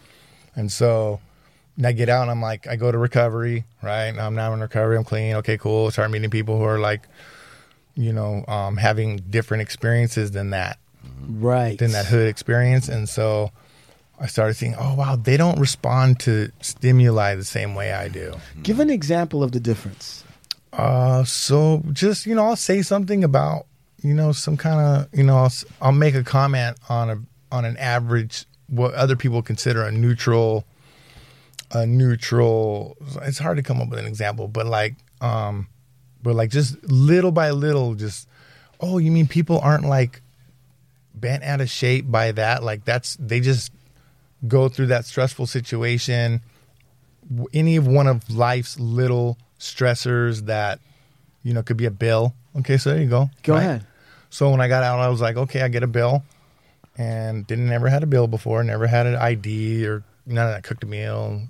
and 0.54 0.70
so. 0.70 1.20
and 1.76 1.86
I 1.86 1.92
get 1.92 2.08
out 2.08 2.22
and 2.22 2.30
I'm 2.30 2.42
like, 2.42 2.66
I 2.66 2.76
go 2.76 2.90
to 2.92 2.98
recovery, 2.98 3.64
right? 3.82 4.16
I'm 4.18 4.34
now 4.34 4.52
in 4.54 4.60
recovery. 4.60 4.96
I'm 4.96 5.04
clean. 5.04 5.36
Okay, 5.36 5.58
cool. 5.58 5.90
Start 5.90 6.10
meeting 6.10 6.30
people 6.30 6.58
who 6.58 6.64
are 6.64 6.78
like, 6.78 7.02
you 7.96 8.12
know, 8.12 8.44
um, 8.46 8.76
having 8.76 9.16
different 9.30 9.62
experiences 9.62 10.30
than 10.30 10.50
that, 10.50 10.78
Right. 11.28 11.78
than 11.78 11.92
that 11.92 12.06
hood 12.06 12.28
experience. 12.28 12.88
And 12.88 13.08
so 13.08 13.50
I 14.20 14.26
started 14.26 14.54
thinking, 14.54 14.78
oh, 14.80 14.94
wow, 14.94 15.16
they 15.16 15.36
don't 15.36 15.58
respond 15.58 16.20
to 16.20 16.50
stimuli 16.60 17.34
the 17.34 17.44
same 17.44 17.74
way 17.74 17.92
I 17.92 18.08
do. 18.08 18.34
Give 18.62 18.80
an 18.80 18.90
example 18.90 19.42
of 19.42 19.52
the 19.52 19.60
difference. 19.60 20.22
Uh, 20.72 21.24
so 21.24 21.82
just 21.92 22.26
you 22.26 22.34
know, 22.34 22.44
I'll 22.44 22.56
say 22.56 22.82
something 22.82 23.24
about 23.24 23.66
you 24.02 24.12
know 24.12 24.32
some 24.32 24.56
kind 24.58 24.78
of 24.78 25.18
you 25.18 25.24
know 25.24 25.38
I'll, 25.38 25.52
I'll 25.80 25.92
make 25.92 26.14
a 26.14 26.22
comment 26.22 26.76
on 26.90 27.08
a 27.08 27.16
on 27.50 27.64
an 27.64 27.78
average 27.78 28.44
what 28.68 28.92
other 28.94 29.16
people 29.16 29.40
consider 29.40 29.82
a 29.82 29.90
neutral 29.90 30.66
a 31.72 31.86
neutral. 31.86 32.96
It's 33.22 33.38
hard 33.38 33.56
to 33.56 33.62
come 33.62 33.80
up 33.80 33.88
with 33.88 33.98
an 33.98 34.06
example, 34.06 34.48
but 34.48 34.66
like 34.66 34.96
um, 35.22 35.68
but 36.26 36.34
like 36.34 36.50
just 36.50 36.82
little 36.84 37.32
by 37.32 37.52
little, 37.52 37.94
just 37.94 38.28
oh, 38.80 38.98
you 38.98 39.10
mean 39.10 39.26
people 39.26 39.58
aren't 39.60 39.84
like 39.84 40.20
bent 41.14 41.42
out 41.44 41.60
of 41.60 41.70
shape 41.70 42.10
by 42.10 42.32
that? 42.32 42.62
Like 42.62 42.84
that's 42.84 43.16
they 43.16 43.40
just 43.40 43.72
go 44.46 44.68
through 44.68 44.88
that 44.88 45.06
stressful 45.06 45.46
situation 45.46 46.42
any 47.52 47.76
of 47.76 47.86
one 47.86 48.06
of 48.06 48.28
life's 48.30 48.78
little 48.78 49.38
stressors 49.58 50.46
that 50.46 50.80
you 51.42 51.52
know 51.52 51.62
could 51.62 51.76
be 51.76 51.86
a 51.86 51.90
bill. 51.90 52.34
Okay, 52.58 52.76
so 52.76 52.90
there 52.90 53.02
you 53.02 53.08
go. 53.08 53.30
Go 53.42 53.54
right? 53.54 53.60
ahead. 53.60 53.86
So 54.30 54.50
when 54.50 54.60
I 54.60 54.68
got 54.68 54.82
out, 54.82 54.98
I 54.98 55.08
was 55.08 55.20
like, 55.20 55.36
okay, 55.36 55.62
I 55.62 55.68
get 55.68 55.82
a 55.82 55.86
bill, 55.86 56.22
and 56.96 57.46
didn't 57.46 57.68
never 57.68 57.88
had 57.88 58.02
a 58.02 58.06
bill 58.06 58.26
before, 58.26 58.62
never 58.62 58.86
had 58.86 59.06
an 59.06 59.16
ID 59.16 59.86
or 59.86 60.02
none 60.26 60.46
of 60.46 60.54
that. 60.54 60.62
Cooked 60.64 60.84
a 60.84 60.86
meal, 60.86 61.42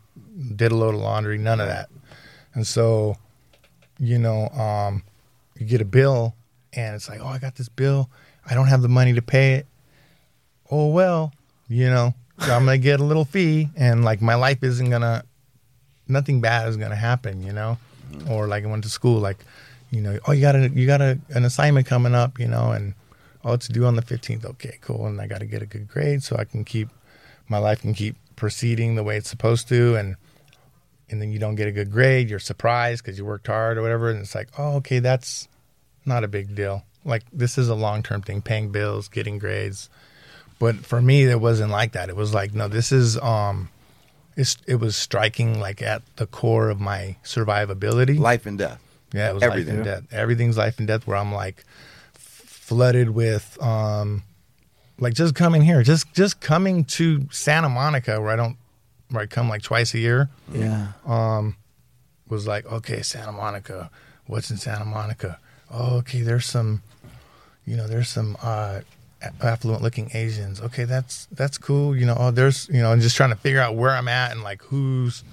did 0.55 0.73
a 0.73 0.77
load 0.77 0.95
of 0.95 1.01
laundry, 1.01 1.39
none 1.39 1.61
of 1.61 1.69
that. 1.69 1.89
And 2.55 2.67
so, 2.67 3.17
you 3.99 4.19
know, 4.19 4.49
um, 4.49 5.03
you 5.59 5.67
get 5.67 5.81
a 5.81 5.85
bill, 5.85 6.35
and 6.73 6.95
it's 6.95 7.09
like, 7.09 7.21
oh, 7.21 7.27
I 7.27 7.39
got 7.39 7.57
this 7.57 7.69
bill. 7.69 8.11
I 8.49 8.55
don't 8.55 8.67
have 8.67 8.83
the 8.83 8.89
money 8.89 9.13
to 9.15 9.23
pay 9.23 9.55
it. 9.55 9.67
Oh 10.71 10.89
well, 10.89 11.33
you 11.69 11.89
know, 11.89 12.15
I'm 12.39 12.65
gonna 12.65 12.79
get 12.79 13.01
a 13.01 13.05
little 13.05 13.25
fee, 13.25 13.69
and 13.77 14.05
like 14.05 14.21
my 14.21 14.35
life 14.35 14.63
isn't 14.63 14.91
gonna, 14.91 15.25
nothing 16.09 16.41
bad 16.41 16.69
is 16.69 16.77
gonna 16.77 16.97
happen, 16.97 17.43
you 17.43 17.53
know, 17.53 17.79
or 18.29 18.47
like 18.47 18.65
I 18.65 18.67
went 18.67 18.85
to 18.85 18.91
school, 18.91 19.21
like, 19.21 19.39
you 19.91 20.01
know, 20.01 20.19
oh 20.27 20.33
you 20.33 20.41
got 20.41 20.57
a 20.57 20.69
you 20.69 20.87
got 20.87 21.01
a, 21.01 21.19
an 21.31 21.45
assignment 21.45 21.87
coming 21.87 22.15
up, 22.15 22.39
you 22.39 22.49
know, 22.49 22.73
and 22.73 22.95
oh 23.45 23.53
it's 23.55 23.69
due 23.69 23.85
on 23.85 23.97
the 23.97 24.03
15th. 24.03 24.45
Okay, 24.45 24.79
cool, 24.81 25.07
and 25.07 25.21
I 25.21 25.27
got 25.27 25.39
to 25.39 25.47
get 25.47 25.63
a 25.63 25.67
good 25.67 25.89
grade 25.89 26.23
so 26.23 26.37
I 26.37 26.45
can 26.45 26.65
keep 26.65 26.89
my 27.49 27.59
life 27.59 27.83
can 27.83 27.95
keep 27.95 28.17
proceeding 28.35 28.97
the 28.97 29.03
way 29.03 29.17
it's 29.17 29.31
supposed 29.31 29.69
to, 29.69 29.97
and 29.97 30.17
and 31.11 31.21
then 31.23 31.31
you 31.33 31.39
don't 31.39 31.55
get 31.55 31.69
a 31.69 31.73
good 31.73 31.91
grade, 31.91 32.29
you're 32.31 32.39
surprised 32.39 33.05
because 33.05 33.19
you 33.19 33.25
worked 33.25 33.47
hard 33.47 33.79
or 33.79 33.83
whatever, 33.83 34.11
and 34.11 34.21
it's 34.21 34.35
like, 34.35 34.49
oh 34.59 34.77
okay, 34.77 34.99
that's 34.99 35.49
not 36.05 36.25
a 36.25 36.29
big 36.29 36.55
deal. 36.55 36.85
Like 37.05 37.23
this 37.33 37.59
is 37.59 37.69
a 37.69 37.75
long 37.75 38.03
term 38.03 38.23
thing, 38.23 38.43
paying 38.43 38.71
bills, 38.71 39.09
getting 39.09 39.39
grades. 39.39 39.89
But 40.59 40.77
for 40.87 41.03
me, 41.03 41.25
it 41.25 41.41
wasn't 41.41 41.71
like 41.71 41.93
that. 41.93 42.09
It 42.09 42.17
was 42.17 42.33
like, 42.33 42.55
no, 42.55 42.67
this 42.67 42.91
is 42.91 43.19
um, 43.19 43.69
it's 44.37 44.57
it 44.67 44.77
was 44.77 44.97
striking 44.97 45.61
like 45.61 45.83
at 45.83 46.03
the 46.17 46.27
core 46.27 46.71
of 46.71 46.81
my 46.81 47.17
survivability. 47.25 48.19
Life 48.19 48.47
and 48.47 48.59
death. 48.59 48.83
Yeah, 49.13 49.31
it 49.31 49.35
was 49.35 49.43
Everything. 49.43 49.79
life 49.79 49.87
and 49.87 50.09
death. 50.09 50.13
Everything's 50.13 50.57
life 50.57 50.79
and 50.79 50.89
death. 50.89 51.07
Where 51.07 51.17
I'm 51.17 51.33
like 51.33 51.65
f- 52.15 52.21
flooded 52.21 53.11
with 53.11 53.57
um, 53.63 54.23
like 54.99 55.15
just 55.15 55.35
coming 55.35 55.63
here, 55.63 55.83
just 55.83 56.13
just 56.15 56.41
coming 56.41 56.85
to 56.85 57.29
Santa 57.31 57.69
Monica, 57.69 58.21
where 58.21 58.31
I 58.31 58.37
don't, 58.37 58.57
where 59.11 59.23
I 59.23 59.27
come 59.27 59.49
like 59.49 59.63
twice 59.63 59.95
a 59.95 59.99
year 59.99 60.29
Yeah. 60.53 60.89
Um, 61.07 61.57
was 62.29 62.47
like, 62.47 62.67
okay, 62.67 63.03
Santa 63.03 63.33
Monica, 63.33 63.91
what's 64.27 64.51
in 64.51 64.57
Santa 64.57 64.85
Monica? 64.85 65.39
Oh, 65.71 65.99
okay, 65.99 66.23
there's 66.23 66.47
some, 66.47 66.83
you 67.65 67.77
know, 67.77 67.87
there's 67.87 68.09
some 68.09 68.37
uh, 68.43 68.81
affluent 69.41 69.83
looking 69.83 70.11
Asians. 70.15 70.61
Okay, 70.61 70.85
that's 70.85 71.27
that's 71.33 71.59
cool. 71.59 71.97
You 71.97 72.07
know, 72.07 72.17
oh, 72.19 72.31
there's, 72.33 72.69
you 72.69 72.81
know, 72.83 72.93
and 72.93 73.01
just 73.03 73.17
trying 73.17 73.31
to 73.31 73.37
figure 73.37 73.61
out 73.61 73.77
where 73.77 73.91
I'm 73.91 74.09
at 74.09 74.33
and 74.33 74.43
like 74.43 74.63
who's. 74.63 75.23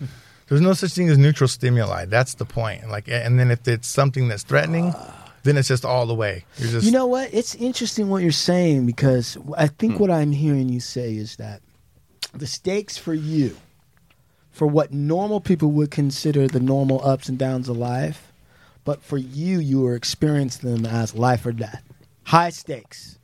There's 0.49 0.59
no 0.61 0.73
such 0.73 0.91
thing 0.91 1.07
as 1.09 1.17
neutral 1.17 1.47
stimuli. 1.47 2.05
That's 2.05 2.35
the 2.35 2.45
point. 2.45 2.87
Like, 2.89 3.07
and 3.07 3.39
then 3.39 3.49
if 3.49 3.65
it's 3.67 3.87
something 3.87 4.27
that's 4.27 4.43
threatening, 4.43 4.93
then 5.43 5.57
it's 5.57 5.69
just 5.69 5.85
all 5.85 6.05
the 6.05 6.13
way. 6.13 6.43
Just, 6.57 6.85
You 6.85 6.91
know 6.91 7.07
what? 7.07 7.33
It's 7.33 7.55
interesting 7.55 8.09
what 8.09 8.21
you're 8.21 8.31
saying 8.33 8.85
because 8.85 9.37
I 9.57 9.67
Hmm. 9.67 9.73
think 9.79 9.99
what 10.01 10.11
I'm 10.11 10.31
hearing 10.33 10.67
you 10.69 10.79
say 10.81 11.15
is 11.15 11.37
that 11.37 11.61
the 12.33 12.45
stakes 12.45 12.97
for 12.97 13.13
you, 13.15 13.55
for 14.53 14.67
what 14.67 14.93
normal 14.93 15.41
people 15.41 15.71
would 15.71 15.91
consider 15.91 16.47
the 16.47 16.59
normal 16.59 17.05
ups 17.05 17.27
and 17.27 17.37
downs 17.37 17.67
of 17.67 17.75
life, 17.75 18.31
but 18.85 19.01
for 19.01 19.17
you, 19.17 19.59
you 19.59 19.85
are 19.87 19.95
experiencing 19.95 20.71
them 20.71 20.85
as 20.85 21.15
life 21.15 21.45
or 21.45 21.51
death, 21.51 21.83
high 22.23 22.51
stakes. 22.51 23.17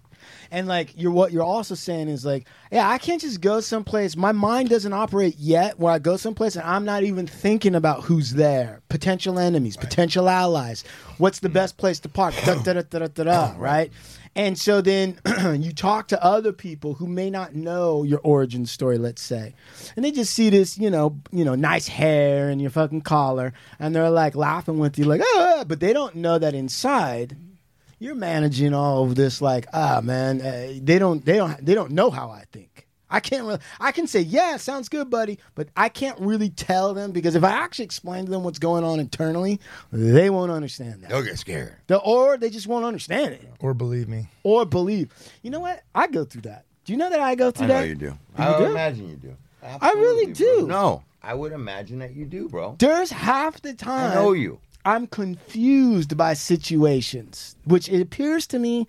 And 0.52 0.68
like 0.68 0.94
you're 0.98 1.12
what 1.12 1.32
you're 1.32 1.44
also 1.44 1.76
saying 1.76 2.10
is 2.10 2.26
like, 2.26 2.48
yeah, 2.72 2.90
I 2.90 2.98
can't 2.98 3.22
just 3.22 3.40
go 3.40 3.60
someplace. 3.60 4.16
My 4.16 4.32
mind 4.32 4.70
doesn't 4.70 4.92
operate 4.92 5.36
yet 5.38 5.78
where 5.78 5.94
I 5.94 6.00
go 6.00 6.18
someplace 6.18 6.56
and 6.56 6.66
I'm 6.66 6.86
not 6.86 7.04
even 7.04 7.28
thinking 7.28 7.76
about 7.76 8.04
who's 8.06 8.34
there, 8.34 8.82
potential 8.90 9.38
enemies, 9.38 9.78
potential 9.78 10.28
allies. 10.28 10.84
What's 11.20 11.40
the 11.40 11.50
mm. 11.50 11.54
best 11.54 11.78
place 11.78 12.00
to 12.00 12.10
park? 12.10 12.34
Da, 12.46 12.56
da, 12.56 12.74
da, 12.74 12.82
da, 12.82 13.00
da, 13.00 13.08
da, 13.08 13.24
da, 13.24 13.54
right? 13.60 13.92
And 14.40 14.58
so 14.58 14.80
then 14.80 15.20
you 15.60 15.74
talk 15.74 16.08
to 16.08 16.24
other 16.24 16.54
people 16.54 16.94
who 16.94 17.08
may 17.08 17.30
not 17.30 17.56
know 17.56 18.04
your 18.04 18.22
origin 18.24 18.66
story, 18.66 18.98
let's 18.98 19.22
say, 19.22 19.54
and 19.98 20.06
they 20.06 20.12
just 20.12 20.34
see 20.34 20.50
this, 20.50 20.78
you 20.78 20.90
know, 20.90 21.20
you 21.34 21.44
know, 21.44 21.56
nice 21.56 21.90
hair 21.90 22.48
and 22.50 22.62
your 22.62 22.72
fucking 22.72 23.02
collar, 23.02 23.52
and 23.80 23.94
they're 23.94 24.10
like 24.10 24.36
laughing 24.36 24.80
with 24.80 24.98
you, 24.98 25.04
like, 25.04 25.20
ah, 25.22 25.66
but 25.68 25.82
they 25.82 25.92
don't 25.92 26.16
know 26.16 26.40
that 26.40 26.54
inside 26.54 27.36
you're 28.00 28.16
managing 28.16 28.74
all 28.74 29.04
of 29.04 29.16
this 29.16 29.42
like 29.42 29.68
ah 29.74 30.00
man 30.02 30.42
uh, 30.42 30.72
they 30.82 30.98
don't 30.98 31.26
they 31.26 31.36
don't 31.36 31.66
they 31.66 31.76
don't 31.76 31.92
know 31.92 32.10
how 32.10 32.30
i 32.30 32.46
think 32.54 32.88
i 33.12 33.20
can't 33.20 33.46
really 33.46 33.60
i 33.80 33.92
can 33.92 34.06
say 34.08 34.20
yeah 34.22 34.58
sounds 34.58 34.90
good 34.90 35.10
buddy 35.10 35.38
but 35.56 35.68
i 35.76 35.90
can't 35.90 36.20
really 36.20 36.50
tell 36.50 36.94
them 36.94 37.12
because 37.12 37.36
if 37.36 37.44
i 37.44 37.52
actually 37.52 37.86
explain 37.86 38.26
to 38.26 38.32
them 38.32 38.44
what's 38.44 38.60
going 38.60 38.84
on 38.84 39.00
internally 39.00 39.60
they 39.92 40.30
won't 40.30 40.52
understand 40.52 41.02
that 41.02 41.10
They'll 41.10 41.24
get 41.24 41.40
scared. 41.40 41.76
The- 41.88 41.98
or 42.00 42.38
they 42.38 42.50
just 42.50 42.68
won't 42.68 42.86
understand 42.86 43.34
it 43.34 43.46
or 43.60 43.74
believe 43.74 44.08
me. 44.08 44.28
or 44.44 44.66
believe 44.66 45.12
you 45.42 45.50
know 45.52 45.60
what 45.60 45.84
i 45.96 46.08
go 46.08 46.24
through 46.26 46.42
that 46.42 46.66
do 46.86 46.94
you 46.94 46.98
know 46.98 47.10
that 47.10 47.20
i 47.20 47.36
go 47.36 47.52
through 47.52 47.68
that? 47.68 47.78
I 47.78 47.80
know 47.82 47.86
you 47.86 47.96
do. 47.96 48.06
You 48.06 48.18
I 48.38 48.50
would 48.52 48.66
do? 48.66 48.72
imagine 48.72 49.10
you 49.10 49.16
do. 49.16 49.36
I 49.62 49.92
really 49.92 50.30
Absolutely, 50.32 50.46
bro. 50.56 50.62
do. 50.62 50.68
No, 50.68 51.04
I 51.22 51.34
would 51.34 51.52
imagine 51.52 52.00
that 52.00 52.16
you 52.16 52.26
do, 52.26 52.48
bro. 52.50 52.76
there's 52.80 53.12
half 53.12 53.62
the 53.62 53.74
time 53.74 54.12
I 54.12 54.16
know 54.16 54.32
you. 54.32 54.60
I'm 54.86 55.06
confused 55.06 56.16
by 56.18 56.34
situations, 56.34 57.56
which 57.66 57.90
it 57.90 58.02
appears 58.02 58.48
to 58.48 58.60
me 58.60 58.88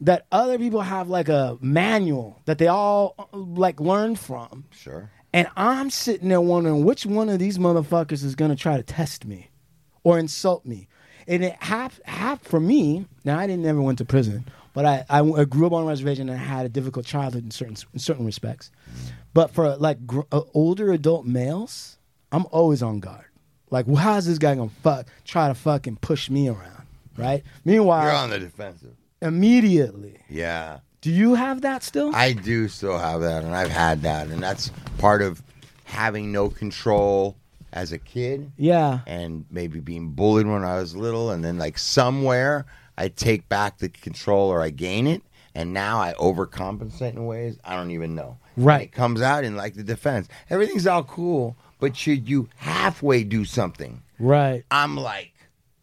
that 0.00 0.26
other 0.32 0.58
people 0.58 0.80
have 0.80 1.08
like 1.08 1.28
a 1.28 1.58
manual 1.60 2.40
that 2.46 2.58
they 2.58 2.68
all 2.68 3.28
like 3.32 3.80
learn 3.80 4.16
from. 4.16 4.64
Sure. 4.70 5.10
And 5.32 5.46
I'm 5.56 5.90
sitting 5.90 6.28
there 6.28 6.40
wondering 6.40 6.84
which 6.84 7.06
one 7.06 7.28
of 7.28 7.38
these 7.38 7.58
motherfuckers 7.58 8.24
is 8.24 8.34
going 8.34 8.50
to 8.50 8.56
try 8.56 8.76
to 8.76 8.82
test 8.82 9.24
me 9.24 9.50
or 10.02 10.18
insult 10.18 10.64
me. 10.66 10.88
And 11.28 11.44
it 11.44 11.56
half 11.60 12.00
half 12.04 12.42
for 12.42 12.58
me. 12.58 13.06
Now 13.24 13.38
I 13.38 13.46
didn't 13.46 13.62
never 13.62 13.80
went 13.80 13.98
to 13.98 14.04
prison, 14.04 14.46
but 14.74 14.84
I, 14.84 15.04
I, 15.08 15.20
I 15.20 15.44
grew 15.44 15.66
up 15.66 15.72
on 15.72 15.84
a 15.84 15.86
reservation 15.86 16.28
and 16.28 16.40
I 16.40 16.42
had 16.42 16.66
a 16.66 16.70
difficult 16.70 17.06
childhood 17.06 17.44
in 17.44 17.50
certain 17.50 17.76
in 17.92 18.00
certain 18.00 18.26
respects. 18.26 18.70
But 19.32 19.50
for 19.52 19.76
like 19.76 20.06
gr- 20.06 20.22
uh, 20.32 20.42
older 20.54 20.92
adult 20.92 21.26
males, 21.26 21.98
I'm 22.32 22.46
always 22.50 22.82
on 22.82 22.98
guard. 22.98 23.26
Like, 23.70 23.86
well, 23.86 23.96
how's 23.96 24.26
this 24.26 24.38
guy 24.38 24.56
gonna 24.56 24.70
fuck 24.82 25.06
try 25.24 25.46
to 25.46 25.54
fucking 25.54 25.96
push 25.96 26.28
me 26.30 26.48
around, 26.48 26.86
right? 27.16 27.44
Meanwhile, 27.64 28.02
You're 28.02 28.12
on 28.12 28.30
the 28.30 28.40
defensive. 28.40 28.96
Immediately, 29.22 30.18
Yeah. 30.28 30.78
do 31.00 31.10
you 31.10 31.34
have 31.34 31.60
that 31.62 31.82
still? 31.82 32.14
I 32.14 32.32
do 32.32 32.68
still 32.68 32.98
have 32.98 33.20
that, 33.22 33.44
and 33.44 33.54
I've 33.54 33.70
had 33.70 34.02
that, 34.02 34.28
and 34.28 34.42
that's 34.42 34.70
part 34.98 35.22
of 35.22 35.42
having 35.84 36.32
no 36.32 36.48
control 36.48 37.36
as 37.72 37.92
a 37.92 37.98
kid, 37.98 38.50
yeah, 38.56 39.00
and 39.06 39.44
maybe 39.50 39.78
being 39.80 40.10
bullied 40.10 40.46
when 40.46 40.64
I 40.64 40.76
was 40.76 40.96
little, 40.96 41.30
and 41.30 41.44
then 41.44 41.58
like 41.58 41.78
somewhere 41.78 42.66
I 42.98 43.08
take 43.08 43.48
back 43.48 43.78
the 43.78 43.88
control 43.88 44.48
or 44.50 44.60
I 44.62 44.70
gain 44.70 45.06
it, 45.06 45.22
and 45.54 45.72
now 45.72 46.00
I 46.00 46.12
overcompensate 46.14 47.14
in 47.14 47.26
ways 47.26 47.58
I 47.64 47.76
don't 47.76 47.90
even 47.92 48.14
know. 48.14 48.38
Right. 48.56 48.74
And 48.74 48.82
it 48.84 48.92
comes 48.92 49.22
out 49.22 49.44
in 49.44 49.56
like 49.56 49.74
the 49.74 49.82
defense. 49.82 50.28
Everything's 50.50 50.86
all 50.86 51.04
cool, 51.04 51.56
but 51.78 51.96
should 51.96 52.28
you 52.28 52.48
halfway 52.56 53.22
do 53.24 53.44
something, 53.44 54.02
right. 54.18 54.64
I'm 54.70 54.96
like 54.96 55.32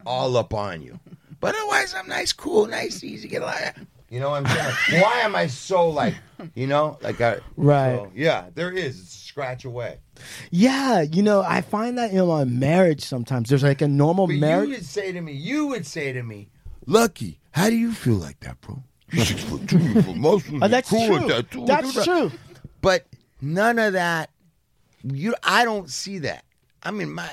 all 0.06 0.36
up 0.36 0.52
on 0.54 0.82
you. 0.82 1.00
But 1.40 1.54
otherwise, 1.54 1.94
I'm 1.94 2.08
nice, 2.08 2.32
cool, 2.32 2.66
nice, 2.66 3.02
easy, 3.04 3.28
get 3.28 3.42
along. 3.42 3.54
You 4.10 4.20
know 4.20 4.30
what 4.30 4.46
I'm 4.46 4.74
saying? 4.88 5.02
Why 5.02 5.20
am 5.20 5.36
I 5.36 5.46
so 5.48 5.88
like, 5.90 6.14
you 6.54 6.66
know, 6.66 6.98
like 7.02 7.20
I, 7.20 7.38
Right. 7.56 7.96
so, 7.96 8.10
yeah, 8.14 8.46
there 8.54 8.70
is. 8.72 8.98
It's 9.00 9.14
a 9.14 9.18
scratch 9.18 9.64
away. 9.66 9.98
Yeah, 10.50 11.02
you 11.02 11.22
know, 11.22 11.42
I 11.42 11.60
find 11.60 11.98
that 11.98 12.10
in 12.12 12.26
my 12.26 12.44
marriage 12.44 13.04
sometimes. 13.04 13.50
There's 13.50 13.62
like 13.62 13.82
a 13.82 13.88
normal 13.88 14.26
But 14.26 14.36
marriage. 14.36 14.68
you 14.70 14.74
would 14.76 14.84
say 14.86 15.12
to 15.12 15.20
me, 15.20 15.32
you 15.34 15.66
would 15.66 15.86
say 15.86 16.12
to 16.12 16.22
me, 16.22 16.48
Lucky, 16.86 17.38
how 17.52 17.68
do 17.68 17.76
you 17.76 17.92
feel 17.92 18.14
like 18.14 18.40
that, 18.40 18.60
bro? 18.62 18.82
You're 19.12 19.24
six 19.26 19.42
foot 19.44 19.68
two, 19.68 19.78
you 19.78 20.02
feel 20.02 20.14
emotional, 20.14 20.64
Oh, 20.64 20.68
that's 20.68 20.88
cool 20.88 21.06
true. 21.06 21.18
with 21.18 21.28
that, 21.28 21.50
too. 21.50 21.66
That's 21.66 21.92
that. 21.94 22.04
true. 22.04 22.32
But 22.80 23.06
none 23.42 23.78
of 23.78 23.92
that. 23.92 24.30
You, 25.04 25.34
I 25.44 25.64
don't 25.66 25.90
see 25.90 26.18
that. 26.20 26.44
I 26.82 26.90
mean, 26.92 27.12
my, 27.12 27.28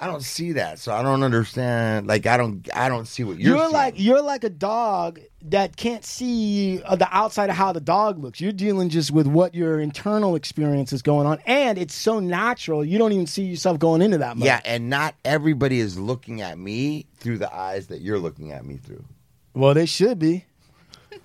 I 0.00 0.06
don't 0.06 0.22
see 0.22 0.52
that, 0.52 0.78
so 0.78 0.94
I 0.94 1.02
don't 1.02 1.22
understand. 1.22 2.06
Like, 2.06 2.26
I 2.26 2.38
don't, 2.38 2.66
I 2.74 2.88
don't 2.88 3.06
see 3.06 3.22
what 3.22 3.38
you're. 3.38 3.56
You're, 3.56 3.64
seeing. 3.66 3.72
like 3.72 3.94
you're 3.98 4.22
like 4.22 4.44
a 4.44 4.50
dog 4.50 5.20
that 5.42 5.76
can't 5.76 6.06
see 6.06 6.82
uh, 6.82 6.96
the 6.96 7.06
outside 7.14 7.50
of 7.50 7.56
how 7.56 7.72
the 7.72 7.82
dog 7.82 8.18
looks. 8.18 8.40
You're 8.40 8.52
dealing 8.52 8.88
just 8.88 9.10
with 9.10 9.26
what 9.26 9.54
your 9.54 9.78
internal 9.78 10.36
experience 10.36 10.94
is 10.94 11.02
going 11.02 11.26
on, 11.26 11.38
and 11.44 11.76
it's 11.76 11.94
so 11.94 12.18
natural. 12.18 12.82
You 12.82 12.96
don't 12.96 13.12
even 13.12 13.26
see 13.26 13.44
yourself 13.44 13.78
going 13.78 14.00
into 14.00 14.16
that. 14.18 14.38
Mode. 14.38 14.46
Yeah, 14.46 14.60
and 14.64 14.88
not 14.88 15.14
everybody 15.22 15.80
is 15.80 15.98
looking 15.98 16.40
at 16.40 16.58
me 16.58 17.04
through 17.18 17.36
the 17.36 17.54
eyes 17.54 17.88
that 17.88 18.00
you're 18.00 18.18
looking 18.18 18.52
at 18.52 18.64
me 18.64 18.78
through. 18.78 19.04
Well, 19.52 19.74
they 19.74 19.86
should 19.86 20.18
be. 20.18 20.46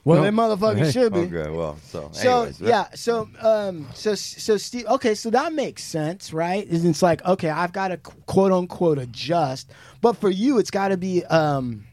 Well, 0.04 0.22
they 0.22 0.30
motherfuckers 0.30 0.78
Hey. 0.78 0.92
should 0.92 1.14
be. 1.14 1.20
Okay, 1.20 1.50
well, 1.50 1.78
so 1.84 2.10
So 2.12 2.38
anyways, 2.42 2.62
yeah, 2.62 2.88
so 2.94 3.28
um, 3.42 3.88
so 3.94 4.14
so 4.16 4.58
Steve. 4.58 4.86
Okay, 4.86 5.16
so 5.16 5.30
that 5.32 5.54
makes 5.54 5.84
sense, 5.84 6.32
right? 6.32 6.66
Is 6.68 6.86
It's 6.86 7.02
like 7.02 7.26
okay, 7.26 7.50
I've 7.50 7.74
got 7.74 7.88
to 7.90 7.98
quote 7.98 8.52
unquote 8.52 9.00
adjust, 9.00 9.72
but 10.02 10.14
for 10.14 10.30
you, 10.30 10.60
it's 10.60 10.72
got 10.72 10.90
to 10.90 10.98
be 10.98 11.26
um, 11.26 11.86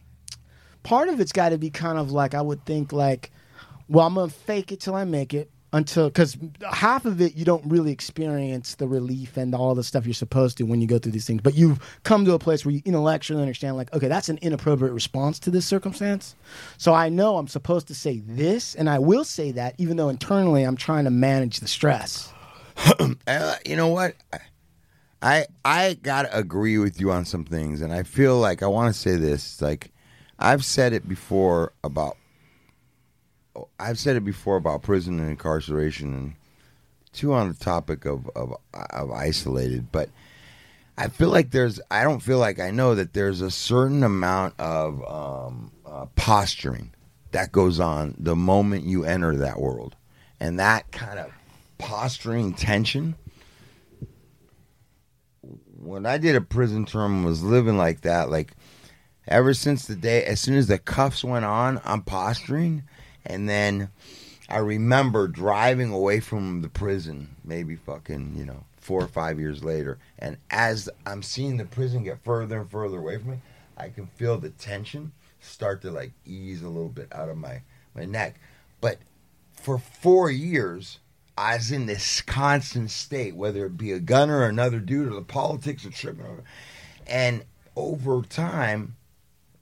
part 0.83 1.09
of 1.09 1.21
it's 1.21 1.33
got 1.33 1.51
to 1.51 1.59
be 1.59 1.71
kind 1.71 1.99
of 1.99 2.13
like 2.13 2.35
I 2.35 2.43
would 2.43 2.65
think 2.67 2.93
like, 2.93 3.31
well, 3.89 4.07
I'm 4.07 4.15
gonna 4.15 4.29
fake 4.31 4.73
it 4.73 4.81
till 4.81 4.95
I 4.95 5.05
make 5.05 5.33
it 5.33 5.51
until 5.73 6.09
because 6.09 6.37
half 6.71 7.05
of 7.05 7.21
it 7.21 7.35
you 7.35 7.45
don't 7.45 7.65
really 7.67 7.93
experience 7.93 8.75
the 8.75 8.87
relief 8.87 9.37
and 9.37 9.55
all 9.55 9.75
the 9.75 9.83
stuff 9.85 10.07
you're 10.07 10.15
supposed 10.15 10.59
to 10.59 10.65
when 10.65 10.81
you 10.81 10.87
go 10.87 10.99
through 10.99 11.13
these 11.13 11.27
things, 11.27 11.41
but 11.43 11.55
you've 11.55 11.79
come 12.05 12.25
to 12.25 12.35
a 12.35 12.39
place 12.39 12.65
where 12.65 12.75
you 12.75 12.83
intellectually 12.85 13.41
understand 13.41 13.77
like, 13.77 13.93
okay, 13.95 14.09
that's 14.09 14.29
an 14.29 14.39
inappropriate 14.43 14.93
response 14.93 15.39
to 15.41 15.51
this 15.51 15.65
circumstance. 15.65 16.37
So 16.77 16.93
I 16.93 17.09
know 17.09 17.39
I'm 17.39 17.49
supposed 17.49 17.89
to 17.89 17.95
say 17.95 18.21
this, 18.27 18.75
and 18.75 18.89
I 18.91 18.99
will 18.99 19.25
say 19.25 19.53
that, 19.53 19.75
even 19.79 19.97
though 19.97 20.09
internally 20.09 20.63
I'm 20.63 20.77
trying 20.77 21.05
to 21.05 21.11
manage 21.11 21.61
the 21.61 21.69
stress. 21.69 22.33
Uh, 23.27 23.55
you 23.65 23.77
know 23.77 23.89
what? 23.89 24.17
I 25.23 25.47
I 25.65 25.97
gotta 26.03 26.37
agree 26.37 26.79
with 26.79 27.01
you 27.01 27.13
on 27.13 27.25
some 27.25 27.45
things, 27.45 27.81
and 27.81 27.93
I 27.93 28.03
feel 28.03 28.39
like 28.39 28.63
I 28.63 28.67
want 28.67 28.93
to 28.93 28.99
say 28.99 29.17
this. 29.17 29.63
Like 29.63 29.93
I've 30.39 30.65
said 30.65 30.93
it 30.93 31.09
before 31.09 31.73
about 31.85 32.17
I've 33.79 33.99
said 33.99 34.17
it 34.17 34.25
before 34.25 34.57
about 34.57 34.83
prison 34.83 35.21
and 35.21 35.31
incarceration, 35.31 36.15
and 36.15 36.35
two 37.13 37.33
on 37.33 37.49
the 37.49 37.55
topic 37.55 38.05
of 38.05 38.29
of, 38.35 38.57
of 38.73 39.11
isolated, 39.11 39.91
but. 39.93 40.11
I 40.95 41.09
feel 41.09 41.31
like 41.31 41.51
there's. 41.53 41.81
I 41.91 42.05
don't 42.05 42.21
feel 42.21 42.37
like 42.37 42.61
I 42.61 42.71
know 42.71 42.95
that 42.95 43.15
there's 43.15 43.41
a 43.41 43.51
certain 43.51 44.03
amount 44.03 44.61
of 44.61 45.03
um, 45.11 45.73
uh, 45.87 46.05
posturing 46.17 46.93
that 47.31 47.51
goes 47.51 47.81
on 47.81 48.15
the 48.19 48.37
moment 48.37 48.85
you 48.85 49.05
enter 49.05 49.35
that 49.37 49.59
world, 49.59 49.97
and 50.39 50.59
that 50.61 50.93
kind 50.93 51.19
of 51.19 51.33
posturing 51.79 52.55
tension. 52.55 53.17
When 55.79 56.07
I 56.07 56.19
did 56.19 56.37
a 56.37 56.41
prison 56.41 56.85
term, 56.85 57.25
was 57.25 57.43
living 57.43 57.77
like 57.77 58.03
that. 58.03 58.31
Like 58.31 58.53
ever 59.27 59.55
since 59.55 59.87
the 59.87 59.97
day, 59.97 60.25
as 60.25 60.41
soon 60.41 60.55
as 60.55 60.69
the 60.69 60.79
cuffs 60.79 61.25
went 61.25 61.45
on, 61.45 61.81
I'm 61.85 62.03
posturing, 62.03 62.85
and 63.25 63.49
then 63.49 63.91
I 64.49 64.59
remember 64.59 65.29
driving 65.29 65.93
away 65.93 66.21
from 66.21 66.63
the 66.63 66.69
prison, 66.69 67.37
maybe 67.45 67.77
fucking 67.77 68.35
you 68.37 68.45
know 68.45 68.65
four 68.77 69.03
or 69.03 69.09
five 69.09 69.39
years 69.39 69.63
later, 69.63 69.99
and 70.19 70.37
as 70.51 70.89
I'm 71.07 71.23
seeing 71.23 71.57
the 71.57 71.65
prison 71.65 72.05
get 72.05 72.23
further 72.25 72.61
and 72.61 72.71
further 72.71 72.99
away 72.99 73.19
from 73.19 73.31
me, 73.33 73.39
I 73.77 73.89
can 73.89 74.07
feel 74.07 74.39
the 74.39 74.51
tension 74.51 75.13
start 75.41 75.83
to 75.83 75.91
like 75.91 76.13
ease 76.25 76.63
a 76.63 76.69
little 76.69 76.89
bit 76.89 77.09
out 77.13 77.29
of 77.29 77.37
my 77.37 77.63
my 77.95 78.05
neck. 78.05 78.41
But 78.81 78.99
for 79.53 79.79
four 79.79 80.31
years, 80.31 80.99
I 81.37 81.57
was 81.57 81.73
in 81.73 81.87
this 81.87 82.21
constant 82.21 82.91
state, 82.91 83.37
whether 83.37 83.67
it 83.67 83.77
be 83.77 83.93
a 83.93 84.01
gunner 84.01 84.41
or 84.41 84.47
another 84.47 84.81
dude 84.81 85.09
or 85.09 85.15
the 85.15 85.23
politics 85.23 85.85
of 85.85 85.95
tripping. 85.95 86.43
And 87.07 87.45
over 87.75 88.23
time, 88.23 88.97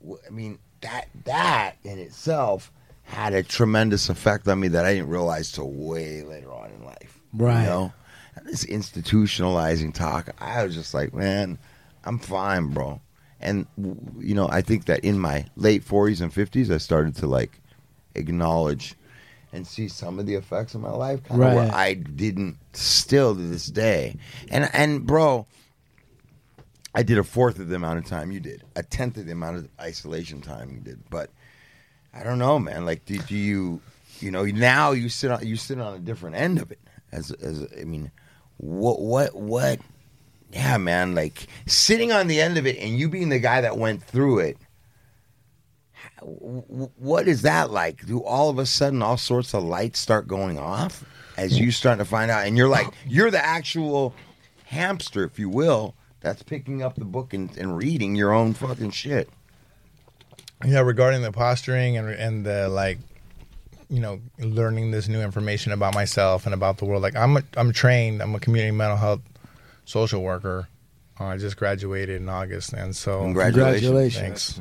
I 0.03 0.29
mean 0.29 0.59
that 0.81 1.07
that 1.25 1.77
in 1.83 1.99
itself 1.99 2.71
had 3.11 3.33
a 3.33 3.43
tremendous 3.43 4.09
effect 4.09 4.47
on 4.47 4.59
me 4.59 4.69
that 4.69 4.85
I 4.85 4.93
didn't 4.93 5.09
realize 5.09 5.51
till 5.51 5.69
way 5.69 6.23
later 6.23 6.51
on 6.51 6.71
in 6.71 6.83
life. 6.85 7.21
Right. 7.33 7.61
You 7.61 7.67
know? 7.67 7.93
This 8.45 8.65
institutionalizing 8.65 9.93
talk, 9.93 10.29
I 10.39 10.63
was 10.63 10.73
just 10.73 10.93
like, 10.93 11.13
man, 11.13 11.59
I'm 12.05 12.17
fine, 12.17 12.67
bro. 12.67 13.01
And 13.41 13.67
you 14.19 14.33
know, 14.33 14.47
I 14.47 14.61
think 14.61 14.85
that 14.85 15.01
in 15.01 15.19
my 15.19 15.45
late 15.55 15.83
40s 15.85 16.21
and 16.21 16.33
50s, 16.33 16.73
I 16.73 16.77
started 16.77 17.15
to 17.17 17.27
like 17.27 17.59
acknowledge 18.15 18.95
and 19.53 19.67
see 19.67 19.89
some 19.89 20.17
of 20.17 20.25
the 20.25 20.35
effects 20.35 20.75
of 20.75 20.81
my 20.81 20.91
life, 20.91 21.23
kind 21.23 21.41
of 21.41 21.47
Right. 21.47 21.55
where 21.55 21.75
I 21.75 21.93
didn't 21.93 22.57
still 22.71 23.35
to 23.35 23.41
this 23.41 23.65
day. 23.65 24.15
And 24.49 24.69
and 24.73 25.05
bro, 25.05 25.45
I 26.95 27.03
did 27.03 27.17
a 27.17 27.23
fourth 27.23 27.59
of 27.59 27.67
the 27.67 27.75
amount 27.75 27.99
of 27.99 28.05
time 28.05 28.31
you 28.31 28.39
did, 28.39 28.63
a 28.75 28.83
tenth 28.83 29.17
of 29.17 29.25
the 29.25 29.33
amount 29.33 29.57
of 29.57 29.67
isolation 29.79 30.39
time 30.41 30.71
you 30.71 30.79
did. 30.79 30.99
But 31.09 31.29
I 32.13 32.23
don't 32.23 32.39
know, 32.39 32.59
man. 32.59 32.85
Like, 32.85 33.05
do, 33.05 33.17
do 33.17 33.35
you, 33.35 33.81
you 34.19 34.31
know, 34.31 34.43
now 34.45 34.91
you 34.91 35.09
sit 35.09 35.31
on 35.31 35.45
you 35.45 35.55
sit 35.55 35.79
on 35.79 35.95
a 35.95 35.99
different 35.99 36.35
end 36.35 36.59
of 36.59 36.71
it. 36.71 36.79
As 37.11 37.31
as 37.31 37.67
I 37.79 37.83
mean, 37.83 38.11
what 38.57 39.01
what 39.01 39.35
what? 39.35 39.79
Yeah, 40.51 40.77
man. 40.77 41.15
Like 41.15 41.47
sitting 41.65 42.11
on 42.11 42.27
the 42.27 42.41
end 42.41 42.57
of 42.57 42.67
it 42.67 42.77
and 42.77 42.97
you 42.97 43.09
being 43.09 43.29
the 43.29 43.39
guy 43.39 43.61
that 43.61 43.77
went 43.77 44.03
through 44.03 44.39
it. 44.39 44.57
What 46.21 47.27
is 47.27 47.41
that 47.41 47.71
like? 47.71 48.05
Do 48.05 48.23
all 48.23 48.49
of 48.49 48.59
a 48.59 48.65
sudden 48.65 49.01
all 49.01 49.17
sorts 49.17 49.53
of 49.55 49.63
lights 49.63 49.99
start 49.99 50.27
going 50.27 50.59
off 50.59 51.03
as 51.37 51.57
you 51.59 51.71
starting 51.71 52.03
to 52.03 52.09
find 52.09 52.29
out, 52.29 52.45
and 52.45 52.57
you're 52.57 52.69
like, 52.69 52.87
you're 53.07 53.31
the 53.31 53.43
actual 53.43 54.13
hamster, 54.65 55.23
if 55.23 55.39
you 55.39 55.49
will, 55.49 55.95
that's 56.19 56.43
picking 56.43 56.81
up 56.83 56.95
the 56.95 57.05
book 57.05 57.33
and, 57.33 57.55
and 57.57 57.75
reading 57.75 58.15
your 58.15 58.31
own 58.31 58.53
fucking 58.53 58.91
shit. 58.91 59.29
Yeah, 60.65 60.81
regarding 60.81 61.21
the 61.21 61.31
posturing 61.31 61.97
and 61.97 62.09
and 62.09 62.45
the 62.45 62.69
like, 62.69 62.99
you 63.89 63.99
know, 63.99 64.21
learning 64.39 64.91
this 64.91 65.07
new 65.07 65.21
information 65.21 65.71
about 65.71 65.93
myself 65.93 66.45
and 66.45 66.53
about 66.53 66.77
the 66.77 66.85
world. 66.85 67.01
Like 67.01 67.15
I'm 67.15 67.37
a, 67.37 67.43
I'm 67.57 67.71
trained. 67.73 68.21
I'm 68.21 68.35
a 68.35 68.39
community 68.39 68.71
mental 68.71 68.97
health 68.97 69.21
social 69.85 70.21
worker. 70.21 70.67
Uh, 71.19 71.25
I 71.25 71.37
just 71.37 71.57
graduated 71.57 72.21
in 72.21 72.29
August, 72.29 72.73
and 72.73 72.95
so 72.95 73.21
Congratulations. 73.21 73.81
Congratulations. 73.81 74.53
Thanks. 74.53 74.59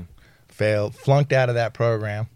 Failed, 0.49 0.95
flunked 0.95 1.33
out 1.33 1.49
of 1.49 1.55
that 1.55 1.73
program. 1.73 2.27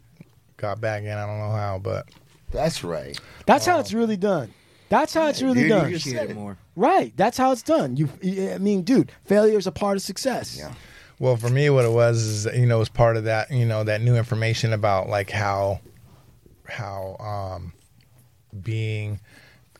Got 0.56 0.80
back 0.80 1.02
in. 1.02 1.10
I 1.10 1.26
don't 1.26 1.38
know 1.38 1.50
how, 1.50 1.78
but 1.78 2.08
That's 2.52 2.82
right. 2.84 3.18
That's 3.46 3.66
how 3.66 3.80
it's 3.80 3.92
really 3.92 4.16
done. 4.16 4.54
That's 4.88 5.12
how 5.12 5.26
it's 5.26 5.42
really 5.42 5.62
dude, 5.62 5.62
you 5.64 5.68
done. 5.68 5.90
just 5.90 6.08
said 6.08 6.30
it. 6.30 6.36
more. 6.36 6.56
Right. 6.76 7.12
That's 7.16 7.36
how 7.36 7.52
it's 7.52 7.62
done. 7.62 7.96
You, 7.96 8.08
I 8.54 8.58
mean, 8.58 8.82
dude, 8.82 9.10
failure 9.24 9.58
is 9.58 9.66
a 9.66 9.72
part 9.72 9.96
of 9.96 10.02
success. 10.02 10.56
Yeah. 10.56 10.72
Well, 11.18 11.36
for 11.36 11.48
me, 11.48 11.70
what 11.70 11.84
it 11.84 11.92
was 11.92 12.22
is 12.22 12.58
you 12.58 12.66
know 12.66 12.76
it 12.76 12.80
was 12.80 12.88
part 12.88 13.16
of 13.16 13.24
that 13.24 13.50
you 13.50 13.64
know 13.64 13.84
that 13.84 14.00
new 14.00 14.16
information 14.16 14.72
about 14.72 15.08
like 15.08 15.30
how 15.30 15.80
how 16.66 17.16
um, 17.20 17.72
being 18.62 19.20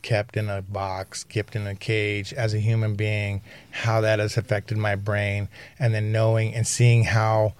kept 0.01 0.37
in 0.37 0.49
a 0.49 0.61
box, 0.61 1.23
kept 1.23 1.55
in 1.55 1.67
a 1.67 1.75
cage 1.75 2.31
as 2.33 2.53
a 2.53 2.59
human 2.59 2.95
being, 2.95 3.41
how 3.71 4.01
that 4.01 4.19
has 4.19 4.37
affected 4.37 4.77
my 4.77 4.95
brain, 4.95 5.49
and 5.79 5.93
then 5.93 6.11
knowing 6.11 6.53
and 6.53 6.65
seeing 6.65 7.03
how 7.03 7.53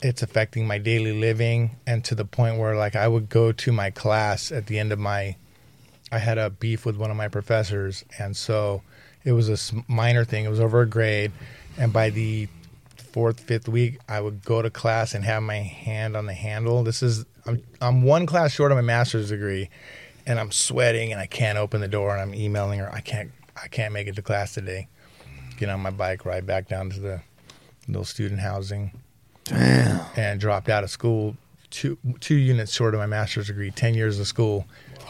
it's 0.00 0.22
affecting 0.22 0.66
my 0.66 0.78
daily 0.78 1.12
living, 1.12 1.76
and 1.86 2.04
to 2.04 2.14
the 2.14 2.24
point 2.24 2.58
where 2.58 2.76
like 2.76 2.96
I 2.96 3.08
would 3.08 3.28
go 3.28 3.52
to 3.52 3.72
my 3.72 3.90
class 3.90 4.50
at 4.50 4.66
the 4.66 4.78
end 4.78 4.90
of 4.92 4.98
my 4.98 5.36
I 6.10 6.18
had 6.18 6.38
a 6.38 6.50
beef 6.50 6.84
with 6.86 6.96
one 6.96 7.10
of 7.10 7.16
my 7.16 7.28
professors, 7.28 8.04
and 8.18 8.36
so 8.36 8.82
it 9.24 9.32
was 9.32 9.48
a 9.48 9.84
minor 9.86 10.24
thing. 10.24 10.44
It 10.44 10.50
was 10.50 10.60
over 10.60 10.80
a 10.80 10.86
grade, 10.86 11.32
and 11.76 11.92
by 11.92 12.10
the 12.10 12.48
fourth, 13.12 13.40
fifth 13.40 13.68
week, 13.68 13.98
I 14.08 14.20
would 14.20 14.44
go 14.44 14.62
to 14.62 14.70
class 14.70 15.14
and 15.14 15.24
have 15.24 15.42
my 15.42 15.56
hand 15.56 16.16
on 16.16 16.26
the 16.26 16.32
handle. 16.32 16.82
This 16.82 17.02
is 17.02 17.24
I'm 17.46 17.62
I'm 17.80 18.02
one 18.02 18.26
class 18.26 18.52
short 18.52 18.72
of 18.72 18.76
my 18.76 18.82
master's 18.82 19.28
degree, 19.28 19.68
and 20.26 20.40
I'm 20.40 20.50
sweating 20.50 21.12
and 21.12 21.20
I 21.20 21.26
can't 21.26 21.58
open 21.58 21.80
the 21.80 21.88
door, 21.88 22.12
and 22.12 22.20
I'm 22.20 22.34
emailing 22.34 22.78
her. 22.78 22.92
I 22.92 23.00
can't 23.00 23.30
I 23.62 23.68
can't 23.68 23.92
make 23.92 24.06
it 24.06 24.16
to 24.16 24.22
class 24.22 24.54
today. 24.54 24.88
Get 25.56 25.68
on 25.68 25.80
my 25.80 25.90
bike, 25.90 26.24
ride 26.24 26.46
back 26.46 26.68
down 26.68 26.90
to 26.90 27.00
the 27.00 27.20
little 27.86 28.04
student 28.04 28.40
housing, 28.40 28.92
and 29.50 30.40
dropped 30.40 30.68
out 30.68 30.84
of 30.84 30.90
school 30.90 31.36
two 31.70 31.98
two 32.20 32.36
units 32.36 32.72
short 32.72 32.94
of 32.94 33.00
my 33.00 33.06
master's 33.06 33.48
degree, 33.48 33.70
ten 33.70 33.94
years 33.94 34.20
of 34.20 34.26
school, 34.26 34.66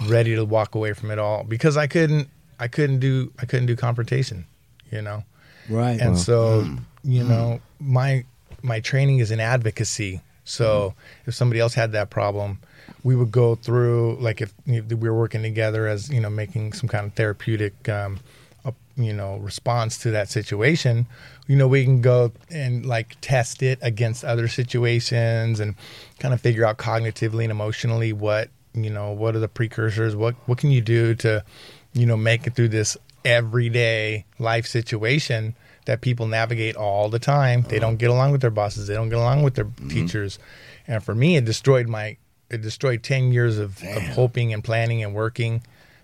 ready 0.07 0.34
to 0.34 0.44
walk 0.44 0.74
away 0.74 0.92
from 0.92 1.11
it 1.11 1.18
all 1.18 1.44
because 1.44 1.76
I 1.76 1.86
couldn't 1.86 2.28
I 2.59 2.68
couldn't 2.68 3.00
do 3.00 3.32
I 3.38 3.46
couldn't 3.46 3.66
do 3.66 3.76
confrontation, 3.76 4.46
you 4.90 5.03
know. 5.03 5.24
Right. 5.68 6.00
And 6.00 6.18
so, 6.18 6.66
you 7.04 7.24
know, 7.24 7.60
my 7.80 8.24
my 8.62 8.80
training 8.80 9.18
is 9.18 9.30
in 9.30 9.40
advocacy. 9.40 10.20
So 10.44 10.94
if 11.26 11.34
somebody 11.34 11.60
else 11.60 11.74
had 11.74 11.92
that 11.92 12.10
problem, 12.10 12.58
we 13.04 13.14
would 13.16 13.30
go 13.30 13.54
through 13.54 14.16
like 14.20 14.40
if 14.40 14.52
you 14.66 14.82
know, 14.82 14.96
we 14.96 15.08
were 15.08 15.18
working 15.18 15.42
together 15.42 15.86
as 15.86 16.10
you 16.10 16.20
know 16.20 16.30
making 16.30 16.72
some 16.72 16.88
kind 16.88 17.06
of 17.06 17.14
therapeutic, 17.14 17.88
um, 17.88 18.20
uh, 18.64 18.72
you 18.96 19.12
know, 19.12 19.36
response 19.36 19.98
to 19.98 20.10
that 20.10 20.28
situation. 20.28 21.06
You 21.46 21.56
know, 21.56 21.68
we 21.68 21.84
can 21.84 22.00
go 22.00 22.32
and 22.50 22.84
like 22.86 23.16
test 23.20 23.62
it 23.62 23.78
against 23.82 24.24
other 24.24 24.48
situations 24.48 25.60
and 25.60 25.74
kind 26.18 26.34
of 26.34 26.40
figure 26.40 26.64
out 26.64 26.78
cognitively 26.78 27.42
and 27.42 27.50
emotionally 27.50 28.12
what 28.12 28.50
you 28.74 28.90
know 28.90 29.12
what 29.12 29.36
are 29.36 29.40
the 29.40 29.48
precursors. 29.48 30.16
What 30.16 30.34
what 30.46 30.58
can 30.58 30.70
you 30.70 30.80
do 30.80 31.14
to 31.16 31.44
you 31.92 32.06
know 32.06 32.16
make 32.16 32.46
it 32.46 32.54
through 32.54 32.68
this 32.68 32.96
everyday 33.24 34.24
life 34.38 34.66
situation 34.66 35.54
that 35.86 36.00
people 36.00 36.26
navigate 36.26 36.76
all 36.76 37.08
the 37.08 37.18
time. 37.18 37.62
They 37.62 37.78
don't 37.78 37.96
get 37.96 38.10
along 38.10 38.32
with 38.32 38.40
their 38.40 38.50
bosses. 38.50 38.86
They 38.86 38.94
don't 38.94 39.08
get 39.08 39.18
along 39.18 39.42
with 39.42 39.54
their 39.54 39.68
teachers. 39.88 40.38
And 40.86 41.02
for 41.02 41.14
me, 41.14 41.36
it 41.36 41.44
destroyed 41.44 41.88
my 41.88 42.16
it 42.50 42.60
destroyed 42.60 43.02
ten 43.02 43.32
years 43.32 43.58
of, 43.58 43.82
of 43.82 44.02
hoping 44.08 44.52
and 44.52 44.62
planning 44.62 45.02
and 45.02 45.14
working, 45.14 45.62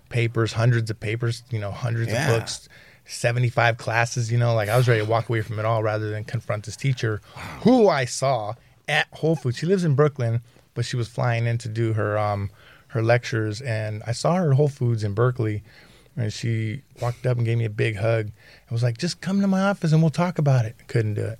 papers, 0.08 0.52
hundreds 0.54 0.90
of 0.90 0.98
papers, 0.98 1.42
you 1.50 1.58
know, 1.58 1.70
hundreds 1.70 2.10
Yeah. 2.10 2.30
of 2.32 2.40
books, 2.40 2.68
seventy 3.04 3.50
five 3.50 3.76
classes. 3.76 4.32
You 4.32 4.38
know, 4.38 4.54
like 4.54 4.68
I 4.68 4.76
was 4.76 4.88
ready 4.88 5.00
to 5.04 5.06
walk 5.10 5.28
away 5.28 5.42
from 5.42 5.58
it 5.58 5.64
all 5.64 5.82
rather 5.82 6.10
than 6.10 6.24
confront 6.24 6.64
this 6.64 6.76
teacher, 6.76 7.20
who 7.62 7.88
I 7.88 8.04
saw 8.04 8.54
at 8.88 9.06
Whole 9.12 9.36
Foods. 9.36 9.58
She 9.58 9.66
lives 9.66 9.84
in 9.84 9.94
Brooklyn, 9.94 10.40
but 10.74 10.84
she 10.86 10.96
was 10.96 11.06
flying 11.08 11.46
in 11.46 11.58
to 11.58 11.68
do 11.68 11.92
her 11.92 12.16
um 12.18 12.50
her 12.88 13.02
lectures, 13.02 13.60
and 13.60 14.02
I 14.06 14.12
saw 14.12 14.36
her 14.36 14.50
at 14.50 14.56
Whole 14.56 14.68
Foods 14.70 15.04
in 15.04 15.12
Berkeley. 15.12 15.62
And 16.18 16.32
she 16.32 16.82
walked 17.00 17.24
up 17.26 17.36
and 17.36 17.46
gave 17.46 17.58
me 17.58 17.64
a 17.64 17.70
big 17.70 17.96
hug. 17.96 18.26
and 18.26 18.70
was 18.70 18.82
like, 18.82 18.98
just 18.98 19.20
come 19.20 19.40
to 19.40 19.46
my 19.46 19.60
office 19.62 19.92
and 19.92 20.02
we'll 20.02 20.10
talk 20.10 20.38
about 20.38 20.64
it. 20.64 20.74
Couldn't 20.88 21.14
do 21.14 21.24
it. 21.24 21.38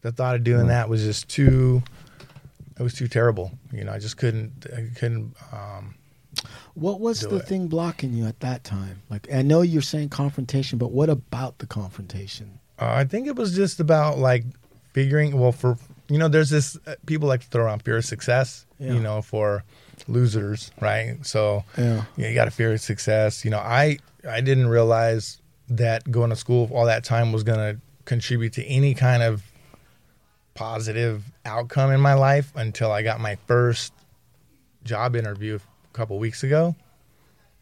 The 0.00 0.10
thought 0.10 0.36
of 0.36 0.42
doing 0.44 0.68
that 0.68 0.88
was 0.88 1.02
just 1.02 1.28
too, 1.28 1.82
it 2.78 2.82
was 2.82 2.94
too 2.94 3.08
terrible. 3.08 3.52
You 3.72 3.84
know, 3.84 3.92
I 3.92 3.98
just 3.98 4.16
couldn't, 4.16 4.66
I 4.74 4.88
couldn't, 4.98 5.34
um, 5.52 5.94
What 6.74 7.00
was 7.00 7.20
the 7.20 7.36
it. 7.36 7.46
thing 7.46 7.66
blocking 7.68 8.14
you 8.14 8.26
at 8.26 8.40
that 8.40 8.64
time? 8.64 9.02
Like, 9.10 9.30
I 9.32 9.42
know 9.42 9.60
you're 9.62 9.82
saying 9.82 10.08
confrontation, 10.10 10.78
but 10.78 10.90
what 10.92 11.10
about 11.10 11.58
the 11.58 11.66
confrontation? 11.66 12.58
uh, 12.80 12.86
I 12.86 13.04
think 13.04 13.26
it 13.26 13.34
was 13.36 13.54
just 13.54 13.80
about 13.80 14.18
like 14.18 14.44
figuring, 14.94 15.38
well, 15.38 15.52
for, 15.52 15.76
you 16.08 16.16
know, 16.16 16.28
there's 16.28 16.48
this, 16.48 16.78
uh, 16.86 16.94
people 17.06 17.28
like 17.28 17.40
to 17.42 17.46
throw 17.48 17.64
around 17.64 17.82
fear 17.82 17.96
of 17.98 18.04
success, 18.04 18.64
Yeah. 18.78 18.94
you 18.94 19.00
know, 19.00 19.20
for 19.20 19.64
losers, 20.08 20.70
right? 20.80 21.16
So, 21.22 21.64
Yeah. 21.76 22.04
you 22.16 22.34
got 22.34 22.46
to 22.46 22.50
fear 22.50 22.76
success. 22.78 23.44
You 23.44 23.50
know, 23.50 23.58
I 23.58 23.98
I 24.28 24.40
didn't 24.40 24.68
realize 24.68 25.40
that 25.68 26.10
going 26.10 26.30
to 26.30 26.36
school 26.36 26.68
all 26.72 26.86
that 26.86 27.04
time 27.04 27.30
was 27.32 27.42
going 27.44 27.58
to 27.58 27.80
contribute 28.04 28.54
to 28.54 28.64
any 28.64 28.94
kind 28.94 29.22
of 29.22 29.42
positive 30.54 31.24
outcome 31.44 31.90
in 31.92 32.00
my 32.00 32.14
life 32.14 32.50
until 32.56 32.90
I 32.90 33.02
got 33.02 33.20
my 33.20 33.36
first 33.46 33.92
job 34.84 35.14
interview 35.14 35.56
a 35.58 35.96
couple 35.96 36.18
weeks 36.18 36.42
ago. 36.42 36.74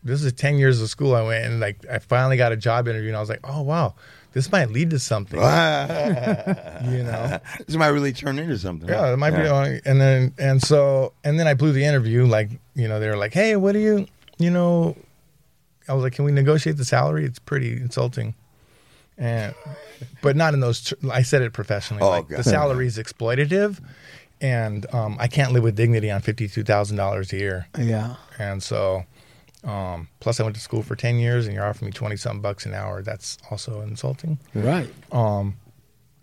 This 0.03 0.23
is 0.23 0.33
ten 0.33 0.57
years 0.59 0.81
of 0.81 0.89
school 0.89 1.15
I 1.15 1.23
went 1.23 1.45
and 1.45 1.61
like 1.61 1.85
I 1.91 1.99
finally 1.99 2.37
got 2.37 2.53
a 2.53 2.57
job 2.57 2.87
interview 2.89 3.09
and 3.09 3.17
I 3.17 3.21
was 3.21 3.29
like, 3.29 3.41
oh 3.45 3.63
wow, 3.63 3.95
this 4.37 4.53
might 4.53 4.71
lead 4.71 4.91
to 4.91 4.99
something. 4.99 5.41
you 5.41 7.03
know, 7.03 7.41
this 7.67 7.75
might 7.75 7.89
really 7.89 8.13
turn 8.13 8.39
into 8.39 8.59
something. 8.59 8.87
yeah, 8.87 9.11
it 9.11 9.17
might 9.17 9.31
be. 9.31 9.39
And 9.87 9.99
then 9.99 10.35
and 10.39 10.63
so 10.63 11.15
and 11.25 11.41
then 11.41 11.47
I 11.47 11.55
blew 11.55 11.73
the 11.73 11.87
interview. 11.87 12.27
Like 12.27 12.51
you 12.75 12.87
know, 12.87 13.01
they 13.01 13.09
were 13.09 13.17
like, 13.17 13.33
hey, 13.33 13.57
what 13.57 13.73
do 13.73 13.79
you, 13.79 14.07
you 14.37 14.51
know, 14.51 14.95
I 15.89 15.95
was 15.95 16.03
like, 16.03 16.13
can 16.13 16.27
we 16.27 16.33
negotiate 16.33 16.77
the 16.77 16.85
salary? 16.85 17.25
It's 17.25 17.39
pretty 17.39 17.79
insulting. 17.79 18.35
And 19.17 19.55
but 20.21 20.37
not 20.37 20.53
in 20.53 20.61
those. 20.61 20.83
Tr- 20.85 21.11
I 21.11 21.23
said 21.23 21.41
it 21.41 21.55
professionally. 21.55 22.03
Oh, 22.03 22.11
like 22.11 22.29
God. 22.29 22.41
the 22.41 22.45
salary 22.45 22.87
is 22.87 22.99
exploitative, 22.99 23.83
and 24.43 24.85
um, 24.93 25.17
I 25.19 25.29
can't 25.29 25.53
live 25.53 25.63
with 25.63 25.77
dignity 25.77 26.11
on 26.11 26.21
fifty 26.21 26.47
two 26.47 26.63
thousand 26.63 26.99
dollars 26.99 27.33
a 27.33 27.39
year. 27.39 27.69
Yeah. 27.79 28.17
And 28.39 28.63
so, 28.63 29.07
um, 29.67 30.09
plus 30.21 30.41
I 30.41 30.45
went 30.45 30.55
to 30.57 30.63
school 30.63 30.83
for 30.83 30.97
ten 30.97 31.19
years, 31.19 31.47
and 31.47 31.55
you're 31.55 31.67
offering 31.67 31.87
me 31.89 31.93
twenty 31.93 32.17
something 32.17 32.41
bucks 32.41 32.65
an 32.67 32.73
hour. 32.75 33.03
That's 33.03 33.37
also 33.51 33.81
insulting. 33.83 34.39
Right. 34.55 34.89
Um, 35.13 35.57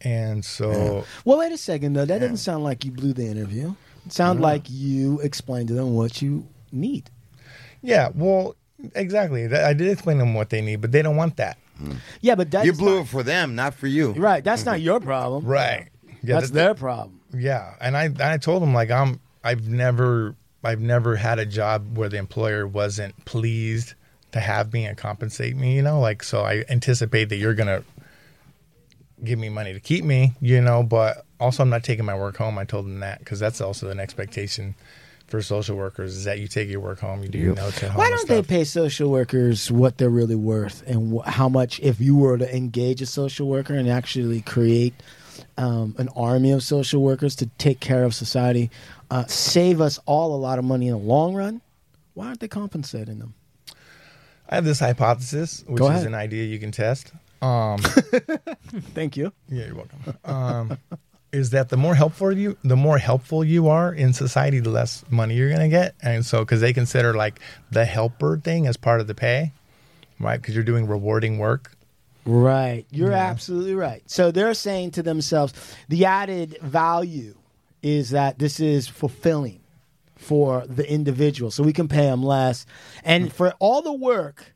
and 0.01 0.43
so 0.43 1.05
Well, 1.25 1.37
wait 1.39 1.51
a 1.51 1.57
second 1.57 1.93
though. 1.93 2.05
That 2.05 2.19
doesn't 2.19 2.37
sound 2.37 2.63
like 2.63 2.83
you 2.85 2.91
blew 2.91 3.13
the 3.13 3.25
interview. 3.25 3.73
It 4.05 4.11
sounded 4.13 4.41
like 4.41 4.63
you 4.69 5.19
explained 5.21 5.67
to 5.69 5.73
them 5.75 5.93
what 5.93 6.21
you 6.21 6.45
need. 6.71 7.09
yeah, 7.81 8.09
well, 8.15 8.55
exactly. 8.95 9.45
I 9.53 9.73
did 9.73 9.87
explain 9.89 10.17
to 10.17 10.23
them 10.23 10.33
what 10.33 10.49
they 10.49 10.61
need, 10.61 10.81
but 10.81 10.91
they 10.91 11.01
don't 11.01 11.15
want 11.15 11.37
that. 11.37 11.57
Yeah, 12.21 12.35
but 12.35 12.51
that's 12.51 12.65
You 12.65 12.73
blew 12.73 12.95
not, 12.97 13.01
it 13.03 13.07
for 13.07 13.23
them, 13.23 13.55
not 13.55 13.73
for 13.73 13.87
you. 13.87 14.11
right. 14.13 14.43
That's 14.43 14.65
not 14.65 14.79
your 14.87 14.99
problem. 14.99 15.45
Right. 15.45 15.87
Yeah, 16.21 16.35
That's 16.39 16.49
that- 16.49 16.53
their 16.53 16.73
problem. 16.75 17.19
Yeah, 17.35 17.73
and 17.81 17.97
I 17.97 18.09
I 18.19 18.37
told 18.37 18.61
them 18.61 18.73
like 18.73 18.91
I'm 18.91 19.19
I've 19.43 19.67
never 19.67 20.35
I've 20.63 20.81
never 20.81 21.15
had 21.15 21.39
a 21.39 21.45
job 21.45 21.97
where 21.97 22.09
the 22.09 22.17
employer 22.17 22.65
wasn't 22.65 23.25
pleased 23.25 23.93
to 24.31 24.39
have 24.39 24.73
me 24.73 24.85
and 24.85 24.97
compensate 24.97 25.55
me. 25.55 25.75
You 25.75 25.81
know, 25.81 25.99
like 25.99 26.23
so 26.23 26.41
I 26.43 26.63
anticipate 26.69 27.25
that 27.25 27.37
you're 27.37 27.53
gonna 27.53 27.83
give 29.23 29.39
me 29.39 29.49
money 29.49 29.73
to 29.73 29.79
keep 29.79 30.03
me. 30.03 30.33
You 30.39 30.61
know, 30.61 30.83
but 30.83 31.25
also 31.39 31.63
I'm 31.63 31.69
not 31.69 31.83
taking 31.83 32.05
my 32.05 32.17
work 32.17 32.37
home. 32.37 32.57
I 32.57 32.65
told 32.65 32.85
them 32.85 32.99
that 33.01 33.19
because 33.19 33.39
that's 33.39 33.61
also 33.61 33.89
an 33.89 33.99
expectation 33.99 34.75
for 35.27 35.41
social 35.41 35.75
workers 35.75 36.15
is 36.15 36.25
that 36.25 36.39
you 36.39 36.47
take 36.47 36.69
your 36.69 36.79
work 36.79 36.99
home, 36.99 37.23
you 37.23 37.29
do 37.29 37.37
your 37.39 37.55
notes 37.55 37.81
at 37.81 37.89
home. 37.89 37.97
Why 37.97 38.09
don't 38.09 38.27
they 38.27 38.43
pay 38.43 38.63
social 38.63 39.09
workers 39.09 39.71
what 39.71 39.97
they're 39.97 40.09
really 40.09 40.35
worth 40.35 40.83
and 40.85 41.17
wh- 41.17 41.27
how 41.27 41.49
much, 41.49 41.79
if 41.79 41.99
you 41.99 42.15
were 42.15 42.37
to 42.37 42.55
engage 42.55 43.01
a 43.01 43.05
social 43.05 43.47
worker 43.47 43.73
and 43.73 43.89
actually 43.89 44.41
create 44.41 44.93
um, 45.57 45.95
an 45.97 46.09
army 46.15 46.51
of 46.51 46.63
social 46.63 47.01
workers 47.01 47.35
to 47.37 47.47
take 47.57 47.79
care 47.79 48.03
of 48.03 48.15
society, 48.15 48.69
uh, 49.11 49.25
save 49.25 49.81
us 49.81 49.99
all 50.05 50.35
a 50.35 50.37
lot 50.37 50.59
of 50.59 50.65
money 50.65 50.87
in 50.87 50.93
the 50.93 50.99
long 50.99 51.35
run? 51.35 51.61
Why 52.13 52.27
aren't 52.27 52.39
they 52.39 52.47
compensating 52.47 53.19
them? 53.19 53.33
I 54.49 54.55
have 54.55 54.65
this 54.65 54.79
hypothesis, 54.79 55.63
which 55.67 55.81
is 55.83 56.03
an 56.03 56.13
idea 56.13 56.45
you 56.45 56.59
can 56.59 56.71
test. 56.71 57.11
Um, 57.41 57.79
Thank 58.93 59.17
you. 59.17 59.33
Yeah, 59.49 59.65
you're 59.65 59.75
welcome. 59.75 59.99
Um, 60.23 60.77
is 61.33 61.49
that 61.49 61.69
the 61.69 61.77
more 61.77 61.95
helpful 61.95 62.31
you, 62.31 62.57
the 62.63 62.75
more 62.75 62.99
helpful 62.99 63.43
you 63.43 63.67
are 63.67 63.91
in 63.91 64.13
society, 64.13 64.59
the 64.59 64.69
less 64.69 65.03
money 65.09 65.35
you're 65.35 65.49
gonna 65.49 65.67
get, 65.67 65.95
and 66.01 66.25
so 66.25 66.39
because 66.39 66.61
they 66.61 66.71
consider 66.71 67.13
like 67.15 67.39
the 67.71 67.85
helper 67.85 68.37
thing 68.37 68.67
as 68.67 68.77
part 68.77 69.01
of 69.01 69.07
the 69.07 69.15
pay, 69.15 69.51
right? 70.19 70.39
Because 70.39 70.53
you're 70.53 70.63
doing 70.63 70.87
rewarding 70.87 71.39
work. 71.39 71.72
Right. 72.25 72.85
You're 72.89 73.11
absolutely 73.11 73.75
right. 73.75 74.01
So 74.09 74.31
they're 74.31 74.53
saying 74.53 74.91
to 74.91 75.03
themselves, 75.03 75.53
the 75.89 76.05
added 76.05 76.57
value 76.61 77.35
is 77.81 78.11
that 78.11 78.39
this 78.39 78.59
is 78.59 78.87
fulfilling 78.87 79.61
for 80.15 80.65
the 80.67 80.89
individual. 80.89 81.51
So 81.51 81.63
we 81.63 81.73
can 81.73 81.87
pay 81.87 82.05
them 82.05 82.23
less. 82.23 82.65
And 83.03 83.31
for 83.31 83.53
all 83.59 83.81
the 83.81 83.93
work 83.93 84.55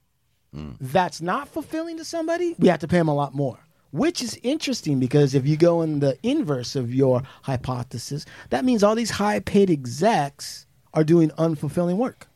mm. 0.55 0.77
that's 0.79 1.21
not 1.21 1.49
fulfilling 1.49 1.97
to 1.97 2.05
somebody, 2.05 2.55
we 2.57 2.69
have 2.69 2.79
to 2.79 2.87
pay 2.87 2.97
them 2.97 3.09
a 3.09 3.15
lot 3.15 3.35
more. 3.35 3.59
Which 3.91 4.21
is 4.21 4.39
interesting 4.43 4.99
because 4.99 5.33
if 5.33 5.47
you 5.47 5.57
go 5.57 5.81
in 5.81 5.99
the 5.99 6.17
inverse 6.21 6.75
of 6.75 6.93
your 6.93 7.23
hypothesis, 7.43 8.25
that 8.49 8.65
means 8.65 8.83
all 8.83 8.95
these 8.95 9.11
high 9.11 9.39
paid 9.39 9.69
execs 9.69 10.65
are 10.93 11.03
doing 11.03 11.29
unfulfilling 11.31 11.97
work. 11.97 12.27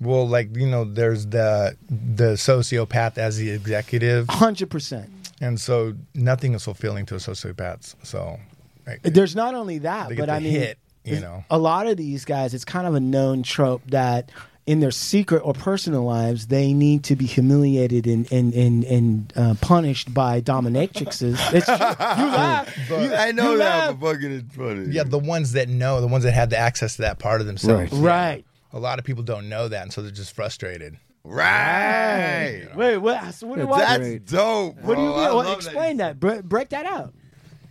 Well, 0.00 0.28
like 0.28 0.56
you 0.56 0.66
know, 0.66 0.84
there's 0.84 1.26
the 1.26 1.76
the 1.88 2.34
sociopath 2.34 3.18
as 3.18 3.36
the 3.38 3.50
executive, 3.50 4.26
100%. 4.28 5.08
and 5.40 5.60
so 5.60 5.94
nothing 6.14 6.54
is 6.54 6.64
fulfilling 6.64 7.06
to 7.06 7.14
a 7.14 7.18
sociopath. 7.18 7.94
So 8.04 8.38
like, 8.86 9.02
There's 9.02 9.34
not 9.36 9.54
only 9.54 9.78
that, 9.78 10.08
they 10.10 10.14
but 10.16 10.26
the 10.26 10.32
I 10.32 10.40
mean, 10.40 10.52
hit, 10.52 10.78
you 11.04 11.20
know. 11.20 11.44
a 11.50 11.58
lot 11.58 11.86
of 11.86 11.96
these 11.96 12.24
guys, 12.24 12.54
it's 12.54 12.64
kind 12.64 12.86
of 12.86 12.94
a 12.94 13.00
known 13.00 13.42
trope 13.42 13.82
that 13.88 14.30
in 14.66 14.80
their 14.80 14.90
secret 14.90 15.40
or 15.44 15.54
personal 15.54 16.04
lives, 16.04 16.46
they 16.48 16.72
need 16.74 17.02
to 17.04 17.16
be 17.16 17.24
humiliated 17.26 18.06
and 18.06 18.30
and 18.30 18.52
and, 18.54 18.84
and 18.84 19.32
uh, 19.34 19.54
punished 19.60 20.12
by 20.14 20.40
dominatrixes. 20.42 21.38
It's 21.54 21.66
true. 21.66 21.74
You 21.76 22.30
laugh. 22.30 22.90
I 22.92 23.32
know 23.32 23.52
You 23.52 23.58
that, 23.58 23.86
laugh. 23.88 23.96
but 24.00 24.12
fucking 24.14 24.30
it's 24.32 24.54
funny. 24.54 24.86
Yeah, 24.94 25.04
the 25.04 25.18
ones 25.18 25.52
that 25.52 25.68
know, 25.68 26.00
the 26.00 26.06
ones 26.06 26.24
that 26.24 26.32
have 26.32 26.50
the 26.50 26.58
access 26.58 26.96
to 26.96 27.02
that 27.02 27.18
part 27.18 27.40
of 27.40 27.46
themselves. 27.46 27.90
Right. 27.92 28.02
Right. 28.36 28.44
A 28.72 28.78
lot 28.78 28.98
of 28.98 29.04
people 29.04 29.22
don't 29.22 29.48
know 29.48 29.68
that, 29.68 29.82
and 29.82 29.92
so 29.92 30.02
they're 30.02 30.10
just 30.10 30.34
frustrated. 30.34 30.98
Right. 31.24 32.68
Wait, 32.74 32.98
what? 32.98 33.34
So 33.34 33.46
what, 33.46 33.58
what, 33.66 33.78
That's 33.78 33.98
Great. 33.98 34.26
dope. 34.26 34.78
what 34.82 34.96
do 34.96 35.02
you 35.02 35.08
bro. 35.08 35.16
mean? 35.16 35.24
I 35.26 35.28
Well, 35.28 35.36
love 35.44 35.56
explain 35.56 35.96
that. 35.98 36.18
Bre- 36.20 36.42
break 36.42 36.68
that 36.70 36.86
out. 36.86 37.12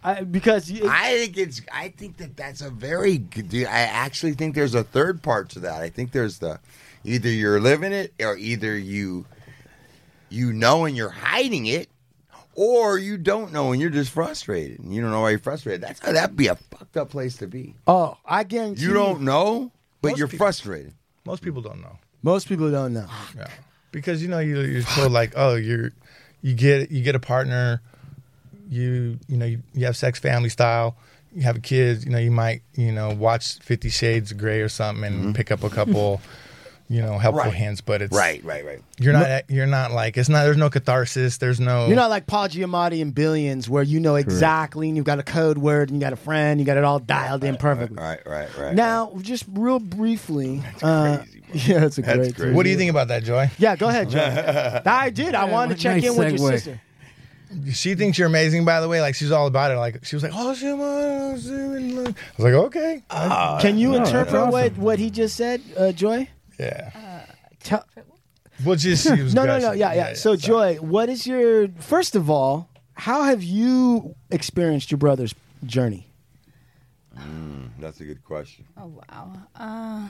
I, 0.04 0.22
because 0.24 0.70
you, 0.72 0.88
I 0.90 1.18
think 1.18 1.38
it's. 1.38 1.62
I 1.72 1.90
think 1.90 2.18
that 2.18 2.38
that's 2.38 2.62
a 2.62 2.70
very 2.70 3.18
good. 3.18 3.50
Dude, 3.50 3.68
I 3.68 3.80
actually 3.82 4.34
think 4.34 4.56
there's 4.56 4.76
a 4.76 4.84
third 4.84 5.22
part 5.24 5.50
to 5.50 5.60
that. 5.62 5.82
I 5.82 5.90
think 5.90 6.12
there's 6.12 6.40
the 6.40 6.60
either 7.04 7.30
you're 7.30 7.60
living 7.60 7.92
it 7.94 8.14
or 8.22 8.38
either 8.38 8.78
you 8.78 9.26
you 10.30 10.54
know 10.54 10.86
and 10.86 10.96
you're 10.96 11.10
hiding 11.10 11.66
it, 11.66 11.90
or 12.56 12.98
you 12.98 13.18
don't 13.18 13.52
know 13.52 13.72
and 13.72 13.82
you're 13.82 13.90
just 13.90 14.12
frustrated 14.12 14.80
and 14.80 14.94
you 14.94 15.02
don't 15.02 15.12
know 15.12 15.22
why 15.22 15.32
you're 15.32 15.40
frustrated. 15.40 15.82
That's 15.82 16.00
that'd 16.00 16.38
be 16.38 16.48
a 16.48 16.56
fucked 16.56 16.96
up 16.98 17.10
place 17.10 17.38
to 17.38 17.48
be. 17.48 17.76
oh, 17.88 18.18
I 18.26 18.44
guarantee 18.44 18.84
You 18.84 18.94
don't 18.94 19.22
know, 19.22 19.72
but 20.02 20.10
Most 20.10 20.20
you're 20.20 20.28
people- 20.28 20.46
frustrated. 20.46 20.94
Most 21.26 21.44
people 21.44 21.62
don't 21.62 21.82
know. 21.82 21.98
Most 22.24 22.48
people 22.48 22.72
don't 22.72 22.94
know. 22.94 23.08
Yeah, 23.36 23.48
because 23.92 24.22
you 24.22 24.28
know 24.28 24.40
you, 24.40 24.62
you're 24.62 24.82
told 24.84 25.12
like, 25.12 25.34
oh, 25.36 25.56
you're 25.56 25.92
you 26.42 26.54
get 26.54 26.90
you 26.92 27.04
get 27.04 27.16
a 27.16 27.20
partner, 27.20 27.82
you 28.70 29.20
you 29.28 29.38
know 29.38 29.46
you, 29.46 29.62
you 29.74 29.86
have 29.86 29.98
sex 29.98 30.20
family 30.20 30.50
style, 30.50 30.96
you 31.34 31.44
have 31.44 31.62
kids, 31.62 32.06
you 32.06 32.12
know 32.12 32.18
you 32.18 32.32
might 32.32 32.62
you 32.76 32.92
know 32.92 33.10
watch 33.10 33.60
Fifty 33.60 33.90
Shades 33.90 34.32
of 34.32 34.38
Grey 34.38 34.62
or 34.62 34.70
something 34.70 35.04
and 35.04 35.16
mm-hmm. 35.18 35.32
pick 35.34 35.52
up 35.52 35.64
a 35.64 35.70
couple, 35.70 36.22
you 36.90 37.02
know 37.02 37.18
helpful 37.18 37.44
Right. 37.46 37.54
hints, 37.54 37.82
but 37.82 38.02
it's 38.02 38.16
Right, 38.16 38.44
right, 38.46 38.66
right. 38.66 38.80
You're 39.00 39.14
not 39.14 39.50
you're 39.50 39.66
not 39.68 39.92
like 39.92 40.18
it's 40.18 40.30
not. 40.30 40.44
There's 40.44 40.58
no 40.58 40.70
catharsis. 40.70 41.38
There's 41.38 41.60
no. 41.60 41.88
You're 41.88 41.96
not 41.96 42.10
like 42.10 42.28
Paul 42.28 42.48
Giamatti 42.48 43.00
in 43.00 43.12
Billions, 43.12 43.70
where 43.70 43.84
you 43.84 44.00
know 44.00 44.16
exactly, 44.16 44.88
and 44.88 44.96
you've 44.96 45.06
got 45.06 45.20
a 45.20 45.24
code 45.24 45.58
word, 45.58 45.90
and 45.90 45.98
you 45.98 46.02
got 46.02 46.14
a 46.14 46.18
friend, 46.18 46.60
you 46.60 46.66
got 46.66 46.78
it 46.78 46.84
all 46.84 47.00
dialed 47.00 47.44
in 47.44 47.58
perfectly. 47.58 47.98
Right, 47.98 48.26
right, 48.26 48.58
right. 48.58 48.74
Now, 48.74 49.12
just 49.22 49.46
real 49.52 49.80
briefly, 49.80 50.64
uh, 50.82 51.18
crazy, 51.18 51.40
bro. 51.42 51.50
yeah, 51.54 51.86
it's 51.86 51.98
a 51.98 52.02
That's 52.02 52.18
great. 52.18 52.36
crazy. 52.36 52.54
What 52.54 52.64
do 52.64 52.70
you 52.70 52.78
think 52.78 52.90
about 52.92 53.10
that, 53.10 53.24
Joy? 53.24 53.52
Yeah, 53.58 53.76
go 53.76 53.90
ahead, 53.90 54.10
Joy 54.10 54.20
I 54.86 55.10
did. 55.10 55.36
I 55.36 55.46
wanted 55.46 55.76
to 55.78 55.82
check 55.84 56.02
nice 56.02 56.12
in 56.12 56.18
with 56.18 56.30
your 56.40 56.52
sister. 56.52 56.82
She 57.72 57.96
thinks 57.96 58.18
you're 58.18 58.28
amazing, 58.28 58.66
by 58.66 58.82
the 58.82 58.90
way. 58.90 59.00
Like 59.00 59.16
she's 59.16 59.32
all 59.32 59.48
about 59.48 59.72
it. 59.72 59.78
Like 59.78 60.04
she 60.04 60.16
was 60.18 60.24
like, 60.24 60.34
"Oh, 60.36 60.54
she 60.54 60.72
was." 60.74 61.50
I 61.50 61.72
was 61.72 62.16
like, 62.40 62.54
"Okay, 62.54 63.04
Can 63.62 63.78
you 63.78 63.92
no, 63.92 64.04
interpret 64.04 64.36
awesome. 64.36 64.52
what, 64.52 64.78
what 64.78 65.00
he 65.00 65.10
just 65.10 65.36
said, 65.38 65.62
uh, 65.78 65.92
Joy? 65.94 66.28
Yeah." 66.60 67.26
Tell, 67.64 67.86
Well, 68.66 68.76
just 68.76 69.04
she 69.08 69.22
was 69.24 69.34
no, 69.36 69.46
no, 69.46 69.58
no. 69.58 69.62
gushing. 69.68 69.80
Yeah, 69.80 69.94
yeah. 69.94 70.14
So, 70.14 70.36
sorry. 70.36 70.76
Joy, 70.76 70.82
what 70.82 71.10
is 71.10 71.26
your 71.28 71.68
first 71.80 72.16
of 72.16 72.30
all? 72.30 72.70
How 72.94 73.24
have 73.24 73.44
you 73.44 74.16
experienced 74.32 74.90
your 74.92 74.98
brother's 74.98 75.36
journey? 75.66 76.04
That's 77.80 78.02
a 78.02 78.06
good 78.06 78.24
question. 78.24 78.66
Oh 78.76 78.88
wow. 79.10 79.34
Uh, 79.56 80.08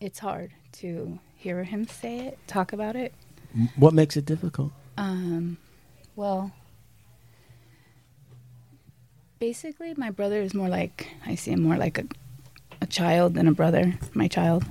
it's 0.00 0.18
hard 0.18 0.52
to 0.80 1.18
hear 1.36 1.62
him 1.64 1.86
say 1.86 2.18
it, 2.20 2.38
talk 2.46 2.72
about 2.72 2.96
it. 2.96 3.12
What 3.76 3.92
makes 3.94 4.16
it 4.16 4.24
difficult? 4.24 4.72
Um, 4.96 5.58
well, 6.16 6.52
basically, 9.38 9.94
my 9.96 10.10
brother 10.10 10.40
is 10.40 10.54
more 10.54 10.68
like 10.68 11.08
I 11.26 11.34
see 11.34 11.52
him 11.52 11.62
more 11.62 11.76
like 11.76 11.98
a, 11.98 12.04
a 12.84 12.86
child 12.86 13.34
than 13.34 13.48
a 13.48 13.52
brother. 13.52 13.94
My 14.12 14.28
child, 14.28 14.64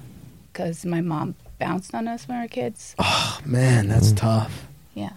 because 0.51 0.86
my 0.86 1.01
mom 1.01 1.36
bounced 1.59 1.93
on 1.95 2.07
us 2.07 2.28
when 2.28 2.38
we 2.38 2.43
were 2.43 2.47
kids. 2.47 2.95
Oh, 2.99 3.39
man, 3.43 3.88
that's 3.88 4.11
tough. 4.14 4.68
Yeah, 4.93 5.14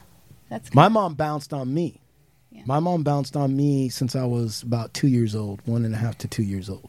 that's 0.49 0.75
My 0.75 0.89
mom 0.89 1.15
bounced 1.15 1.53
on 1.53 1.73
me. 1.73 2.01
Yeah. 2.51 2.63
My 2.67 2.81
mom 2.81 3.03
bounced 3.03 3.37
on 3.37 3.55
me 3.57 3.91
since 3.91 4.17
I 4.17 4.25
was 4.25 4.63
about 4.63 4.95
two 4.95 5.09
years 5.09 5.35
old, 5.37 5.61
one 5.67 5.85
and 5.85 5.95
a 5.95 5.99
half 5.99 6.17
to 6.19 6.29
two 6.29 6.43
years 6.43 6.71
old. 6.71 6.89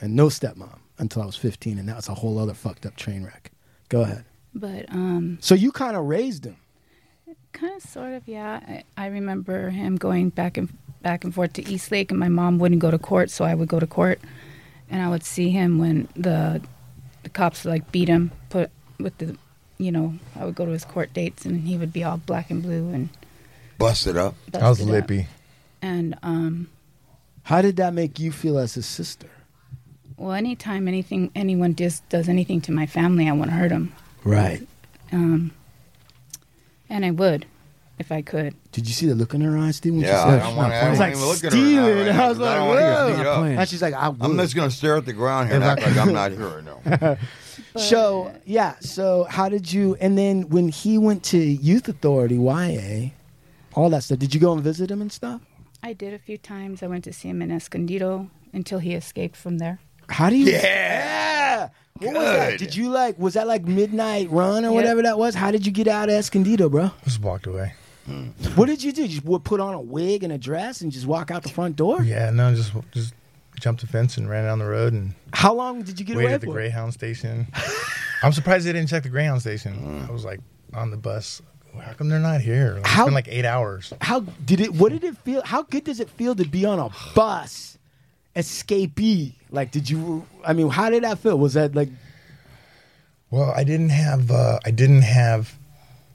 And 0.00 0.14
no 0.14 0.26
stepmom 0.28 0.78
until 0.98 1.22
I 1.22 1.26
was 1.26 1.36
15, 1.36 1.78
and 1.78 1.88
that's 1.88 2.08
a 2.08 2.14
whole 2.14 2.38
other 2.38 2.54
fucked 2.54 2.86
up 2.86 2.94
train 2.96 3.24
wreck. 3.24 3.50
Go 3.88 4.02
ahead. 4.02 4.24
But 4.54 4.86
um, 4.90 5.38
So 5.40 5.56
you 5.56 5.72
kind 5.72 5.96
of 5.96 6.04
raised 6.04 6.44
him. 6.46 6.56
kind 7.52 7.74
of, 7.76 7.82
sort 7.82 8.12
of, 8.12 8.28
yeah. 8.28 8.60
I, 8.68 8.84
I 8.96 9.06
remember 9.08 9.70
him 9.70 9.96
going 9.96 10.28
back 10.30 10.56
and 10.56 10.68
back 11.02 11.24
and 11.24 11.34
forth 11.34 11.52
to 11.54 11.68
Eastlake, 11.68 12.10
and 12.12 12.20
my 12.20 12.28
mom 12.28 12.58
wouldn't 12.60 12.80
go 12.80 12.90
to 12.92 12.98
court, 12.98 13.30
so 13.30 13.44
I 13.44 13.54
would 13.54 13.68
go 13.68 13.80
to 13.80 13.86
court, 13.86 14.20
and 14.90 15.02
I 15.02 15.08
would 15.08 15.22
see 15.24 15.50
him 15.50 15.78
when 15.78 16.08
the 16.16 16.60
the 17.22 17.28
cops 17.30 17.64
like 17.64 17.90
beat 17.92 18.08
him, 18.08 18.30
put 18.50 18.70
with 18.98 19.16
the, 19.18 19.36
you 19.78 19.90
know, 19.90 20.14
I 20.38 20.44
would 20.44 20.54
go 20.54 20.64
to 20.66 20.72
his 20.72 20.84
court 20.84 21.12
dates 21.14 21.44
and 21.46 21.60
he 21.66 21.76
would 21.78 21.92
be 21.92 22.04
all 22.04 22.18
black 22.18 22.50
and 22.50 22.62
blue 22.62 22.90
and 22.90 23.08
Busted 23.78 24.16
up. 24.16 24.34
I 24.52 24.68
was 24.68 24.78
busted 24.78 24.86
up. 24.88 24.92
lippy. 24.92 25.26
And 25.82 26.16
um, 26.22 26.68
How 27.44 27.60
did 27.62 27.76
that 27.76 27.92
make 27.94 28.18
you 28.20 28.30
feel 28.30 28.58
as 28.58 28.74
his 28.74 28.86
sister? 28.86 29.28
well, 30.16 30.32
anytime 30.32 30.86
anything 30.86 31.30
anyone 31.34 31.74
just 31.74 32.08
does 32.08 32.28
anything 32.28 32.60
to 32.62 32.72
my 32.72 32.86
family, 32.86 33.28
I 33.28 33.32
want 33.32 33.50
to 33.50 33.56
hurt 33.56 33.70
them. 33.70 33.92
Right. 34.22 34.66
Um, 35.10 35.50
and 36.88 37.04
I 37.04 37.10
would, 37.10 37.46
if 37.98 38.10
I 38.12 38.22
could. 38.22 38.54
Did 38.72 38.86
you 38.88 38.92
see 38.94 39.06
the 39.06 39.14
look 39.14 39.34
in 39.34 39.40
her 39.40 39.56
eyes, 39.56 39.76
Steve? 39.76 39.92
when 39.94 40.02
she 40.02 40.08
Yeah, 40.08 40.24
said 40.24 40.40
I 40.40 40.42
don't 40.46 40.56
want 40.56 40.72
to. 40.72 40.76
I 40.76 40.90
was 40.90 40.98
like, 40.98 41.12
even 41.14 41.22
at 41.22 41.42
her 41.42 41.50
steal 41.50 41.86
it. 41.86 42.08
I 42.08 42.12
now, 42.12 42.28
was 42.28 42.38
'cause 42.38 42.46
I 42.46 42.50
like, 42.50 42.58
don't 42.58 42.68
want 42.68 42.78
to 42.80 43.16
get 43.16 43.26
whoa. 43.26 43.42
And 43.44 43.68
she's 43.68 43.82
like, 43.82 43.94
I 43.94 44.08
would. 44.08 44.22
I'm 44.22 44.36
just 44.38 44.54
gonna 44.56 44.70
stare 44.70 44.96
at 44.96 45.06
the 45.06 45.12
ground 45.12 45.48
here 45.48 45.56
and 45.56 45.64
act 45.64 45.82
like 45.82 45.96
I'm 45.96 46.12
not 46.12 46.32
here 46.36 46.48
right 46.48 46.64
now. 46.64 47.16
So 47.76 48.32
yeah, 48.44 48.76
so 48.80 49.24
how 49.24 49.48
did 49.48 49.72
you? 49.72 49.96
And 50.00 50.16
then 50.16 50.48
when 50.48 50.68
he 50.68 50.96
went 50.98 51.24
to 51.24 51.38
Youth 51.38 51.88
Authority, 51.88 52.36
YA, 52.36 53.10
all 53.74 53.90
that 53.90 54.04
stuff. 54.04 54.18
Did 54.20 54.32
you 54.34 54.40
go 54.40 54.52
and 54.52 54.62
visit 54.62 54.90
him 54.90 55.00
and 55.00 55.10
stuff? 55.10 55.40
I 55.82 55.92
did 55.92 56.14
a 56.14 56.18
few 56.18 56.38
times. 56.38 56.82
I 56.82 56.86
went 56.86 57.02
to 57.04 57.12
see 57.12 57.28
him 57.28 57.42
in 57.42 57.50
Escondido 57.50 58.30
until 58.52 58.78
he 58.78 58.94
escaped 58.94 59.36
from 59.36 59.58
there. 59.58 59.80
How 60.08 60.30
do 60.30 60.36
you? 60.36 60.52
Yeah. 60.52 61.70
What 61.98 62.14
was 62.14 62.22
that? 62.24 62.58
Did 62.58 62.74
you 62.76 62.90
like? 62.90 63.18
Was 63.18 63.34
that 63.34 63.46
like 63.48 63.64
midnight 63.64 64.30
run 64.30 64.64
or 64.64 64.68
Yeah. 64.68 64.74
whatever 64.74 65.02
that 65.02 65.18
was? 65.18 65.34
How 65.34 65.50
did 65.50 65.66
you 65.66 65.72
get 65.72 65.88
out 65.88 66.08
of 66.08 66.14
Escondido, 66.14 66.68
bro? 66.68 66.90
Just 67.04 67.20
walked 67.20 67.46
away. 67.46 67.74
What 68.54 68.66
did 68.66 68.82
you 68.82 68.92
do? 68.92 69.02
You 69.02 69.20
just 69.20 69.44
put 69.44 69.60
on 69.60 69.74
a 69.74 69.80
wig 69.80 70.22
and 70.24 70.32
a 70.32 70.38
dress 70.38 70.80
and 70.82 70.92
just 70.92 71.06
walk 71.06 71.30
out 71.30 71.42
the 71.42 71.48
front 71.48 71.76
door? 71.76 72.02
Yeah, 72.02 72.30
no, 72.30 72.54
just 72.54 72.72
just 72.92 73.14
jumped 73.60 73.80
the 73.80 73.86
fence 73.86 74.16
and 74.18 74.28
ran 74.28 74.44
down 74.44 74.58
the 74.58 74.66
road 74.66 74.92
and 74.92 75.14
How 75.32 75.54
long 75.54 75.82
did 75.82 75.98
you 75.98 76.04
get 76.04 76.16
waited 76.16 76.26
away 76.26 76.34
at 76.34 76.40
the 76.40 76.46
for? 76.48 76.52
Greyhound 76.52 76.92
station. 76.92 77.46
I'm 78.22 78.32
surprised 78.32 78.66
they 78.66 78.72
didn't 78.72 78.88
check 78.88 79.02
the 79.04 79.08
Greyhound 79.08 79.40
station. 79.40 80.06
I 80.08 80.12
was 80.12 80.24
like 80.24 80.40
on 80.72 80.90
the 80.90 80.96
bus. 80.96 81.40
How 81.80 81.92
come 81.94 82.08
they're 82.08 82.20
not 82.20 82.40
here? 82.40 82.74
Like, 82.76 82.86
How- 82.86 83.02
It's 83.02 83.06
been 83.08 83.14
like 83.14 83.28
eight 83.28 83.44
hours. 83.44 83.92
How 84.00 84.20
did 84.20 84.60
it? 84.60 84.74
What 84.74 84.92
did 84.92 85.02
it 85.02 85.16
feel? 85.18 85.42
How 85.44 85.62
good 85.62 85.84
does 85.84 85.98
it 86.00 86.08
feel 86.10 86.34
to 86.36 86.44
be 86.46 86.64
on 86.64 86.78
a 86.78 86.88
bus, 87.14 87.78
escapee? 88.36 89.32
Like, 89.50 89.70
did 89.72 89.88
you? 89.90 90.24
I 90.46 90.52
mean, 90.52 90.68
how 90.68 90.90
did 90.90 91.02
that 91.04 91.18
feel? 91.18 91.38
Was 91.38 91.54
that 91.54 91.74
like? 91.74 91.88
Well, 93.30 93.50
I 93.56 93.64
didn't 93.64 93.88
have. 93.90 94.30
Uh, 94.30 94.58
I 94.64 94.70
didn't 94.70 95.02
have. 95.02 95.56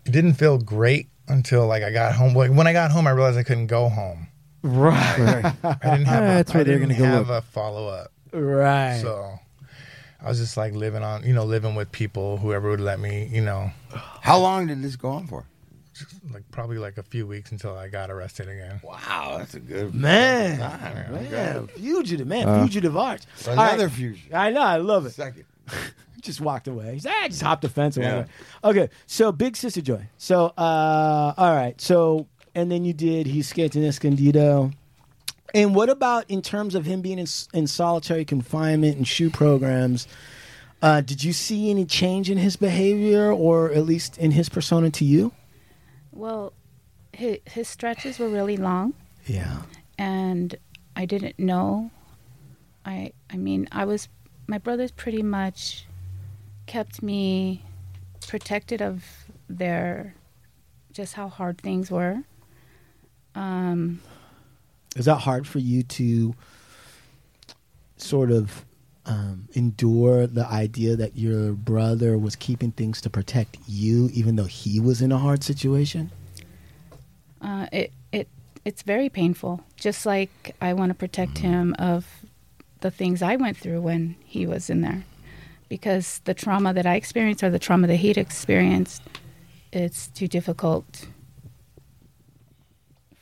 It 0.05 0.11
didn't 0.11 0.35
feel 0.35 0.57
great 0.57 1.07
until 1.29 1.67
like 1.67 1.83
I 1.83 1.91
got 1.91 2.13
home. 2.15 2.33
Like 2.33 2.51
when 2.51 2.67
I 2.67 2.73
got 2.73 2.91
home, 2.91 3.07
I 3.07 3.11
realized 3.11 3.37
I 3.37 3.43
couldn't 3.43 3.67
go 3.67 3.89
home. 3.89 4.27
Right, 4.61 4.93
I 5.63 5.77
didn't 5.83 6.05
have. 6.05 6.23
A, 6.23 6.27
that's 6.27 6.53
where 6.53 6.61
I 6.61 6.63
they're 6.65 6.79
didn't 6.79 6.97
gonna 6.97 6.99
go 6.99 7.05
have 7.17 7.27
look. 7.29 7.43
a 7.43 7.47
follow 7.47 7.87
up. 7.87 8.11
right. 8.33 8.99
So 9.01 9.39
I 10.21 10.27
was 10.27 10.37
just 10.39 10.57
like 10.57 10.73
living 10.73 11.01
on, 11.01 11.23
you 11.23 11.33
know, 11.33 11.45
living 11.45 11.75
with 11.75 11.91
people, 11.93 12.35
whoever 12.37 12.69
would 12.71 12.81
let 12.81 12.99
me, 12.99 13.29
you 13.31 13.39
know, 13.41 13.71
How 14.21 14.37
long 14.37 14.67
did 14.67 14.81
this 14.81 14.97
go 14.97 15.09
on 15.11 15.27
for? 15.27 15.45
like 16.31 16.43
probably 16.51 16.77
like 16.77 16.97
a 16.97 17.03
few 17.03 17.25
weeks 17.27 17.51
until 17.51 17.77
I 17.77 17.87
got 17.89 18.09
arrested 18.11 18.47
again. 18.49 18.79
Wow, 18.83 19.35
that's 19.37 19.53
a 19.55 19.59
good 19.59 19.93
Man, 19.93 20.59
time. 20.59 21.13
man, 21.29 21.67
fugitive, 21.67 22.25
man, 22.27 22.47
Uh, 22.47 22.61
fugitive 22.63 22.95
arts. 22.97 23.27
All 23.47 23.53
Another 23.53 23.85
right. 23.87 23.93
fusion. 23.93 24.33
I 24.33 24.49
know, 24.51 24.61
I 24.61 24.77
love 24.77 25.05
it. 25.05 25.11
Second. 25.11 25.45
Just 26.21 26.41
walked 26.41 26.67
away. 26.67 26.93
He's, 26.93 27.05
ah, 27.05 27.27
just 27.27 27.41
hopped 27.41 27.61
the 27.61 27.69
fence 27.69 27.95
and 27.97 28.05
Yeah. 28.05 28.13
away. 28.15 28.25
Okay, 28.63 28.89
so 29.05 29.31
big 29.31 29.55
sister 29.55 29.81
joy. 29.81 30.07
So, 30.17 30.47
uh, 30.57 31.33
all 31.37 31.55
right. 31.55 31.79
So, 31.81 32.27
and 32.55 32.71
then 32.71 32.83
you 32.85 32.93
did. 32.93 33.27
He 33.27 33.39
escaped 33.39 33.75
in 33.75 33.83
Escondido. 33.85 34.71
And 35.53 35.73
what 35.73 35.89
about 35.89 36.25
in 36.29 36.41
terms 36.41 36.75
of 36.75 36.85
him 36.85 37.01
being 37.01 37.17
in, 37.19 37.27
in 37.53 37.65
solitary 37.67 38.23
confinement 38.25 38.97
and 38.97 39.07
SHU 39.07 39.29
programs? 39.31 40.07
Uh, 40.81 41.01
did 41.01 41.23
you 41.23 41.33
see 41.33 41.69
any 41.71 41.85
change 41.85 42.29
in 42.29 42.37
his 42.37 42.55
behavior, 42.55 43.31
or 43.31 43.71
at 43.71 43.85
least 43.85 44.17
in 44.17 44.31
his 44.31 44.47
persona 44.47 44.89
to 44.91 45.03
you? 45.05 45.31
Well, 46.11 46.53
his, 47.13 47.39
his 47.45 47.67
stretches 47.67 48.19
were 48.19 48.29
really 48.29 48.57
long. 48.57 48.93
Yeah. 49.25 49.61
and 49.97 50.55
I 50.95 51.05
didn't 51.05 51.37
know. 51.39 51.91
I 52.85 53.11
I 53.29 53.37
mean, 53.37 53.67
I 53.71 53.85
was 53.85 54.07
my 54.47 54.57
brothers 54.57 54.91
pretty 54.91 55.21
much 55.23 55.85
kept 56.69 57.01
me 57.01 57.63
protected 58.27 58.79
of 58.79 59.03
their 59.49 60.13
just 60.93 61.15
how 61.15 61.27
hard 61.27 61.57
things 61.57 61.89
were. 61.89 62.21
Um, 63.33 64.01
Is 64.95 65.05
that 65.05 65.15
hard 65.17 65.47
for 65.47 65.57
you 65.57 65.81
to 65.83 66.35
sort 67.97 68.29
of 68.29 68.65
um, 69.07 69.47
endure 69.53 70.27
the 70.27 70.45
idea 70.45 70.95
that 70.95 71.17
your 71.17 71.53
brother 71.53 72.17
was 72.19 72.35
keeping 72.35 72.71
things 72.71 73.01
to 73.01 73.09
protect 73.09 73.57
you, 73.67 74.09
even 74.13 74.35
though 74.35 74.45
he 74.45 74.79
was 74.79 75.01
in 75.01 75.11
a 75.11 75.17
hard 75.17 75.43
situation? 75.43 76.11
uh, 77.41 77.65
it 77.71 77.91
it 78.11 78.27
it's 78.63 78.83
very 78.83 79.09
painful. 79.09 79.63
Just 79.75 80.05
like 80.05 80.55
I 80.61 80.73
want 80.73 80.91
to 80.91 80.93
protect 80.93 81.39
him 81.39 81.75
of 81.79 82.05
the 82.81 82.91
things 82.91 83.21
I 83.21 83.35
went 83.37 83.57
through 83.57 83.81
when 83.81 84.15
he 84.23 84.45
was 84.45 84.69
in 84.69 84.81
there, 84.81 85.03
because 85.69 86.19
the 86.25 86.33
trauma 86.33 86.73
that 86.73 86.85
I 86.85 86.95
experienced 86.95 87.43
or 87.43 87.49
the 87.49 87.59
trauma 87.59 87.87
that 87.87 87.97
he'd 87.97 88.17
experienced, 88.17 89.03
it's 89.71 90.07
too 90.07 90.27
difficult 90.27 91.07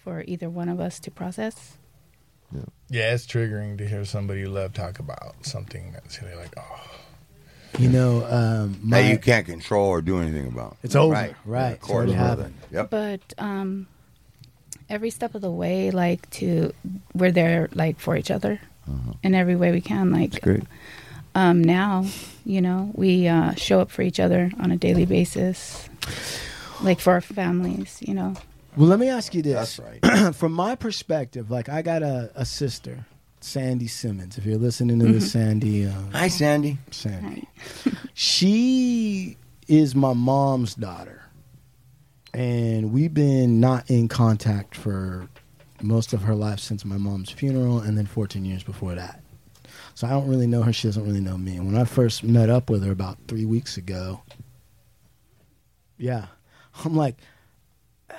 for 0.04 0.24
either 0.26 0.50
one 0.50 0.70
of 0.70 0.80
us 0.80 1.00
to 1.02 1.12
process. 1.12 1.78
Yeah, 2.90 3.14
it's 3.14 3.26
triggering 3.26 3.78
to 3.80 3.88
hear 3.88 4.06
somebody 4.06 4.40
you 4.40 4.50
love 4.50 4.74
talk 4.74 5.00
about 5.00 5.46
something 5.46 5.92
that's 5.92 6.22
really 6.22 6.36
like, 6.36 6.54
oh, 6.58 6.82
You 7.78 7.90
know, 7.90 8.26
um, 8.26 8.80
my, 8.82 9.02
that 9.02 9.12
you 9.12 9.18
can't 9.18 9.46
control 9.46 9.90
or 9.90 10.02
do 10.02 10.20
anything 10.20 10.48
about. 10.48 10.78
It's 10.82 10.96
over. 10.96 11.14
Right. 11.14 11.36
Right. 11.44 11.74
Of 11.74 11.82
course. 11.82 11.92
already 11.92 12.14
happened. 12.14 12.54
Yep. 12.72 12.90
But 12.90 13.34
um, 13.38 13.88
every 14.90 15.10
step 15.10 15.36
of 15.36 15.42
the 15.42 15.52
way, 15.52 15.92
like 15.92 16.30
to 16.32 16.74
we're 17.14 17.32
there 17.32 17.68
like 17.74 18.00
for 18.00 18.16
each 18.16 18.32
other 18.32 18.62
in 19.22 19.36
every 19.36 19.58
way 19.58 19.74
we 19.74 19.82
can. 19.82 20.12
Like 20.12 20.42
Great. 20.42 20.64
Um, 21.38 21.64
now, 21.64 22.04
you 22.46 22.62
know, 22.62 22.90
we 22.96 23.28
uh, 23.28 23.54
show 23.54 23.80
up 23.80 23.92
for 23.92 24.02
each 24.02 24.20
other 24.20 24.52
on 24.60 24.72
a 24.72 24.76
daily 24.78 25.06
basis, 25.06 25.88
like 26.82 27.00
for 27.00 27.14
our 27.14 27.22
families. 27.22 28.00
You 28.02 28.16
know, 28.16 28.34
Well, 28.76 28.88
let 28.88 28.98
me 28.98 29.08
ask 29.08 29.36
you 29.36 29.44
this. 29.44 29.78
That's 29.78 30.04
right. 30.04 30.34
From 30.36 30.52
my 30.52 30.74
perspective, 30.76 31.52
like 31.52 31.70
I 31.70 31.84
got 31.84 32.02
a, 32.02 32.32
a 32.34 32.44
sister, 32.44 33.06
Sandy 33.40 33.86
Simmons. 33.86 34.40
If 34.40 34.46
you're 34.48 34.58
listening 34.58 34.98
to 35.00 35.06
this, 35.06 35.32
Sandy, 35.32 35.86
uh, 35.86 35.92
Hi, 36.14 36.28
Sandy. 36.28 36.80
Sandy. 36.90 37.48
she 38.16 39.38
is 39.68 39.94
my 39.94 40.14
mom's 40.14 40.74
daughter. 40.74 41.22
And 42.34 42.92
we've 42.92 43.14
been 43.14 43.60
not 43.60 43.90
in 43.92 44.08
contact 44.08 44.76
for 44.76 45.28
most 45.82 46.14
of 46.14 46.24
her 46.24 46.34
life 46.34 46.60
since 46.60 46.84
my 46.84 46.98
mom's 46.98 47.30
funeral 47.30 47.80
and 47.80 47.96
then 47.96 48.08
14 48.08 48.44
years 48.44 48.64
before 48.64 48.96
that. 48.96 49.22
So 49.98 50.06
I 50.06 50.12
don't 50.12 50.28
really 50.28 50.46
know 50.46 50.62
her. 50.62 50.72
She 50.72 50.88
doesn't 50.88 51.04
really 51.04 51.22
know 51.22 51.40
me. 51.40 51.60
When 51.60 51.76
I 51.76 51.84
first 51.84 52.24
met 52.24 52.52
up 52.52 52.70
with 52.70 52.84
her 52.84 52.92
about 52.92 53.18
three 53.28 53.46
weeks 53.46 53.78
ago, 53.78 54.22
yeah, 55.98 56.28
I'm 56.86 56.96
like, 56.96 57.16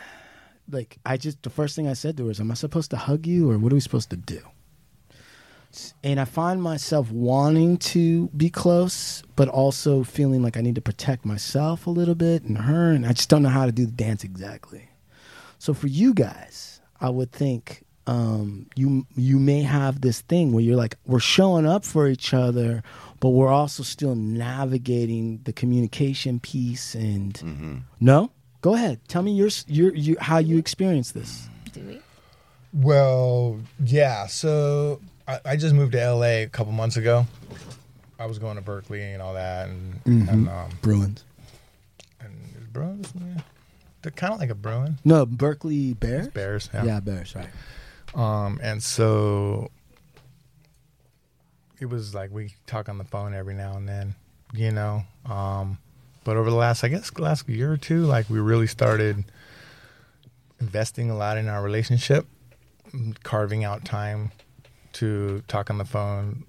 like 0.69 0.99
I 1.07 1.17
just 1.17 1.41
the 1.45 1.51
first 1.51 1.77
thing 1.77 1.87
I 1.87 1.93
said 1.93 2.17
to 2.17 2.25
her 2.25 2.33
is, 2.33 2.41
"Am 2.41 2.51
I 2.51 2.55
supposed 2.55 2.91
to 2.91 2.97
hug 2.97 3.29
you, 3.29 3.49
or 3.49 3.59
what 3.59 3.71
are 3.71 3.77
we 3.77 3.81
supposed 3.81 4.11
to 4.11 4.17
do?" 4.17 4.41
and 6.03 6.19
I 6.19 6.25
find 6.25 6.61
myself 6.61 7.13
wanting 7.13 7.77
to 7.77 8.27
be 8.37 8.51
close, 8.51 9.23
but 9.37 9.47
also 9.47 10.03
feeling 10.03 10.43
like 10.43 10.57
I 10.57 10.63
need 10.63 10.75
to 10.75 10.81
protect 10.81 11.25
myself 11.25 11.87
a 11.87 11.91
little 11.91 12.17
bit 12.17 12.43
and 12.43 12.59
her, 12.59 12.91
and 12.91 13.07
I 13.07 13.13
just 13.13 13.29
don't 13.29 13.45
know 13.45 13.51
how 13.51 13.67
to 13.67 13.73
do 13.73 13.87
the 13.87 13.93
dance 13.93 14.25
exactly. 14.25 14.91
So 15.61 15.75
for 15.75 15.87
you 15.87 16.13
guys, 16.13 16.81
I 17.01 17.11
would 17.11 17.31
think 17.31 17.85
um, 18.09 18.67
you 18.75 19.07
you 19.17 19.39
may 19.39 19.63
have 19.63 20.01
this 20.01 20.23
thing 20.23 20.53
where 20.53 20.65
you're 20.65 20.77
like 20.77 20.97
we're 21.07 21.21
showing 21.21 21.67
up 21.67 21.85
for 21.85 22.09
each 22.09 22.33
other, 22.33 22.83
but 23.21 23.29
we're 23.31 23.53
also 23.53 23.83
still 23.83 24.15
navigating 24.15 25.41
the 25.45 25.53
communication 25.53 26.41
piece. 26.41 26.95
And 26.95 27.85
no, 28.01 28.31
go 28.63 28.75
ahead, 28.75 29.01
tell 29.09 29.23
me 29.23 29.33
your 29.33 29.51
your, 29.67 29.95
your 29.95 30.21
how 30.21 30.39
you 30.39 30.57
experience 30.57 31.13
this. 31.13 31.49
do 31.73 31.81
we? 31.83 32.01
Well, 32.73 33.61
yeah. 33.85 34.27
So 34.27 35.01
I, 35.27 35.41
I 35.45 35.57
just 35.57 35.75
moved 35.75 35.93
to 35.93 36.13
LA 36.13 36.43
a 36.43 36.47
couple 36.47 36.73
months 36.73 36.97
ago. 36.97 37.27
I 38.19 38.25
was 38.25 38.39
going 38.39 38.57
to 38.57 38.63
Berkeley 38.63 39.03
and 39.03 39.23
all 39.23 39.35
that, 39.35 39.69
and, 39.69 40.01
and 40.07 40.49
um, 40.49 40.71
Bruins. 40.83 41.25
and 42.21 42.33
Bruins, 42.73 43.13
yeah. 43.15 43.43
they're 44.03 44.11
kind 44.13 44.33
of 44.33 44.41
like 44.41 44.51
a 44.51 44.57
Bruin. 44.57 44.99
No, 45.05 45.25
Berkeley 45.25 45.93
Bears. 45.93 46.29
Bears, 46.29 46.69
Yeah, 46.73 46.85
yeah. 46.85 47.01
Bears. 47.01 47.37
Right. 47.37 47.47
Um, 48.15 48.59
and 48.63 48.83
so 48.83 49.71
it 51.81 51.87
was 51.87 52.15
like 52.15 52.31
we 52.31 52.55
talk 52.67 52.89
on 52.89 52.99
the 52.99 53.05
phone 53.05 53.35
every 53.35 53.55
now 53.55 53.77
and 53.77 53.89
then, 53.89 54.15
you 54.53 54.73
know. 54.73 55.03
Um, 55.27 55.79
but 56.25 56.37
over 56.37 56.51
the 56.51 56.57
last, 56.57 56.85
I 56.85 56.89
guess, 56.89 57.17
last 57.19 57.49
year 57.49 57.73
or 57.73 57.77
two, 57.77 58.03
like 58.05 58.29
we 58.29 58.39
really 58.39 58.67
started 58.67 59.25
investing 60.61 61.11
a 61.11 61.17
lot 61.17 61.39
in 61.39 61.49
our 61.49 61.63
relationship, 61.63 62.27
carving 63.23 63.65
out 63.65 63.85
time 63.85 64.33
to 64.95 65.43
talk 65.47 65.71
on 65.71 65.79
the 65.79 65.85
phone 65.85 66.45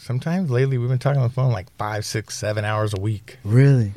sometimes 0.00 0.50
lately 0.50 0.78
we've 0.78 0.88
been 0.88 0.98
talking 0.98 1.20
on 1.20 1.28
the 1.28 1.34
phone 1.34 1.52
like 1.52 1.70
five, 1.76 2.04
six, 2.04 2.36
seven 2.36 2.64
hours 2.64 2.94
a 2.94 3.00
week. 3.00 3.38
Really? 3.44 3.92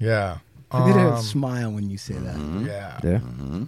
Yeah. 0.00 0.38
Look 0.72 0.88
at 0.88 0.96
her 0.96 1.14
Um, 1.14 1.22
smile 1.22 1.72
when 1.72 1.88
you 1.88 1.96
say 1.96 2.14
that. 2.14 2.36
yeah. 2.66 3.00
Yeah. 3.02 3.20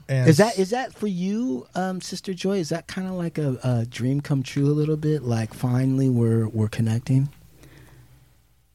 And 0.08 0.28
Is 0.28 0.36
that 0.36 0.58
is 0.58 0.68
that 0.70 0.92
for 0.94 1.06
you, 1.06 1.66
um, 1.74 2.00
Sister 2.02 2.34
Joy? 2.34 2.58
Is 2.58 2.68
that 2.68 2.86
kind 2.88 3.08
of 3.08 3.14
like 3.14 3.38
a, 3.38 3.58
a 3.64 3.86
dream 3.86 4.20
come 4.20 4.42
true 4.42 4.66
a 4.66 4.76
little 4.76 4.96
bit? 4.98 5.22
Like 5.22 5.54
finally 5.54 6.08
we're 6.10 6.46
we're 6.48 6.68
connecting. 6.68 7.30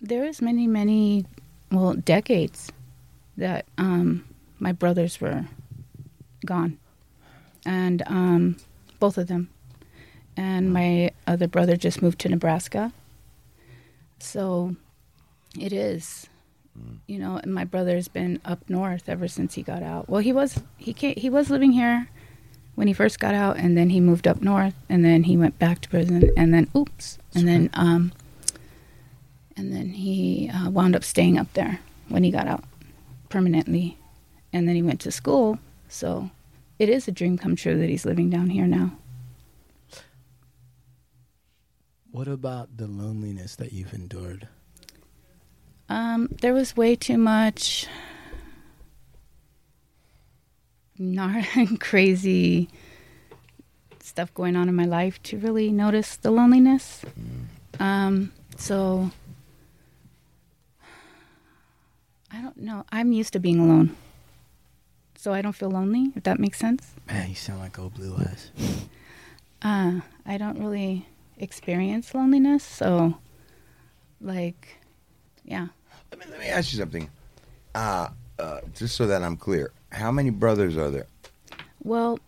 There 0.01 0.25
is 0.25 0.41
many, 0.41 0.67
many, 0.67 1.25
well, 1.71 1.93
decades 1.93 2.71
that 3.37 3.65
um, 3.77 4.23
my 4.59 4.71
brothers 4.71 5.19
were 5.21 5.45
gone, 6.45 6.77
and 7.65 8.03
um, 8.07 8.57
both 8.99 9.17
of 9.17 9.27
them, 9.27 9.49
and 10.37 10.71
my 10.73 11.11
other 11.27 11.47
brother 11.47 11.75
just 11.75 12.01
moved 12.01 12.19
to 12.19 12.29
Nebraska. 12.29 12.91
So, 14.19 14.75
it 15.59 15.73
is, 15.73 16.27
you 17.07 17.19
know, 17.19 17.37
and 17.37 17.53
my 17.53 17.63
brother's 17.63 18.07
been 18.07 18.39
up 18.45 18.69
north 18.69 19.07
ever 19.07 19.27
since 19.27 19.53
he 19.53 19.63
got 19.63 19.83
out. 19.83 20.09
Well, 20.09 20.21
he 20.21 20.33
was 20.33 20.59
he 20.77 20.93
came, 20.93 21.15
he 21.15 21.29
was 21.29 21.49
living 21.49 21.71
here 21.71 22.09
when 22.75 22.87
he 22.87 22.93
first 22.93 23.19
got 23.19 23.33
out, 23.33 23.57
and 23.57 23.77
then 23.77 23.89
he 23.89 23.99
moved 23.99 24.27
up 24.27 24.41
north, 24.41 24.75
and 24.89 25.03
then 25.05 25.23
he 25.23 25.37
went 25.37 25.57
back 25.59 25.81
to 25.81 25.89
prison, 25.89 26.31
and 26.35 26.53
then 26.53 26.69
oops, 26.75 27.17
and 27.33 27.47
then 27.47 27.69
um, 27.73 28.11
and 29.55 29.73
then 29.73 29.89
he 29.89 30.49
uh, 30.53 30.69
wound 30.69 30.95
up 30.95 31.03
staying 31.03 31.37
up 31.37 31.51
there 31.53 31.79
when 32.09 32.23
he 32.23 32.31
got 32.31 32.47
out 32.47 32.63
permanently, 33.29 33.97
and 34.51 34.67
then 34.67 34.75
he 34.75 34.81
went 34.81 34.99
to 35.01 35.11
school. 35.11 35.59
So 35.87 36.31
it 36.79 36.89
is 36.89 37.07
a 37.07 37.11
dream 37.11 37.37
come 37.37 37.55
true 37.55 37.77
that 37.79 37.89
he's 37.89 38.05
living 38.05 38.29
down 38.29 38.49
here 38.49 38.67
now. 38.67 38.91
What 42.11 42.27
about 42.27 42.77
the 42.77 42.87
loneliness 42.87 43.55
that 43.57 43.73
you've 43.73 43.93
endured? 43.93 44.47
Um, 45.89 46.29
there 46.41 46.53
was 46.53 46.75
way 46.75 46.95
too 46.95 47.17
much 47.17 47.87
nar- 50.97 51.43
crazy 51.79 52.69
stuff 54.01 54.33
going 54.33 54.55
on 54.55 54.69
in 54.69 54.75
my 54.75 54.85
life 54.85 55.21
to 55.23 55.37
really 55.37 55.71
notice 55.71 56.15
the 56.15 56.31
loneliness. 56.31 57.03
Um, 57.79 58.31
so 58.57 59.11
I 62.31 62.41
don't 62.41 62.57
know. 62.57 62.85
I'm 62.91 63.11
used 63.11 63.33
to 63.33 63.39
being 63.39 63.59
alone. 63.59 63.95
So 65.17 65.33
I 65.33 65.41
don't 65.41 65.53
feel 65.53 65.71
lonely, 65.71 66.11
if 66.15 66.23
that 66.23 66.39
makes 66.39 66.59
sense. 66.59 66.93
Man, 67.07 67.29
you 67.29 67.35
sound 67.35 67.59
like 67.59 67.79
old 67.79 67.95
blue 67.95 68.15
eyes. 68.17 68.51
Uh, 69.61 70.01
I 70.25 70.37
don't 70.37 70.59
really 70.59 71.07
experience 71.37 72.13
loneliness, 72.13 72.63
so 72.63 73.17
like 74.21 74.77
yeah. 75.45 75.67
Let 76.11 76.19
me, 76.19 76.25
let 76.31 76.39
me 76.39 76.47
ask 76.47 76.73
you 76.73 76.79
something. 76.79 77.09
Uh, 77.73 78.09
uh, 78.39 78.59
just 78.73 78.95
so 78.95 79.07
that 79.07 79.23
I'm 79.23 79.37
clear. 79.37 79.71
How 79.91 80.11
many 80.11 80.29
brothers 80.29 80.77
are 80.77 80.89
there? 80.89 81.07
Well, 81.83 82.19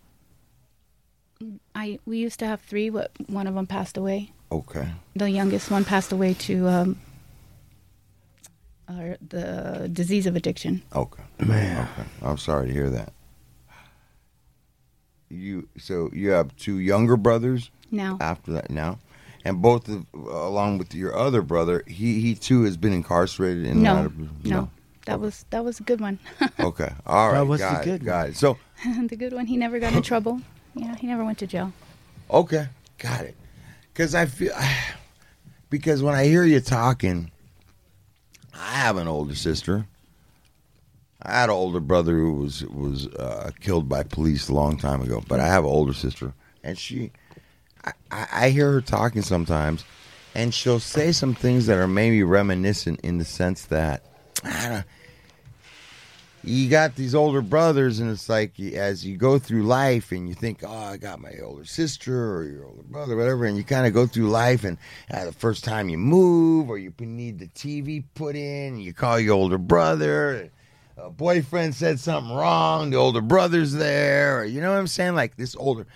I 1.74 1.98
we 2.06 2.18
used 2.18 2.38
to 2.40 2.46
have 2.46 2.60
three, 2.62 2.90
but 2.90 3.10
one 3.26 3.46
of 3.46 3.54
them 3.54 3.66
passed 3.66 3.96
away. 3.96 4.32
Okay. 4.50 4.88
The 5.14 5.30
youngest 5.30 5.70
one 5.70 5.84
passed 5.84 6.12
away 6.12 6.34
to 6.34 6.68
um, 6.68 7.00
uh, 8.88 9.14
the 9.26 9.88
disease 9.92 10.26
of 10.26 10.36
addiction. 10.36 10.82
Okay. 10.94 11.22
Man. 11.44 11.88
Okay. 11.92 12.08
I'm 12.22 12.38
sorry 12.38 12.68
to 12.68 12.72
hear 12.72 12.90
that. 12.90 13.12
You 15.28 15.68
so 15.76 16.08
you 16.12 16.30
have 16.30 16.56
two 16.56 16.78
younger 16.78 17.16
brothers 17.18 17.70
Now, 17.90 18.16
after 18.20 18.52
that 18.52 18.70
now, 18.70 18.98
and 19.44 19.62
both 19.62 19.88
of, 19.88 20.06
along 20.14 20.78
with 20.78 20.94
your 20.94 21.16
other 21.16 21.42
brother, 21.42 21.82
he 21.86 22.20
he 22.20 22.34
too 22.34 22.64
has 22.64 22.76
been 22.76 22.92
incarcerated 22.92 23.66
in 23.66 23.82
no, 23.82 23.94
out 23.94 24.06
of- 24.06 24.44
no, 24.44 24.70
that 25.06 25.20
was 25.20 25.44
that 25.50 25.64
was 25.64 25.80
a 25.80 25.82
good 25.82 26.00
one. 26.00 26.18
Okay. 26.60 26.92
All 27.06 27.28
right. 27.28 27.34
That 27.38 27.46
was 27.46 27.60
the 27.60 27.66
got 27.66 27.82
it, 27.82 27.84
good 27.84 28.04
got 28.04 28.28
it. 28.28 28.36
So 28.36 28.58
the 29.08 29.16
good 29.16 29.32
one. 29.32 29.46
He 29.46 29.56
never 29.56 29.78
got 29.78 29.92
in 29.92 30.02
trouble. 30.02 30.40
Yeah, 30.74 30.94
he 30.96 31.06
never 31.06 31.24
went 31.24 31.38
to 31.38 31.46
jail. 31.46 31.72
Okay, 32.30 32.68
got 32.98 33.22
it. 33.22 33.34
Because 33.92 34.14
I 34.14 34.26
feel, 34.26 34.52
because 35.70 36.02
when 36.02 36.14
I 36.14 36.24
hear 36.24 36.44
you 36.44 36.60
talking, 36.60 37.30
I 38.54 38.72
have 38.72 38.96
an 38.96 39.08
older 39.08 39.34
sister. 39.34 39.86
I 41.22 41.32
had 41.32 41.48
an 41.48 41.54
older 41.56 41.80
brother 41.80 42.14
who 42.14 42.34
was 42.34 42.64
was 42.66 43.06
uh, 43.08 43.50
killed 43.60 43.88
by 43.88 44.02
police 44.04 44.48
a 44.48 44.54
long 44.54 44.76
time 44.76 45.02
ago, 45.02 45.22
but 45.26 45.40
I 45.40 45.46
have 45.46 45.64
an 45.64 45.70
older 45.70 45.92
sister, 45.94 46.32
and 46.62 46.78
she, 46.78 47.10
I, 47.84 48.26
I 48.32 48.50
hear 48.50 48.72
her 48.72 48.80
talking 48.80 49.22
sometimes, 49.22 49.84
and 50.34 50.52
she'll 50.52 50.80
say 50.80 51.12
some 51.12 51.34
things 51.34 51.66
that 51.66 51.78
are 51.78 51.88
maybe 51.88 52.22
reminiscent 52.22 53.00
in 53.00 53.18
the 53.18 53.24
sense 53.24 53.66
that, 53.66 54.02
you 56.44 56.68
got 56.70 56.94
these 56.94 57.14
older 57.14 57.42
brothers, 57.42 58.00
and 58.00 58.10
it's 58.10 58.28
like 58.28 58.58
as 58.60 59.04
you 59.04 59.16
go 59.16 59.38
through 59.38 59.64
life, 59.64 60.12
and 60.12 60.28
you 60.28 60.34
think, 60.34 60.62
"Oh, 60.64 60.72
I 60.72 60.96
got 60.96 61.20
my 61.20 61.32
older 61.42 61.64
sister 61.64 62.36
or 62.36 62.44
your 62.44 62.64
older 62.66 62.82
brother, 62.82 63.16
whatever," 63.16 63.44
and 63.44 63.56
you 63.56 63.64
kind 63.64 63.86
of 63.86 63.92
go 63.92 64.06
through 64.06 64.28
life, 64.28 64.64
and 64.64 64.78
uh, 65.10 65.24
the 65.26 65.32
first 65.32 65.64
time 65.64 65.88
you 65.88 65.98
move, 65.98 66.70
or 66.70 66.78
you 66.78 66.92
need 67.00 67.38
the 67.38 67.48
TV 67.48 68.04
put 68.14 68.36
in, 68.36 68.78
you 68.78 68.92
call 68.92 69.18
your 69.18 69.34
older 69.34 69.58
brother. 69.58 70.50
A 70.96 71.10
boyfriend 71.10 71.74
said 71.76 72.00
something 72.00 72.34
wrong. 72.34 72.90
The 72.90 72.96
older 72.96 73.20
brother's 73.20 73.72
there. 73.72 74.40
Or, 74.40 74.44
you 74.44 74.60
know 74.60 74.70
what 74.70 74.78
I'm 74.78 74.88
saying? 74.88 75.14
Like 75.14 75.36
this 75.36 75.54
older, 75.54 75.86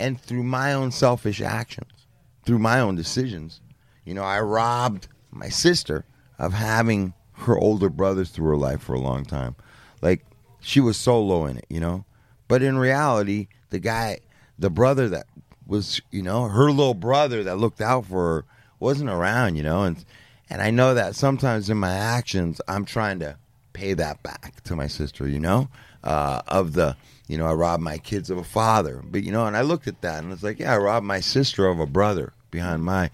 and 0.00 0.20
through 0.20 0.42
my 0.42 0.72
own 0.72 0.90
selfish 0.90 1.40
actions, 1.40 2.06
through 2.44 2.58
my 2.58 2.80
own 2.80 2.96
decisions, 2.96 3.60
you 4.04 4.14
know, 4.14 4.22
I 4.22 4.40
robbed 4.40 5.08
my 5.30 5.48
sister 5.48 6.04
of 6.38 6.52
having 6.52 7.14
her 7.32 7.58
older 7.58 7.88
brothers 7.88 8.30
through 8.30 8.48
her 8.48 8.56
life 8.56 8.82
for 8.82 8.94
a 8.94 9.00
long 9.00 9.24
time. 9.24 9.54
Like 10.02 10.24
she 10.60 10.80
was 10.80 10.96
solo 10.96 11.46
in 11.46 11.58
it, 11.58 11.66
you 11.68 11.80
know. 11.80 12.04
But 12.48 12.62
in 12.62 12.78
reality, 12.78 13.48
the 13.68 13.78
guy, 13.78 14.20
the 14.58 14.70
brother 14.70 15.08
that 15.10 15.26
was, 15.66 16.00
you 16.10 16.22
know, 16.22 16.48
her 16.48 16.70
little 16.70 16.94
brother 16.94 17.44
that 17.44 17.58
looked 17.58 17.80
out 17.80 18.06
for 18.06 18.34
her 18.34 18.44
wasn't 18.80 19.10
around, 19.10 19.56
you 19.56 19.62
know. 19.62 19.84
And 19.84 20.04
and 20.48 20.60
I 20.60 20.70
know 20.70 20.94
that 20.94 21.14
sometimes 21.14 21.70
in 21.70 21.78
my 21.78 21.92
actions, 21.92 22.60
I'm 22.66 22.84
trying 22.84 23.20
to 23.20 23.36
pay 23.72 23.94
that 23.94 24.22
back 24.22 24.62
to 24.64 24.74
my 24.74 24.88
sister, 24.88 25.28
you 25.28 25.38
know, 25.38 25.68
uh, 26.02 26.42
of 26.48 26.72
the, 26.72 26.96
you 27.30 27.38
know, 27.38 27.46
I 27.46 27.52
robbed 27.54 27.82
my 27.82 27.98
kids 27.98 28.30
of 28.30 28.38
a 28.38 28.44
father, 28.44 29.02
but 29.04 29.22
you 29.22 29.32
know, 29.32 29.46
and 29.46 29.56
I 29.56 29.62
looked 29.62 29.86
at 29.88 30.00
that 30.02 30.22
and 30.22 30.32
it's 30.32 30.42
like, 30.42 30.58
yeah, 30.58 30.74
I 30.74 30.78
robbed 30.78 31.06
my 31.06 31.20
sister 31.20 31.66
of 31.66 31.78
a 31.80 31.86
brother 31.86 32.32
behind 32.50 32.84
my 32.84 33.10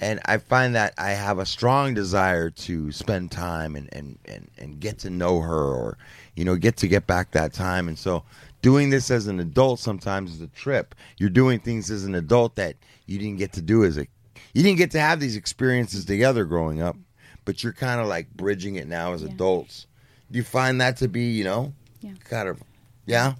and 0.00 0.18
I 0.24 0.38
find 0.38 0.74
that 0.76 0.94
I 0.96 1.10
have 1.10 1.38
a 1.38 1.44
strong 1.46 1.92
desire 1.92 2.48
to 2.50 2.90
spend 2.90 3.30
time 3.30 3.76
and, 3.76 3.88
and, 3.92 4.18
and, 4.24 4.50
and 4.56 4.80
get 4.80 4.98
to 5.00 5.10
know 5.10 5.40
her 5.40 5.62
or, 5.62 5.98
you 6.34 6.44
know, 6.44 6.56
get 6.56 6.78
to 6.78 6.88
get 6.88 7.06
back 7.06 7.32
that 7.32 7.52
time. 7.52 7.86
And 7.86 7.98
so 7.98 8.24
doing 8.62 8.88
this 8.88 9.10
as 9.10 9.26
an 9.26 9.40
adult 9.40 9.78
sometimes 9.78 10.32
is 10.34 10.40
a 10.40 10.46
trip. 10.48 10.94
You're 11.18 11.28
doing 11.28 11.60
things 11.60 11.90
as 11.90 12.04
an 12.04 12.14
adult 12.14 12.56
that 12.56 12.76
you 13.06 13.18
didn't 13.18 13.36
get 13.38 13.52
to 13.54 13.62
do 13.62 13.84
as 13.84 13.98
a, 13.98 14.06
you 14.54 14.62
didn't 14.62 14.78
get 14.78 14.90
to 14.92 15.00
have 15.00 15.20
these 15.20 15.36
experiences 15.36 16.06
together 16.06 16.46
growing 16.46 16.80
up, 16.80 16.96
but 17.44 17.62
you're 17.62 17.74
kind 17.74 18.00
of 18.00 18.06
like 18.06 18.30
bridging 18.34 18.76
it 18.76 18.88
now 18.88 19.12
as 19.12 19.22
Yeah. 19.22 19.28
adults. 19.28 19.86
Do 20.32 20.38
you 20.38 20.44
find 20.44 20.80
that 20.80 20.96
to 20.98 21.08
be, 21.08 21.24
you 21.32 21.44
know, 21.44 21.74
Yeah. 22.00 22.12
kind 22.24 22.48
of, 22.48 22.58
yeah? 23.06 23.34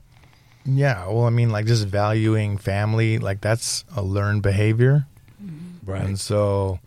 Yeah, 0.65 1.07
well, 1.09 1.25
I 1.25 1.31
mean, 1.31 1.51
like 1.51 1.67
just 1.67 1.87
valuing 1.87 2.59
family, 2.59 3.19
like 3.19 3.41
that's 3.41 3.85
a 3.97 4.03
learned 4.03 4.43
behavior, 4.43 5.07
mm-hmm. 5.43 5.91
Right. 5.91 6.03
and 6.03 6.21
so, 6.21 6.79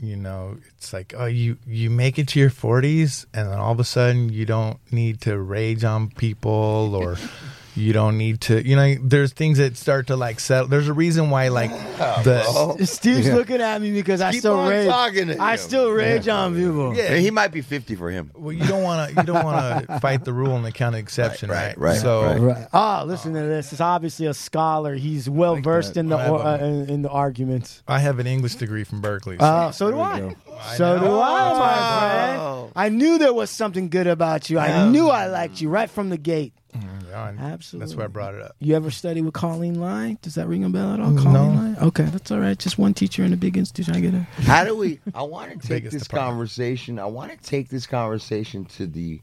you 0.00 0.16
know, 0.16 0.56
it's 0.76 0.92
like, 0.92 1.14
oh, 1.16 1.26
you 1.26 1.58
you 1.66 1.90
make 1.90 2.18
it 2.18 2.28
to 2.28 2.40
your 2.40 2.50
forties, 2.50 3.26
and 3.34 3.50
then 3.50 3.58
all 3.58 3.72
of 3.72 3.80
a 3.80 3.84
sudden 3.84 4.30
you 4.30 4.46
don't 4.46 4.78
need 4.90 5.20
to 5.22 5.38
rage 5.38 5.84
on 5.84 6.08
people, 6.08 6.94
or 6.94 7.18
you 7.78 7.92
don't 7.92 8.18
need 8.18 8.40
to, 8.42 8.66
you 8.66 8.76
know, 8.76 8.96
there's 9.02 9.32
things 9.32 9.58
that 9.58 9.76
start 9.76 10.08
to 10.08 10.16
like 10.16 10.40
settle. 10.40 10.68
There's 10.68 10.88
a 10.88 10.92
reason 10.92 11.30
why, 11.30 11.48
like 11.48 11.70
the 11.70 12.76
Steve's 12.84 13.28
looking 13.30 13.60
at 13.60 13.80
me 13.80 13.92
because 13.92 14.20
I 14.20 14.32
Keep 14.32 14.40
still 14.40 14.54
on 14.58 14.68
rage. 14.68 14.88
talking 14.88 15.28
to 15.28 15.40
I 15.40 15.52
him. 15.52 15.58
still 15.58 15.90
rage 15.90 16.28
on 16.28 16.54
people. 16.54 16.94
Yeah, 16.96 17.16
he 17.16 17.30
might 17.30 17.48
be 17.52 17.60
50 17.62 17.94
for 17.94 18.10
him. 18.10 18.30
well, 18.34 18.52
you 18.52 18.66
don't 18.66 18.82
want 18.82 19.10
to 19.10 19.16
you 19.20 19.22
don't 19.26 19.44
want 19.44 19.86
to 19.88 20.00
fight 20.00 20.24
the 20.24 20.32
rule 20.32 20.56
and 20.56 20.64
the 20.64 20.72
count 20.72 20.94
of 20.94 21.00
exception, 21.00 21.50
Right, 21.50 21.78
right? 21.78 21.92
right, 21.92 22.00
So. 22.00 22.22
right. 22.24 22.38
Right. 22.40 22.66
Ah, 22.72 23.02
listen 23.04 23.32
to 23.34 23.40
this. 23.40 23.72
It's 23.72 23.80
obviously 23.80 24.26
a 24.26 24.34
scholar. 24.34 24.94
He's 24.94 25.28
well 25.30 25.56
versed 25.56 25.96
in 25.96 26.08
the 26.08 26.16
or, 26.16 26.40
a- 26.40 26.44
uh, 26.44 26.56
in, 26.58 26.90
in 26.90 27.02
the 27.02 27.10
arguments. 27.10 27.82
I 27.86 27.98
have 28.00 28.18
an 28.18 28.26
English 28.26 28.56
degree 28.56 28.84
from 28.84 29.00
Berkeley. 29.00 29.36
so- 29.38 29.44
Uh, 29.44 29.70
so 29.72 29.90
do 29.90 30.00
I. 30.00 30.34
I 30.60 30.76
So 30.76 30.98
do 30.98 31.04
know. 31.04 31.20
I, 31.20 31.52
my 31.52 31.78
oh. 31.78 32.08
friend. 32.08 32.40
Oh. 32.40 32.72
I 32.76 32.88
knew 32.88 33.18
there 33.18 33.32
was 33.34 33.50
something 33.50 33.88
good 33.88 34.06
about 34.06 34.50
you. 34.50 34.58
I 34.58 34.88
knew 34.88 35.08
I 35.08 35.26
liked 35.26 35.60
you 35.60 35.68
right 35.68 35.90
from 35.90 36.10
the 36.10 36.18
gate. 36.18 36.52
Mm, 36.76 37.08
yeah, 37.08 37.32
Absolutely. 37.38 37.86
That's 37.86 37.96
why 37.96 38.04
I 38.04 38.08
brought 38.08 38.34
it 38.34 38.42
up. 38.42 38.54
You 38.58 38.76
ever 38.76 38.90
study 38.90 39.22
with 39.22 39.32
Colleen 39.34 39.80
Lai? 39.80 40.18
Does 40.20 40.34
that 40.34 40.46
ring 40.48 40.64
a 40.64 40.68
bell 40.68 40.92
at 40.92 41.00
all? 41.00 41.10
No. 41.10 41.22
Colleen 41.22 41.74
Lai? 41.74 41.86
Okay, 41.86 42.04
that's 42.04 42.30
all 42.30 42.38
right. 42.38 42.58
Just 42.58 42.78
one 42.78 42.92
teacher 42.94 43.24
in 43.24 43.32
a 43.32 43.36
big 43.36 43.56
institution. 43.56 43.94
I 43.96 44.00
get 44.00 44.14
it. 44.14 44.22
How 44.44 44.64
do 44.64 44.76
we? 44.76 45.00
I 45.14 45.22
want 45.22 45.50
to 45.52 45.58
take 45.66 45.68
Biggest 45.84 45.94
this 45.94 46.02
department. 46.04 46.32
conversation. 46.32 46.98
I 46.98 47.06
want 47.06 47.30
to 47.32 47.38
take 47.38 47.68
this 47.70 47.86
conversation 47.86 48.64
to 48.66 48.86
the 48.86 49.20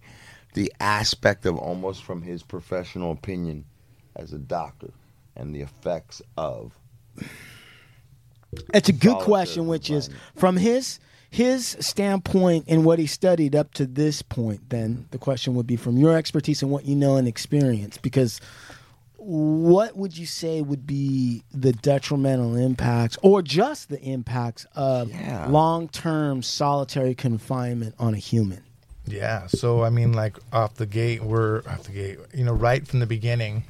the 0.54 0.74
aspect 0.80 1.46
of 1.46 1.58
almost 1.58 2.04
from 2.04 2.22
his 2.22 2.42
professional 2.42 3.12
opinion 3.12 3.66
as 4.16 4.32
a 4.34 4.40
doctor 4.40 4.92
and 5.36 5.54
the 5.54 5.60
effects 5.62 6.22
of 6.38 6.72
It's 8.74 8.90
a 8.90 8.94
good 8.94 9.18
question, 9.18 9.68
which 9.68 9.90
is 9.90 10.10
from 10.36 10.56
his 10.58 11.00
his 11.36 11.76
standpoint 11.82 12.64
and 12.70 12.86
what 12.86 12.98
he 12.98 13.06
studied 13.06 13.56
up 13.56 13.74
to 13.74 13.86
this 13.86 14.22
point. 14.22 14.70
Then 14.70 15.06
the 15.12 15.18
question 15.18 15.54
would 15.56 15.68
be 15.68 15.76
from 15.76 15.98
your 15.98 16.16
expertise 16.16 16.62
and 16.62 16.72
what 16.72 16.86
you 16.86 16.96
know 16.96 17.18
and 17.18 17.28
experience, 17.28 17.98
because 17.98 18.40
what 19.18 19.98
would 19.98 20.18
you 20.18 20.26
say 20.26 20.62
would 20.62 20.88
be 20.88 21.44
the 21.52 21.74
detrimental 21.74 22.56
impacts, 22.56 23.18
or 23.22 23.42
just 23.42 23.90
the 23.90 24.00
impacts 24.02 24.66
of 24.76 25.10
Yeah. 25.12 25.48
long 25.50 25.90
term 25.90 26.42
solitary 26.42 27.16
confinement 27.16 27.96
on 28.00 28.14
a 28.14 28.18
human? 28.18 28.62
Yeah. 29.06 29.48
So 29.48 29.84
I 29.84 29.90
mean, 29.90 30.14
like 30.14 30.38
off 30.54 30.76
the 30.76 30.86
gate, 30.86 31.22
we're 31.24 31.64
off 31.68 31.84
the 31.84 31.92
gate. 31.92 32.18
You 32.34 32.46
know, 32.46 32.54
right 32.54 32.88
from 32.88 33.00
the 33.00 33.06
beginning, 33.08 33.64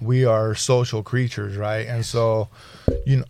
we 0.00 0.24
are 0.24 0.54
social 0.56 1.02
creatures, 1.02 1.56
right? 1.56 1.86
And 1.86 2.04
so, 2.04 2.48
you 3.06 3.18
know, 3.18 3.24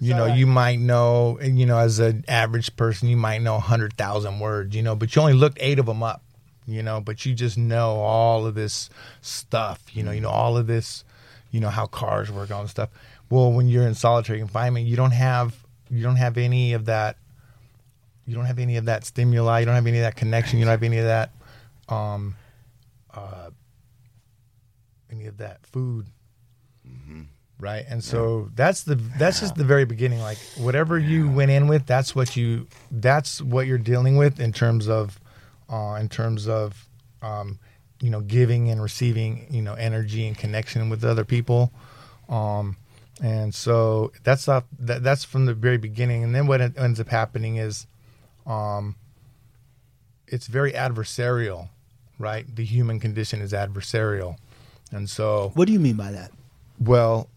you 0.00 0.14
know, 0.14 0.26
you 0.26 0.46
might 0.46 0.80
know, 0.80 1.38
you 1.40 1.66
know, 1.66 1.78
as 1.78 1.98
an 1.98 2.24
average 2.28 2.74
person, 2.76 3.08
you 3.08 3.16
might 3.16 3.40
know 3.42 3.58
hundred 3.58 3.94
thousand 3.94 4.40
words, 4.40 4.74
you 4.74 4.82
know, 4.82 4.94
but 4.94 5.14
you 5.14 5.22
only 5.22 5.34
looked 5.34 5.58
eight 5.60 5.78
of 5.78 5.86
them 5.86 6.02
up, 6.02 6.22
you 6.66 6.82
know, 6.82 7.00
but 7.00 7.24
you 7.24 7.34
just 7.34 7.56
know 7.56 7.96
all 7.96 8.46
of 8.46 8.54
this 8.54 8.90
stuff, 9.20 9.82
you 9.92 10.02
know, 10.02 10.10
you 10.10 10.20
know 10.20 10.30
all 10.30 10.56
of 10.56 10.66
this, 10.66 11.04
you 11.50 11.60
know 11.60 11.70
how 11.70 11.86
cars 11.86 12.30
work, 12.30 12.48
this 12.48 12.70
stuff. 12.70 12.90
Well, 13.30 13.52
when 13.52 13.68
you're 13.68 13.86
in 13.86 13.94
solitary 13.94 14.38
confinement, 14.38 14.86
you 14.86 14.96
don't 14.96 15.12
have 15.12 15.56
you 15.90 16.02
don't 16.02 16.16
have 16.16 16.36
any 16.36 16.72
of 16.72 16.86
that 16.86 17.16
you 18.26 18.34
don't 18.34 18.46
have 18.46 18.58
any 18.58 18.76
of 18.76 18.86
that 18.86 19.04
stimuli. 19.04 19.60
You 19.60 19.66
don't 19.66 19.74
have 19.74 19.86
any 19.86 19.98
of 19.98 20.04
that 20.04 20.16
connection. 20.16 20.58
You 20.58 20.64
don't 20.64 20.72
have 20.72 20.82
any 20.82 20.98
of 20.98 21.04
that, 21.04 21.30
um, 21.88 22.36
uh, 23.12 23.50
any 25.10 25.26
of 25.26 25.38
that 25.38 25.66
food, 25.66 26.06
right? 27.64 27.84
And 27.88 28.04
so 28.04 28.50
that's 28.54 28.82
the 28.82 28.96
that's 29.18 29.40
just 29.40 29.54
the 29.54 29.64
very 29.64 29.86
beginning. 29.86 30.20
Like 30.20 30.36
whatever 30.58 30.98
you 30.98 31.30
went 31.30 31.50
in 31.50 31.66
with, 31.66 31.86
that's 31.86 32.14
what 32.14 32.36
you 32.36 32.66
that's 32.90 33.40
what 33.40 33.66
you're 33.66 33.78
dealing 33.78 34.16
with 34.16 34.38
in 34.38 34.52
terms 34.52 34.86
of, 34.88 35.18
uh, 35.70 35.96
in 35.98 36.08
terms 36.10 36.46
of, 36.46 36.86
um, 37.22 37.58
you 38.02 38.10
know, 38.10 38.20
giving 38.20 38.68
and 38.70 38.82
receiving, 38.82 39.46
you 39.50 39.62
know, 39.62 39.72
energy 39.74 40.26
and 40.26 40.36
connection 40.36 40.90
with 40.90 41.02
other 41.04 41.24
people. 41.24 41.72
Um, 42.28 42.76
and 43.22 43.54
so 43.54 44.12
that's 44.24 44.44
that, 44.44 44.64
that's 44.78 45.24
from 45.24 45.46
the 45.46 45.54
very 45.54 45.78
beginning. 45.78 46.22
And 46.22 46.34
then 46.34 46.46
what 46.46 46.60
en- 46.60 46.74
ends 46.76 47.00
up 47.00 47.08
happening 47.08 47.56
is, 47.56 47.86
um, 48.46 48.96
it's 50.26 50.48
very 50.48 50.72
adversarial, 50.72 51.70
right? 52.18 52.44
The 52.54 52.64
human 52.64 53.00
condition 53.00 53.40
is 53.40 53.52
adversarial. 53.52 54.36
And 54.92 55.08
so, 55.08 55.52
What 55.54 55.66
do 55.66 55.72
you 55.72 55.80
mean 55.80 55.96
by 55.96 56.10
that? 56.12 56.30
well, 56.78 57.28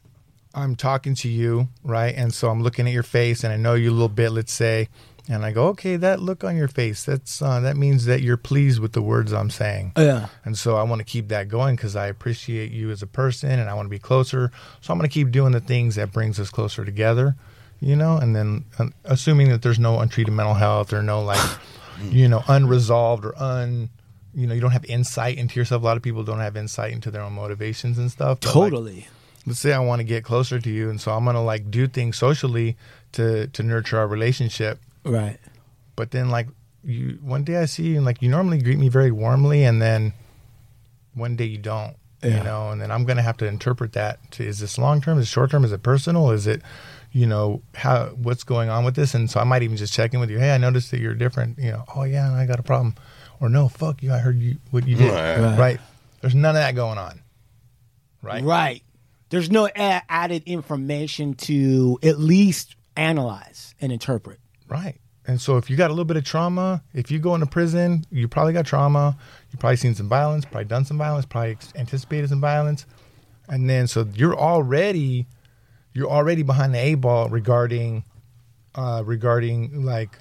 I'm 0.58 0.76
talking 0.76 1.14
to 1.16 1.30
you, 1.30 1.70
right? 1.84 2.16
And 2.16 2.34
so 2.34 2.50
I'm 2.50 2.64
looking 2.64 2.88
at 2.88 2.94
your 2.94 3.04
face 3.04 3.44
and 3.44 3.54
I 3.54 3.58
know 3.58 3.76
you 3.76 3.92
a 3.92 3.94
little 3.94 4.10
bit, 4.10 4.32
let's 4.32 4.52
say, 4.52 4.90
and 5.30 5.46
I 5.46 5.52
go, 5.52 5.68
okay, 5.68 5.98
that 5.98 6.20
look 6.20 6.44
on 6.44 6.56
your 6.56 6.68
face, 6.68 7.04
that's, 7.04 7.42
uh, 7.44 7.60
that 7.60 7.78
means 7.78 8.06
that 8.06 8.22
you're 8.22 8.38
pleased 8.38 8.80
with 8.80 8.94
the 8.94 9.02
words 9.02 9.34
I'm 9.34 9.52
saying. 9.52 9.92
Yeah. 9.96 10.30
And 10.46 10.58
so 10.58 10.76
I 10.78 10.84
want 10.84 11.00
to 11.00 11.06
keep 11.06 11.28
that 11.28 11.48
going 11.48 11.76
because 11.76 11.96
I 11.96 12.08
appreciate 12.08 12.72
you 12.72 12.90
as 12.90 13.04
a 13.04 13.08
person 13.08 13.52
and 13.52 13.70
I 13.70 13.76
want 13.76 13.86
to 13.86 13.92
be 13.92 14.00
closer. 14.00 14.52
So 14.82 14.92
I'm 14.92 14.98
going 14.98 15.08
to 15.08 15.14
keep 15.14 15.30
doing 15.32 15.52
the 15.52 15.60
things 15.60 15.96
that 15.96 16.12
brings 16.12 16.40
us 16.40 16.50
closer 16.50 16.84
together, 16.84 17.36
you 17.80 17.96
know, 17.96 18.18
and 18.18 18.36
then 18.36 18.66
uh, 18.80 18.88
assuming 19.04 19.50
that 19.50 19.62
there's 19.62 19.80
no 19.80 20.00
untreated 20.00 20.34
mental 20.34 20.56
health 20.56 20.92
or 20.92 21.04
no 21.04 21.22
like, 21.22 21.60
you 22.10 22.28
know, 22.28 22.44
unresolved 22.48 23.26
or 23.26 23.38
un, 23.38 23.90
you 24.34 24.48
know, 24.48 24.56
you 24.56 24.62
don't 24.62 24.72
have 24.72 24.86
insight 24.86 25.38
into 25.38 25.60
yourself. 25.60 25.84
A 25.84 25.86
lot 25.86 25.98
of 25.98 26.04
people 26.04 26.24
don't 26.24 26.40
have 26.40 26.58
insight 26.58 26.94
into 26.94 27.12
their 27.12 27.22
own 27.22 27.34
motivations 27.34 28.00
and 28.00 28.12
stuff. 28.12 28.40
But, 28.40 28.56
like, 28.56 28.72
Totally. 28.72 29.08
Let's 29.48 29.60
say 29.60 29.74
I 29.74 29.80
want 29.80 30.00
to 30.02 30.04
get 30.04 30.24
closer 30.24 30.60
to 30.60 30.70
you. 30.70 30.90
And 30.92 31.02
so 31.02 31.12
I'm 31.12 31.24
going 31.24 31.36
to 31.36 31.42
like 31.42 31.72
do 31.72 31.88
things 31.88 32.18
socially 32.18 32.78
to, 33.14 33.48
to 33.48 33.64
nurture 33.64 33.98
our 33.98 34.08
relationship 34.08 34.80
right. 35.04 35.38
but 35.96 36.12
then 36.12 36.30
like 36.30 36.48
you 36.84 37.18
one 37.24 37.44
day 37.44 37.58
I 37.58 37.66
see 37.66 37.84
you 37.88 37.96
and 37.96 38.06
like 38.06 38.22
you 38.22 38.30
normally 38.30 38.62
greet 38.62 38.78
me 38.78 38.90
very 38.90 39.12
warmly 39.12 39.64
and 39.64 39.82
then 39.82 40.14
one 41.16 41.36
day 41.36 41.46
you 41.46 41.58
don't 41.58 41.96
Yeah. 42.22 42.38
you 42.40 42.44
know 42.44 42.70
and 42.72 42.80
then 42.82 42.92
I'm 42.92 43.06
gonna 43.06 43.22
have 43.24 43.38
to 43.38 43.48
interpret 43.48 43.94
that 43.94 44.20
to 44.34 44.44
is 44.44 44.60
this 44.60 44.78
long 44.78 45.02
term 45.02 45.18
is 45.18 45.26
it 45.26 45.30
short 45.30 45.50
term 45.52 45.64
is 45.64 45.72
it 45.72 45.82
personal 45.84 46.30
is 46.32 46.46
it 46.48 46.62
you 47.12 47.26
know 47.26 47.62
how 47.74 48.08
what's 48.22 48.44
going 48.44 48.70
on 48.70 48.84
with 48.86 48.96
this 48.96 49.16
and 49.16 49.30
so 49.32 49.40
I 49.40 49.44
might 49.46 49.64
even 49.64 49.78
just 49.78 49.94
check 49.94 50.14
in 50.14 50.20
with 50.20 50.30
you 50.30 50.38
hey 50.40 50.54
I 50.54 50.58
noticed 50.58 50.92
that 50.92 51.00
you're 51.00 51.16
different 51.16 51.58
you 51.58 51.72
know 51.72 51.84
oh 51.96 52.04
yeah 52.04 52.32
I 52.34 52.46
got 52.46 52.60
a 52.60 52.64
problem 52.64 52.96
or 53.40 53.50
no 53.50 53.68
fuck 53.70 54.04
you 54.04 54.14
I 54.14 54.20
heard 54.20 54.38
you 54.38 54.58
what 54.72 54.88
you 54.88 54.96
did 54.98 55.12
Right. 55.12 55.40
Right. 55.40 55.58
right 55.60 55.80
there's 56.22 56.36
none 56.36 56.56
of 56.56 56.62
that 56.62 56.76
going 56.76 56.98
on 56.98 57.22
right 58.22 58.44
Right. 58.44 58.82
There's 59.30 59.52
no 59.52 59.68
a- 59.68 60.02
added 60.10 60.44
information 60.46 61.34
to 61.36 62.00
at 62.02 62.20
least 62.20 62.76
analyze 62.96 63.76
and 63.82 63.92
interpret. 63.92 64.40
Right. 64.68 65.00
And 65.28 65.42
so 65.42 65.58
if 65.58 65.70
you 65.70 65.76
got 65.76 65.90
a 65.90 65.94
little 65.94 66.06
bit 66.06 66.16
of 66.16 66.24
trauma, 66.24 66.82
if 66.94 67.12
you 67.12 67.20
go 67.20 67.36
into 67.36 67.48
prison, 67.48 68.06
you 68.10 68.30
probably 68.30 68.54
got 68.54 68.66
trauma. 68.66 69.18
You 69.52 69.60
probably 69.60 69.76
seen 69.76 69.94
some 69.94 70.08
violence, 70.08 70.46
probably 70.46 70.66
done 70.66 70.86
some 70.86 70.98
violence, 70.98 71.26
probably 71.26 71.58
anticipated 71.76 72.30
some 72.30 72.40
violence. 72.40 72.86
And 73.50 73.70
then 73.70 73.88
so 73.88 74.08
you're 74.14 74.38
already 74.38 75.28
you're 75.94 76.10
already 76.10 76.44
behind 76.44 76.74
the 76.74 76.80
A 76.80 76.96
ball 76.96 77.28
regarding 77.30 78.06
uh 78.76 79.04
regarding 79.06 79.84
like 79.84 80.18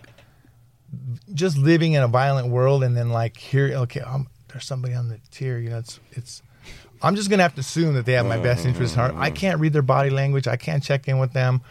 just 1.34 1.56
living 1.56 1.92
in 1.92 2.02
a 2.02 2.08
violent 2.08 2.48
world 2.48 2.82
and 2.82 2.96
then 2.96 3.10
like 3.10 3.36
here 3.36 3.72
okay, 3.74 4.00
um 4.00 4.28
there's 4.48 4.64
somebody 4.64 4.94
on 4.94 5.08
the 5.08 5.20
tier, 5.30 5.58
you 5.58 5.70
know, 5.70 5.78
it's 5.78 6.00
it's 6.12 6.42
I'm 7.06 7.16
just 7.16 7.30
gonna 7.30 7.42
have 7.42 7.54
to 7.54 7.60
assume 7.60 7.94
that 7.94 8.04
they 8.04 8.12
have 8.14 8.26
my 8.26 8.38
best 8.38 8.66
interest 8.66 8.94
in 8.94 9.00
heart. 9.00 9.14
I 9.16 9.30
can't 9.30 9.60
read 9.60 9.72
their 9.72 9.82
body 9.82 10.10
language. 10.10 10.46
I 10.46 10.56
can't 10.56 10.82
check 10.82 11.08
in 11.08 11.18
with 11.18 11.32
them. 11.32 11.62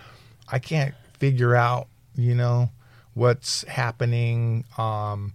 I 0.51 0.59
can't 0.59 0.95
figure 1.19 1.55
out, 1.55 1.87
you 2.15 2.35
know, 2.35 2.69
what's 3.13 3.63
happening. 3.63 4.63
Um, 4.77 5.33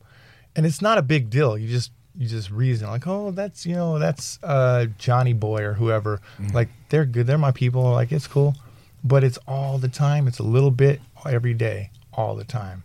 and 0.56 0.64
it's 0.66 0.80
not 0.80 0.98
a 0.98 1.02
big 1.02 1.30
deal. 1.30 1.56
You 1.58 1.68
just 1.68 1.92
you 2.16 2.26
just 2.26 2.50
reason 2.50 2.88
like, 2.88 3.06
oh, 3.06 3.30
that's 3.30 3.64
you 3.66 3.74
know, 3.74 3.98
that's 3.98 4.38
uh, 4.42 4.86
Johnny 4.98 5.32
Boy 5.32 5.62
or 5.62 5.74
whoever. 5.74 6.20
Like 6.54 6.68
they're 6.88 7.04
good. 7.04 7.26
They're 7.26 7.38
my 7.38 7.52
people. 7.52 7.82
Like 7.82 8.10
it's 8.12 8.26
cool, 8.26 8.54
but 9.04 9.22
it's 9.22 9.38
all 9.46 9.78
the 9.78 9.88
time. 9.88 10.26
It's 10.28 10.38
a 10.38 10.44
little 10.44 10.70
bit 10.70 11.00
every 11.26 11.54
day, 11.54 11.90
all 12.12 12.34
the 12.34 12.44
time. 12.44 12.82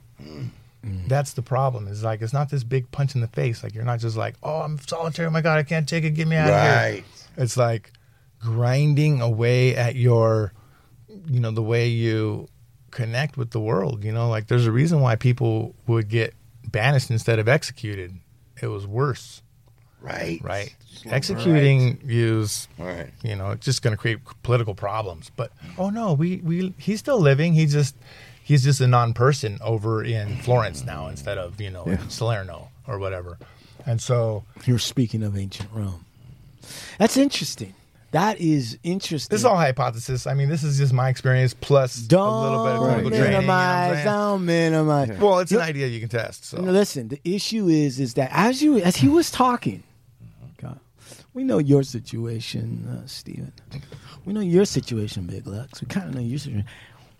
Mm. 0.85 1.07
That's 1.07 1.33
the 1.33 1.41
problem. 1.41 1.87
Is 1.87 2.03
like 2.03 2.21
it's 2.21 2.33
not 2.33 2.49
this 2.49 2.63
big 2.63 2.91
punch 2.91 3.15
in 3.15 3.21
the 3.21 3.27
face. 3.27 3.63
Like 3.63 3.73
you're 3.73 3.83
not 3.85 3.99
just 3.99 4.15
like, 4.17 4.35
oh, 4.43 4.61
I'm 4.61 4.77
solitary. 4.79 5.27
Oh 5.27 5.31
my 5.31 5.41
god, 5.41 5.57
I 5.57 5.63
can't 5.63 5.89
take 5.89 6.03
it. 6.03 6.11
Get 6.11 6.27
me 6.27 6.35
out 6.35 6.49
of 6.49 6.93
here. 6.93 7.03
It's 7.37 7.57
like 7.57 7.91
grinding 8.39 9.21
away 9.21 9.75
at 9.75 9.95
your, 9.95 10.53
you 11.27 11.39
know, 11.39 11.51
the 11.51 11.63
way 11.63 11.87
you 11.87 12.47
connect 12.91 13.35
with 13.37 13.51
the 13.51 13.59
world. 13.59 14.03
You 14.03 14.11
know, 14.11 14.29
like 14.29 14.47
there's 14.47 14.67
a 14.67 14.71
reason 14.71 15.01
why 15.01 15.15
people 15.15 15.75
would 15.87 16.07
get 16.09 16.33
banished 16.69 17.09
instead 17.09 17.39
of 17.39 17.47
executed. 17.47 18.13
It 18.61 18.67
was 18.67 18.85
worse, 18.87 19.41
Right. 20.01 20.39
right? 20.43 20.75
Executing 21.07 21.99
is, 22.07 22.67
Right. 22.77 23.09
you 23.23 23.35
know, 23.35 23.51
it's 23.51 23.65
just 23.65 23.81
going 23.81 23.91
to 23.93 23.97
create 23.97 24.19
political 24.43 24.75
problems. 24.75 25.31
But 25.35 25.51
oh 25.77 25.89
no, 25.89 26.13
we 26.13 26.37
we 26.37 26.73
he's 26.77 26.99
still 26.99 27.19
living. 27.19 27.53
He 27.53 27.65
just 27.65 27.95
he's 28.45 28.63
just 28.63 28.79
a 28.79 28.87
non-person 28.87 29.57
over 29.61 30.03
in 30.03 30.37
Florence 30.37 30.85
now 30.85 31.07
instead 31.07 31.37
of 31.37 31.59
you 31.59 31.69
know 31.69 31.83
in 31.83 32.09
Salerno 32.09 32.69
or 32.87 32.99
whatever. 32.99 33.37
And 33.85 34.01
so 34.01 34.43
You're 34.65 34.79
speaking 34.79 35.21
of 35.23 35.37
ancient 35.37 35.69
Rome. 35.73 36.05
That's 36.97 37.17
interesting. 37.17 37.75
That 38.11 38.39
is 38.39 38.79
interesting. 38.83 39.33
This 39.33 39.41
is 39.41 39.45
all 39.45 39.57
hypothesis. 39.57 40.25
I 40.25 40.33
mean, 40.35 40.47
this 40.47 40.63
is 40.63 40.77
just 40.77 40.93
my 40.93 41.09
experience 41.09 41.53
plus 41.53 41.97
don't 41.97 42.33
a 42.33 42.41
little 42.41 42.63
bit 42.63 42.73
of 42.73 42.79
clinical 42.79 43.09
training. 43.09 43.25
you 43.25 43.31
know 43.31 43.37
minimize. 43.39 44.05
don't 44.05 44.45
minimize. 44.45 45.19
Well, 45.19 45.39
it's 45.39 45.51
an 45.51 45.59
idea 45.59 45.87
you 45.87 45.99
can 45.99 46.07
test. 46.07 46.45
So 46.45 46.61
listen, 46.61 47.09
the 47.09 47.19
issue 47.25 47.67
is 47.67 47.99
is 47.99 48.13
that 48.13 48.29
as 48.31 48.61
you 48.61 48.77
as 48.77 48.95
he 48.95 49.09
was 49.09 49.29
talking, 49.31 49.83
we 51.35 51.43
know 51.43 51.57
your 51.57 51.83
situation, 51.83 52.87
uh, 52.87 53.05
Steven. 53.07 53.51
We 54.23 54.31
know 54.31 54.39
your 54.39 54.63
situation, 54.63 55.27
Big 55.27 55.45
Lux. 55.45 55.81
We 55.81 55.87
kind 55.87 56.07
of 56.07 56.15
know 56.15 56.21
your 56.21 56.39
situation. 56.39 56.65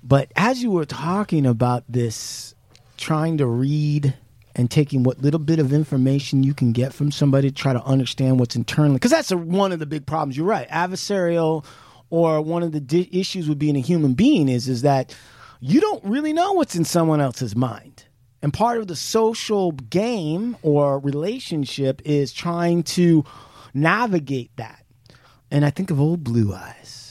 But 0.08 0.32
as 0.36 0.62
you 0.62 0.70
were 0.70 0.86
talking 0.86 1.48
about 1.48 1.84
this, 1.90 2.54
trying 2.96 3.40
to 3.40 3.48
read 3.48 4.14
and 4.56 4.70
taking 4.70 5.02
what 5.02 5.20
little 5.20 5.40
bit 5.40 5.58
of 5.58 5.74
information 5.74 6.44
you 6.44 6.54
can 6.54 6.72
get 6.72 6.94
from 6.94 7.12
somebody 7.12 7.50
to 7.50 7.56
try 7.56 7.74
to 7.74 7.84
understand 7.84 8.40
what's 8.40 8.56
internally, 8.56 8.96
because 8.96 9.12
that's 9.12 9.32
a, 9.32 9.38
one 9.38 9.72
of 9.72 9.80
the 9.80 9.86
big 9.88 10.06
problems. 10.06 10.38
You're 10.38 10.46
right, 10.46 10.70
adversarial, 10.70 11.66
or 12.12 12.40
one 12.40 12.62
of 12.62 12.72
the 12.72 12.80
di- 12.80 13.10
issues 13.12 13.50
with 13.50 13.58
being 13.58 13.76
a 13.76 13.82
human 13.82 14.14
being 14.14 14.48
is 14.48 14.70
is 14.70 14.84
that 14.84 15.14
you 15.60 15.82
don't 15.82 16.04
really 16.04 16.34
know 16.34 16.54
what's 16.54 16.76
in 16.76 16.86
someone 16.86 17.20
else's 17.20 17.56
mind. 17.56 18.06
And 18.44 18.54
part 18.54 18.78
of 18.78 18.88
the 18.88 18.96
social 18.96 19.72
game 19.72 20.56
or 20.62 21.00
relationship 21.00 22.02
is 22.06 22.32
trying 22.32 22.84
to 22.84 23.26
navigate 23.74 24.56
that. 24.58 24.86
And 25.50 25.66
I 25.66 25.72
think 25.72 25.90
of 25.90 26.00
old 26.00 26.24
Blue 26.24 26.54
Eyes. 26.54 27.05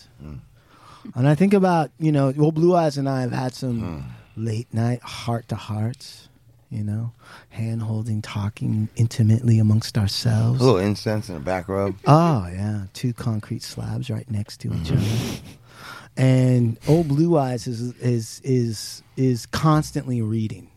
And 1.14 1.28
I 1.28 1.34
think 1.34 1.54
about, 1.54 1.90
you 1.98 2.12
know, 2.12 2.32
old 2.38 2.54
Blue 2.54 2.74
Eyes 2.74 2.96
and 2.96 3.08
I 3.08 3.20
have 3.20 3.32
had 3.32 3.54
some 3.54 3.80
hmm. 3.80 4.42
late 4.42 4.72
night 4.72 5.02
heart 5.02 5.48
to 5.48 5.54
hearts, 5.54 6.28
you 6.70 6.82
know, 6.82 7.12
hand 7.50 7.82
holding, 7.82 8.22
talking 8.22 8.88
intimately 8.96 9.58
amongst 9.58 9.98
ourselves. 9.98 10.60
A 10.60 10.64
little 10.64 10.80
incense 10.80 11.28
in 11.28 11.34
the 11.34 11.40
back 11.40 11.68
rub. 11.68 11.94
Oh 12.06 12.48
yeah, 12.50 12.84
two 12.94 13.12
concrete 13.12 13.62
slabs 13.62 14.10
right 14.10 14.28
next 14.30 14.58
to 14.60 14.74
each 14.74 14.88
hmm. 14.88 14.96
other. 14.96 15.40
and 16.16 16.78
old 16.88 17.08
Blue 17.08 17.36
Eyes 17.36 17.66
is 17.66 17.94
is 17.98 18.40
is 18.44 19.02
is 19.16 19.46
constantly 19.46 20.22
reading, 20.22 20.70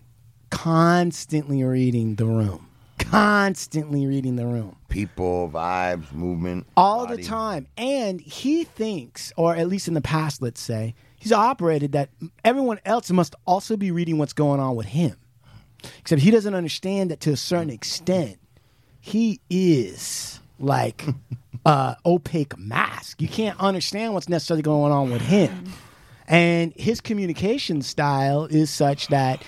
constantly 0.50 1.64
reading 1.64 2.16
the 2.16 2.26
room, 2.26 2.67
constantly 3.00 4.06
reading 4.08 4.36
the 4.36 4.46
room 4.46 4.76
People, 4.90 5.50
vibes, 5.54 6.12
movement. 6.14 6.66
all 6.76 7.06
body. 7.08 7.22
the 7.22 7.28
time. 7.28 7.68
And 7.78 8.20
he 8.22 8.64
thinks, 8.64 9.32
or 9.38 9.56
at 9.56 9.68
least 9.68 9.88
in 9.88 9.94
the 9.94 10.02
past, 10.02 10.42
let's 10.42 10.60
say, 10.62 10.96
he's 11.20 11.32
operated 11.32 11.92
that 11.92 12.10
everyone 12.44 12.80
else 12.86 13.12
must 13.12 13.36
also 13.46 13.78
be 13.78 13.92
reading 13.92 14.18
what's 14.18 14.34
going 14.34 14.60
on 14.60 14.76
with 14.76 14.88
him. 14.88 15.16
Except 16.00 16.22
he 16.22 16.32
doesn't 16.32 16.56
understand 16.56 17.12
that 17.12 17.20
to 17.22 17.32
a 17.32 17.38
certain 17.38 17.70
extent, 17.70 18.40
he 19.00 19.40
is 19.50 20.40
like 20.60 21.06
uh 21.66 21.96
opaque 22.06 22.58
mask. 22.58 23.22
You 23.22 23.28
can't 23.28 23.60
understand 23.60 24.14
what's 24.14 24.28
necessarily 24.30 24.64
going 24.64 24.92
on 24.92 25.12
with 25.12 25.22
him. 25.22 25.72
And 26.28 26.74
his 26.76 27.00
communication 27.00 27.82
style 27.84 28.46
is 28.46 28.70
such 28.70 29.08
that 29.08 29.44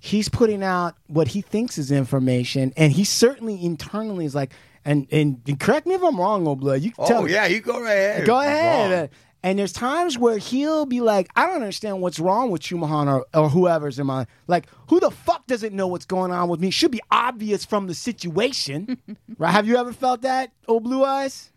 he's 0.00 0.28
putting 0.28 0.62
out 0.64 0.96
what 1.06 1.28
he 1.28 1.40
thinks 1.42 1.78
is 1.78 1.92
information, 1.92 2.72
and 2.76 2.92
he 2.92 3.04
certainly 3.04 3.62
internally 3.64 4.24
is 4.24 4.34
like, 4.34 4.52
and 4.84 5.06
and, 5.12 5.40
and 5.46 5.60
correct 5.60 5.86
me 5.86 5.94
if 5.94 6.02
I'm 6.02 6.18
wrong, 6.18 6.46
old 6.46 6.60
blood. 6.60 6.80
You 6.82 6.90
can 6.90 7.04
Oh 7.04 7.08
tell 7.08 7.28
yeah, 7.28 7.46
you 7.46 7.60
go 7.60 7.80
right 7.80 7.92
ahead. 7.92 8.26
Go 8.26 8.40
ahead. 8.40 9.10
And 9.42 9.58
there's 9.58 9.72
times 9.72 10.18
where 10.18 10.36
he'll 10.36 10.84
be 10.84 11.00
like, 11.00 11.30
I 11.34 11.46
don't 11.46 11.54
understand 11.62 12.02
what's 12.02 12.18
wrong 12.18 12.50
with 12.50 12.60
Chumahan 12.60 13.06
or, 13.10 13.24
or 13.32 13.48
whoever's 13.48 13.98
in 13.98 14.06
my 14.06 14.26
like, 14.48 14.66
who 14.88 15.00
the 15.00 15.10
fuck 15.10 15.46
doesn't 15.46 15.72
know 15.74 15.86
what's 15.86 16.04
going 16.04 16.30
on 16.30 16.50
with 16.50 16.60
me? 16.60 16.68
Should 16.70 16.90
be 16.90 17.00
obvious 17.10 17.64
from 17.64 17.86
the 17.86 17.94
situation. 17.94 18.98
right? 19.38 19.50
Have 19.50 19.66
you 19.66 19.78
ever 19.78 19.94
felt 19.94 20.20
that, 20.22 20.52
old 20.68 20.84
blue 20.84 21.04
eyes? 21.06 21.50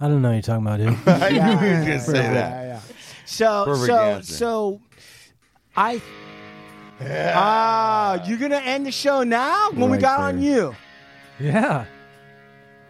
I 0.00 0.08
don't 0.08 0.22
know 0.22 0.28
what 0.28 0.34
you're 0.36 0.42
talking 0.42 0.66
about, 0.66 0.78
dude. 0.78 1.08
I 1.22 1.30
knew 1.30 1.58
he 1.58 1.70
was 1.76 1.86
gonna 1.86 2.00
say 2.00 2.12
Yeah, 2.22 2.32
that. 2.32 2.64
yeah. 2.66 2.80
So 3.26 3.64
Perfect 3.66 3.86
so 3.86 3.98
answer. 3.98 4.32
so 4.34 4.80
I 5.76 6.00
Ah, 7.00 8.24
you're 8.26 8.38
gonna 8.38 8.56
end 8.56 8.86
the 8.86 8.92
show 8.92 9.22
now? 9.22 9.70
When 9.70 9.90
we 9.90 9.96
Right 9.96 10.00
got 10.00 10.20
on 10.20 10.42
you. 10.42 10.74
yeah. 11.38 11.84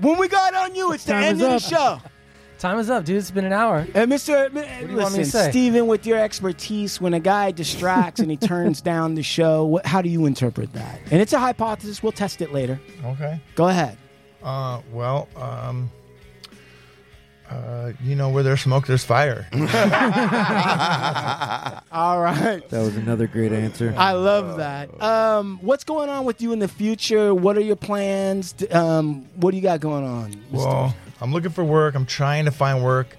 When 0.01 0.17
we 0.19 0.29
got 0.29 0.55
on 0.55 0.75
you, 0.75 0.93
it's 0.93 1.05
the 1.05 1.13
Time 1.13 1.23
end 1.25 1.37
is 1.39 1.43
of 1.43 1.51
the 1.53 1.59
show. 1.59 2.01
Time 2.59 2.79
is 2.81 2.91
up, 2.91 3.05
dude. 3.05 3.17
It's 3.19 3.31
been 3.31 3.45
an 3.45 3.53
hour. 3.53 3.87
And 3.95 4.11
Mr. 4.11 4.53
do 4.53 4.59
you 4.61 4.67
listen, 4.89 4.97
want 4.97 5.13
me 5.13 5.19
to 5.21 5.25
say? 5.31 5.51
Steven, 5.51 5.87
with 5.87 6.05
your 6.07 6.19
expertise, 6.19 7.01
when 7.01 7.15
a 7.15 7.21
guy 7.21 7.53
distracts 7.53 8.19
and 8.21 8.31
he 8.31 8.37
turns 8.49 8.81
down 8.81 9.15
the 9.15 9.23
show, 9.23 9.65
what, 9.65 9.87
how 9.87 10.03
do 10.03 10.09
you 10.09 10.27
interpret 10.27 10.73
that? 10.73 11.01
And 11.13 11.21
it's 11.21 11.33
a 11.33 11.39
hypothesis. 11.39 12.03
We'll 12.03 12.11
test 12.13 12.41
it 12.43 12.53
later. 12.53 12.81
Okay. 13.05 13.41
Go 13.55 13.69
ahead. 13.69 13.97
Uh, 14.43 14.81
well, 14.93 15.29
um, 15.37 15.89
uh, 17.51 17.93
you 18.03 18.15
know, 18.15 18.29
where 18.29 18.43
there's 18.43 18.61
smoke, 18.61 18.87
there's 18.87 19.05
fire. 19.05 19.47
All 21.93 22.21
right. 22.21 22.69
That 22.69 22.81
was 22.81 22.97
another 22.97 23.27
great 23.27 23.53
answer. 23.53 23.95
I 23.97 24.13
love 24.13 24.59
that. 24.59 25.03
Um, 25.03 25.59
what's 25.63 25.85
going 25.85 26.11
on 26.11 26.25
with 26.25 26.43
you 26.43 26.53
in 26.53 26.59
the 26.59 26.69
future? 26.69 27.35
What 27.35 27.57
are 27.57 27.63
your 27.63 27.77
plans? 27.77 28.55
Um, 28.71 29.27
what 29.37 29.53
do 29.53 29.57
you 29.57 29.63
got 29.63 29.81
going 29.81 30.05
on? 30.05 30.33
Mr. 30.33 30.53
Well, 30.53 30.95
I'm 31.21 31.33
looking 31.33 31.51
for 31.51 31.65
work. 31.65 31.95
I'm 31.95 32.07
trying 32.07 32.45
to 32.45 32.51
find 32.51 32.85
work 32.85 33.17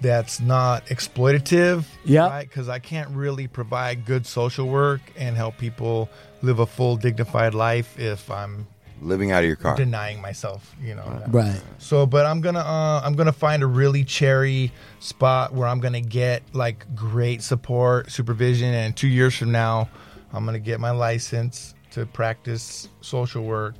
that's 0.00 0.40
not 0.40 0.86
exploitative. 0.86 1.84
Yep. 2.04 2.30
Right? 2.30 2.48
Because 2.48 2.68
I 2.68 2.78
can't 2.78 3.10
really 3.10 3.46
provide 3.46 4.04
good 4.04 4.26
social 4.26 4.66
work 4.68 5.00
and 5.16 5.36
help 5.36 5.58
people 5.58 6.08
live 6.42 6.58
a 6.58 6.66
full, 6.66 6.96
dignified 6.96 7.54
life 7.54 7.98
if 7.98 8.30
I'm 8.30 8.66
Living 9.00 9.32
out 9.32 9.42
of 9.42 9.46
your 9.46 9.56
car. 9.56 9.76
denying 9.76 10.20
myself. 10.20 10.74
You 10.82 10.94
know. 10.94 11.04
that. 11.20 11.32
right. 11.32 11.60
So, 11.78 12.06
but 12.06 12.26
I'm 12.26 12.40
gonna 12.40 12.60
uh, 12.60 13.00
I'm 13.04 13.14
gonna 13.14 13.32
find 13.32 13.62
a 13.62 13.66
really 13.66 14.04
cherry 14.04 14.72
spot 14.98 15.52
where 15.54 15.66
I'm 15.68 15.80
gonna 15.80 16.00
get 16.00 16.42
like 16.54 16.94
great 16.94 17.42
support, 17.42 18.10
supervision, 18.10 18.72
and 18.74 18.96
two 18.96 19.08
years 19.08 19.34
from 19.36 19.52
now, 19.52 19.88
I'm 20.32 20.44
gonna 20.44 20.58
get 20.58 20.80
my 20.80 20.90
license 20.90 21.74
to 21.92 22.06
practice 22.06 22.88
social 23.00 23.44
work 23.44 23.74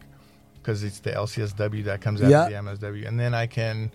because 0.54 0.82
it's 0.84 1.00
the 1.00 1.10
LCSW 1.12 1.84
that 1.84 2.00
comes 2.00 2.20
out 2.22 2.30
Yeah. 2.30 2.44
of 2.60 2.80
the 2.80 2.86
MSW, 2.86 3.06
and 3.08 3.18
then 3.20 3.34
I 3.34 3.46
can 3.46 3.92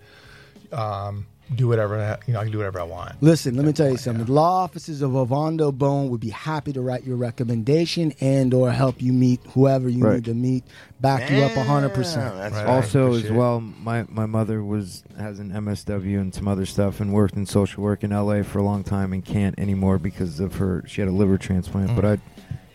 um, 0.72 1.26
do 1.54 1.68
whatever 1.68 1.96
I- 2.00 2.18
you 2.26 2.32
know. 2.34 2.40
I 2.40 2.42
can 2.42 2.52
do 2.52 2.58
whatever 2.58 2.80
I 2.80 2.84
want. 2.84 3.22
Listen, 3.22 3.54
let 3.56 3.64
me 3.64 3.72
tell 3.72 3.88
you 3.88 3.96
something. 3.96 4.24
The 4.24 4.32
law 4.32 4.62
offices 4.64 5.00
of 5.02 5.14
Ovando 5.14 5.70
Bone 5.70 6.10
would 6.10 6.20
be 6.20 6.30
happy 6.30 6.72
to 6.72 6.80
write 6.80 7.04
your 7.04 7.16
recommendation 7.16 8.12
and 8.20 8.52
or 8.52 8.72
help 8.72 9.00
you 9.00 9.12
meet 9.12 9.40
whoever 9.54 9.88
you 9.88 10.02
Right. 10.04 10.14
need 10.14 10.24
to 10.24 10.34
meet. 10.34 10.64
Back 11.00 11.30
you 11.30 11.38
up 11.44 11.52
hundred 11.52 11.90
percent. 11.94 12.34
Right. 12.34 12.52
right. 12.52 12.66
also, 12.66 13.12
as 13.14 13.30
well, 13.30 13.60
my, 13.60 14.04
my 14.08 14.26
mother 14.26 14.64
was 14.64 15.04
has 15.18 15.38
an 15.38 15.52
MSW 15.52 16.18
and 16.20 16.34
some 16.34 16.48
other 16.48 16.66
stuff, 16.66 17.00
and 17.00 17.12
worked 17.12 17.34
in 17.36 17.46
social 17.46 17.82
work 17.82 18.02
in 18.02 18.10
LA 18.10 18.42
for 18.42 18.58
a 18.58 18.62
long 18.62 18.82
time, 18.82 19.12
and 19.12 19.24
can't 19.24 19.56
anymore 19.58 19.98
because 19.98 20.40
of 20.40 20.56
her. 20.56 20.82
She 20.86 21.00
had 21.00 21.08
a 21.08 21.12
liver 21.12 21.38
transplant, 21.38 21.94
but 21.94 22.04
Mm. 22.04 22.12
I'd 22.12 22.20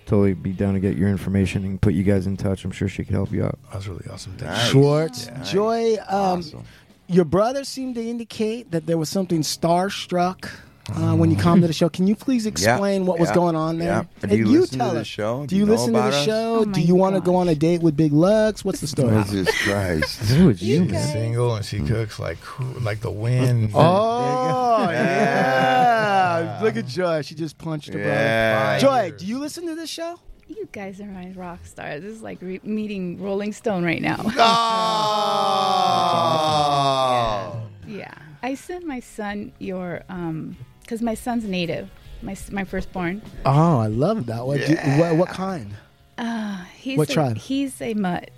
totally 0.06 0.34
be 0.34 0.52
down 0.52 0.74
to 0.74 0.80
get 0.80 0.98
your 0.98 1.08
information 1.10 1.64
and 1.64 1.82
put 1.82 1.94
you 1.94 2.04
guys 2.04 2.28
in 2.28 2.36
touch. 2.36 2.66
I'm 2.66 2.72
sure 2.72 2.88
she 2.90 3.04
could 3.06 3.14
help 3.16 3.32
you 3.32 3.46
out. 3.46 3.58
That 3.70 3.78
was 3.78 3.88
really 3.88 4.06
awesome. 4.12 4.34
Thank 4.38 4.52
Nice. 4.52 4.66
you. 4.66 4.72
Schwartz, 4.72 5.26
Yeah. 5.28 5.44
Joy. 5.44 5.94
Um, 6.10 6.40
Awesome. 6.40 6.64
Your 7.12 7.26
brother 7.26 7.64
seemed 7.66 7.96
to 7.96 8.02
indicate 8.04 8.72
that 8.72 8.86
there 8.86 8.98
was 8.98 9.10
something 9.10 9.42
starstruck 9.42 10.50
uh, 10.96 11.14
when 11.16 11.30
you 11.30 11.38
come 11.38 11.60
to 11.62 11.68
the 11.68 11.74
show. 11.74 11.90
Can 11.90 12.08
you 12.08 12.16
please 12.16 12.46
explain 12.46 13.06
what 13.06 13.20
was 13.20 13.30
yeah, 13.30 13.36
going 13.36 13.56
on 13.56 13.78
there? 13.80 14.08
yeah. 14.24 14.28
Do 14.30 14.36
you 14.38 14.44
And 14.46 14.52
listen 14.54 14.80
to 14.80 14.86
tell 14.86 14.94
the 14.94 15.00
us. 15.02 15.08
show? 15.08 15.46
Do 15.46 15.56
you, 15.58 15.66
know 15.66 15.74
listen 15.74 15.94
to 15.94 16.00
the 16.00 16.24
show? 16.26 16.56
Oh 16.62 16.66
Do 16.66 16.80
you 16.82 16.96
want 16.96 17.16
to 17.16 17.22
go 17.22 17.36
on 17.36 17.50
a 17.50 17.56
date 17.56 17.82
with 17.82 17.98
Big 17.98 18.14
Lugs? 18.14 18.64
What's 18.64 18.80
the 18.82 18.88
story? 18.88 19.22
Jesus 19.24 19.62
Christ. 19.64 20.20
Who 20.32 20.50
is 20.50 20.62
you, 20.62 20.84
She's 20.84 20.92
man? 20.92 21.12
single 21.12 21.56
and 21.56 21.66
she 21.66 21.82
cooks 21.82 22.18
like 22.18 22.38
like 22.82 23.02
the 23.02 23.12
wind. 23.12 23.72
oh 23.76 24.88
yeah! 24.90 26.60
Look 26.62 26.76
at 26.78 26.88
Joy. 26.88 27.22
She 27.24 27.36
just 27.36 27.58
punched 27.58 27.94
her 27.94 28.00
Yeah. 28.00 28.80
brother. 28.80 29.12
Joy, 29.12 29.18
do 29.18 29.26
you 29.26 29.40
listen 29.40 29.68
to 29.68 29.76
this 29.76 29.90
show? 29.90 30.20
You 30.58 30.68
guys 30.74 31.00
are 31.00 31.06
my 31.06 31.32
rock 31.36 31.66
stars. 31.66 32.02
This 32.04 32.14
is 32.14 32.22
like 32.22 32.42
re- 32.42 32.60
meeting 32.64 33.22
Rolling 33.22 33.54
Stone 33.54 33.84
right 33.86 34.02
now. 34.02 34.18
Oh. 36.34 37.62
yeah. 37.88 38.14
I 38.44 38.56
sent 38.56 38.86
my 38.86 39.00
son 39.00 39.52
your, 39.60 40.02
um, 40.10 40.58
because 40.82 41.02
my 41.02 41.14
son's 41.14 41.46
native, 41.46 41.90
my, 42.22 42.36
my 42.52 42.64
firstborn. 42.64 43.22
Oh, 43.46 43.80
I 43.80 43.88
love 43.88 44.26
that. 44.28 44.46
What, 44.46 44.66
do- 44.66 44.76
what, 45.00 45.16
what 45.16 45.30
kind? 45.30 45.74
Uh, 46.18 46.64
he's 46.76 46.98
What 46.98 47.10
a, 47.10 47.14
tribe? 47.14 47.38
He's 47.38 47.82
a 47.82 47.94
mutt. 47.94 48.30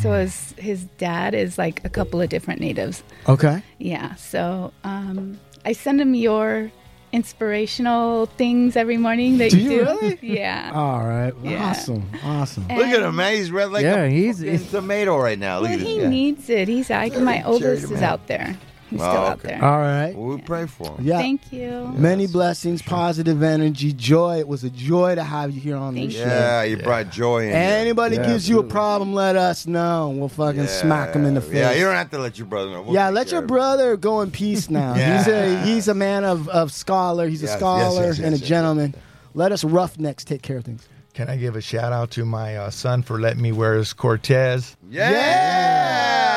So 0.00 0.12
his, 0.12 0.52
his 0.58 0.84
dad 0.98 1.34
is 1.34 1.58
like 1.58 1.84
a 1.84 1.88
couple 1.88 2.20
of 2.20 2.28
different 2.28 2.60
natives. 2.60 3.02
Okay. 3.28 3.62
Yeah. 3.78 4.14
So 4.16 4.72
um, 4.84 5.38
I 5.64 5.72
send 5.72 6.00
him 6.00 6.14
your 6.14 6.70
inspirational 7.12 8.26
things 8.26 8.76
every 8.76 8.96
morning 8.96 9.38
that 9.38 9.50
Do 9.50 9.58
you 9.58 9.70
you 9.70 9.78
do. 9.78 9.84
really? 9.84 10.18
Yeah. 10.22 10.70
All 10.74 11.06
right. 11.06 11.32
Yeah. 11.42 11.70
Awesome. 11.70 12.04
Awesome. 12.24 12.66
And- 12.68 12.78
Look 12.78 12.88
at 12.88 13.02
him, 13.02 13.16
man. 13.16 13.34
He's 13.34 13.50
red 13.50 13.70
like 13.70 13.82
Yeah, 13.84 14.02
a 14.04 14.08
he's- 14.10 14.38
he's- 14.38 14.70
tomato 14.70 15.18
right 15.18 15.38
now. 15.38 15.60
Look 15.60 15.70
well, 15.70 15.72
at 15.74 15.78
this 15.80 15.88
he 15.88 15.98
guy. 16.00 16.06
needs 16.08 16.50
it. 16.50 16.68
He's 16.68 16.90
like 16.90 17.16
my 17.18 17.42
oldest 17.44 17.84
is 17.84 17.90
man. 17.90 18.04
out 18.04 18.26
there. 18.26 18.56
He's 18.90 19.00
still 19.00 19.10
out 19.10 19.38
okay. 19.38 19.48
there. 19.48 19.64
All 19.64 19.78
right. 19.78 20.14
Well, 20.14 20.36
we 20.36 20.40
pray 20.42 20.66
for 20.66 20.96
him. 20.96 21.04
Yeah. 21.04 21.18
Thank 21.18 21.52
you. 21.52 21.92
Many 21.94 22.26
blessings, 22.26 22.80
positive 22.80 23.42
energy, 23.42 23.92
joy. 23.92 24.38
It 24.38 24.48
was 24.48 24.64
a 24.64 24.70
joy 24.70 25.14
to 25.14 25.22
have 25.22 25.50
you 25.52 25.60
here 25.60 25.76
on 25.76 25.94
Thank 25.94 26.06
this 26.10 26.18
you. 26.18 26.24
show. 26.24 26.28
Yeah, 26.28 26.62
you 26.62 26.76
brought 26.78 27.10
joy 27.10 27.40
in. 27.42 27.48
here. 27.48 27.56
Anybody 27.56 28.16
Yeah, 28.16 28.26
gives 28.26 28.48
you 28.48 28.56
a 28.56 28.58
absolutely. 28.60 28.70
problem, 28.72 29.14
let 29.14 29.36
us 29.36 29.66
know. 29.66 30.08
We'll 30.16 30.28
fucking 30.30 30.66
smack 30.68 31.12
them 31.12 31.26
in 31.26 31.34
the 31.34 31.40
face. 31.42 31.54
Yeah, 31.56 31.72
you 31.72 31.84
don't 31.84 31.94
have 31.96 32.10
to 32.10 32.18
let 32.18 32.38
your 32.38 32.46
brother 32.46 32.70
know. 32.70 32.82
We'll 32.82 32.94
yeah, 32.94 33.08
take 33.08 33.14
let 33.14 33.26
care 33.26 33.32
your 33.36 33.38
of 33.40 33.44
it. 33.44 33.48
brother 33.48 33.96
go 33.98 34.20
in 34.22 34.30
peace 34.30 34.70
now. 34.70 34.94
Yeah. 34.94 35.18
He's 35.18 35.28
a 35.28 35.60
he's 35.64 35.88
a 35.88 35.94
man 35.94 36.24
of, 36.24 36.48
of 36.48 36.72
scholar. 36.72 37.28
He's 37.28 37.42
a 37.42 37.46
Yes, 37.46 37.50
yes, 37.52 37.58
scholar 37.60 38.06
yes, 38.06 38.18
yes, 38.18 38.24
and 38.26 38.34
a 38.34 38.38
yes, 38.38 38.48
gentleman. 38.48 38.94
Let 39.34 39.52
us 39.52 39.64
roughnecks 39.64 40.24
take 40.24 40.42
care 40.42 40.56
of 40.56 40.64
things. 40.64 40.88
Can 41.14 41.28
I 41.28 41.36
give 41.36 41.56
a 41.56 41.60
shout 41.60 41.92
out 41.92 42.10
to 42.12 42.24
my 42.24 42.56
uh, 42.56 42.70
son 42.70 43.02
for 43.02 43.18
letting 43.20 43.42
me 43.42 43.52
wear 43.52 43.74
his 43.74 43.92
Cortez? 43.92 44.76
Yeah. 44.88 46.27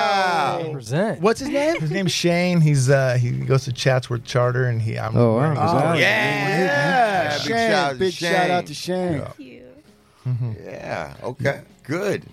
Present. 0.71 1.21
What's 1.21 1.39
his 1.39 1.49
name? 1.49 1.79
His 1.79 1.91
name's 1.91 2.11
Shane. 2.11 2.61
He's 2.61 2.89
uh 2.89 3.17
he 3.19 3.31
goes 3.31 3.63
to 3.65 3.73
Chatsworth 3.73 4.23
Charter 4.23 4.65
and 4.65 4.81
he 4.81 4.97
I'm 4.99 5.15
Oh, 5.17 5.33
wow. 5.33 5.37
wearing 5.39 5.57
Oh, 5.57 5.71
Cortez. 5.71 5.99
Yeah. 6.01 7.31
Big 7.37 7.41
Shane. 7.41 7.57
shout 7.57 7.71
out 7.73 7.91
to 7.93 7.97
Big 7.99 8.13
shout 8.13 8.49
out 8.51 8.65
to 8.67 8.73
Shane. 8.73 9.13
Yeah. 9.13 9.25
Thank 9.25 9.39
you. 9.39 10.55
Yeah. 10.63 11.13
Okay. 11.23 11.61
Good. 11.83 12.23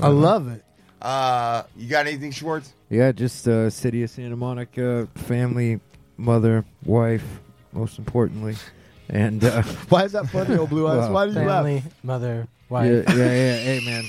I 0.00 0.08
love 0.08 0.48
it. 0.48 0.64
Uh, 1.00 1.62
you 1.76 1.88
got 1.88 2.06
anything, 2.06 2.32
Schwartz? 2.32 2.72
Yeah, 2.90 3.12
just 3.12 3.46
uh, 3.46 3.70
city 3.70 4.02
of 4.02 4.10
Santa 4.10 4.36
Monica, 4.36 5.06
family, 5.14 5.78
mother, 6.16 6.64
wife, 6.84 7.24
most 7.72 7.98
importantly, 7.98 8.56
and 9.08 9.44
uh, 9.44 9.62
Why 9.88 10.04
is 10.04 10.12
that 10.12 10.28
funny, 10.28 10.56
old 10.56 10.70
blue 10.70 10.88
eyes? 10.88 10.96
Well, 10.98 11.12
Why 11.12 11.26
do 11.26 11.32
you 11.32 11.38
laugh? 11.38 11.64
Family, 11.64 11.82
mother, 12.02 12.34
yeah, 12.38 12.44
wife. 12.68 13.04
yeah, 13.08 13.14
yeah. 13.14 13.56
Hey, 13.58 13.80
man, 13.84 14.04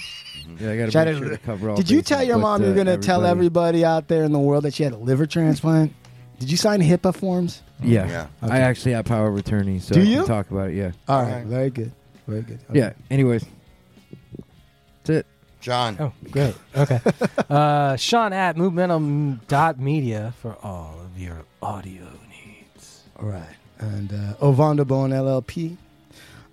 yeah, 0.59 0.71
I 0.71 0.77
got 0.77 0.85
to 0.85 0.91
Shout 0.91 1.07
make 1.07 1.15
out- 1.15 1.19
sure 1.21 1.29
to 1.29 1.37
cover 1.37 1.69
all. 1.69 1.75
Did 1.77 1.89
you 1.89 2.01
tell 2.01 2.23
your 2.23 2.37
but, 2.37 2.41
mom 2.41 2.61
you're 2.63 2.71
uh, 2.71 2.75
going 2.83 2.87
to 2.87 2.97
tell 2.97 3.25
everybody 3.25 3.83
out 3.85 4.07
there 4.07 4.23
in 4.23 4.31
the 4.31 4.39
world 4.39 4.63
that 4.63 4.73
she 4.73 4.83
had 4.83 4.93
a 4.93 4.97
liver 4.97 5.25
transplant? 5.25 5.93
Did 6.39 6.49
you 6.49 6.57
sign 6.57 6.81
HIPAA 6.81 7.13
forms? 7.15 7.61
Yeah, 7.83 8.07
Yeah. 8.07 8.27
Okay. 8.43 8.53
I 8.53 8.59
actually 8.59 8.93
have 8.93 9.05
power 9.05 9.27
of 9.27 9.37
attorney, 9.37 9.79
so 9.79 9.95
Do 9.95 10.01
I 10.01 10.03
you? 10.03 10.17
can 10.19 10.27
talk 10.27 10.51
about 10.51 10.69
it. 10.69 10.75
Yeah, 10.75 10.91
All 11.07 11.23
right, 11.23 11.45
very 11.45 11.69
good. 11.69 11.91
Very 12.27 12.41
good. 12.43 12.59
Okay. 12.69 12.79
yeah. 12.79 12.93
Anyways, 13.09 13.43
that's 15.03 15.09
it. 15.09 15.25
John. 15.61 15.97
Oh, 15.99 16.13
great. 16.31 16.55
Okay. 16.75 16.99
uh, 17.49 17.95
Sean 17.97 18.31
at 18.31 18.55
movemental 18.55 19.39
dot 19.47 19.77
media 19.79 20.33
for 20.41 20.55
all 20.63 20.95
of 21.03 21.19
your 21.19 21.43
audio 21.61 22.05
needs. 22.29 23.03
All 23.17 23.27
right. 23.27 23.55
And 23.79 24.11
uh, 24.13 24.35
Ovanda 24.41 24.87
Bone 24.87 25.09
LLP. 25.11 25.75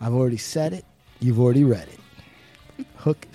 I've 0.00 0.12
already 0.12 0.36
said 0.36 0.72
it. 0.72 0.84
You've 1.20 1.38
already 1.40 1.62
read 1.64 1.88
it. 1.88 2.86
Hook, 2.96 3.26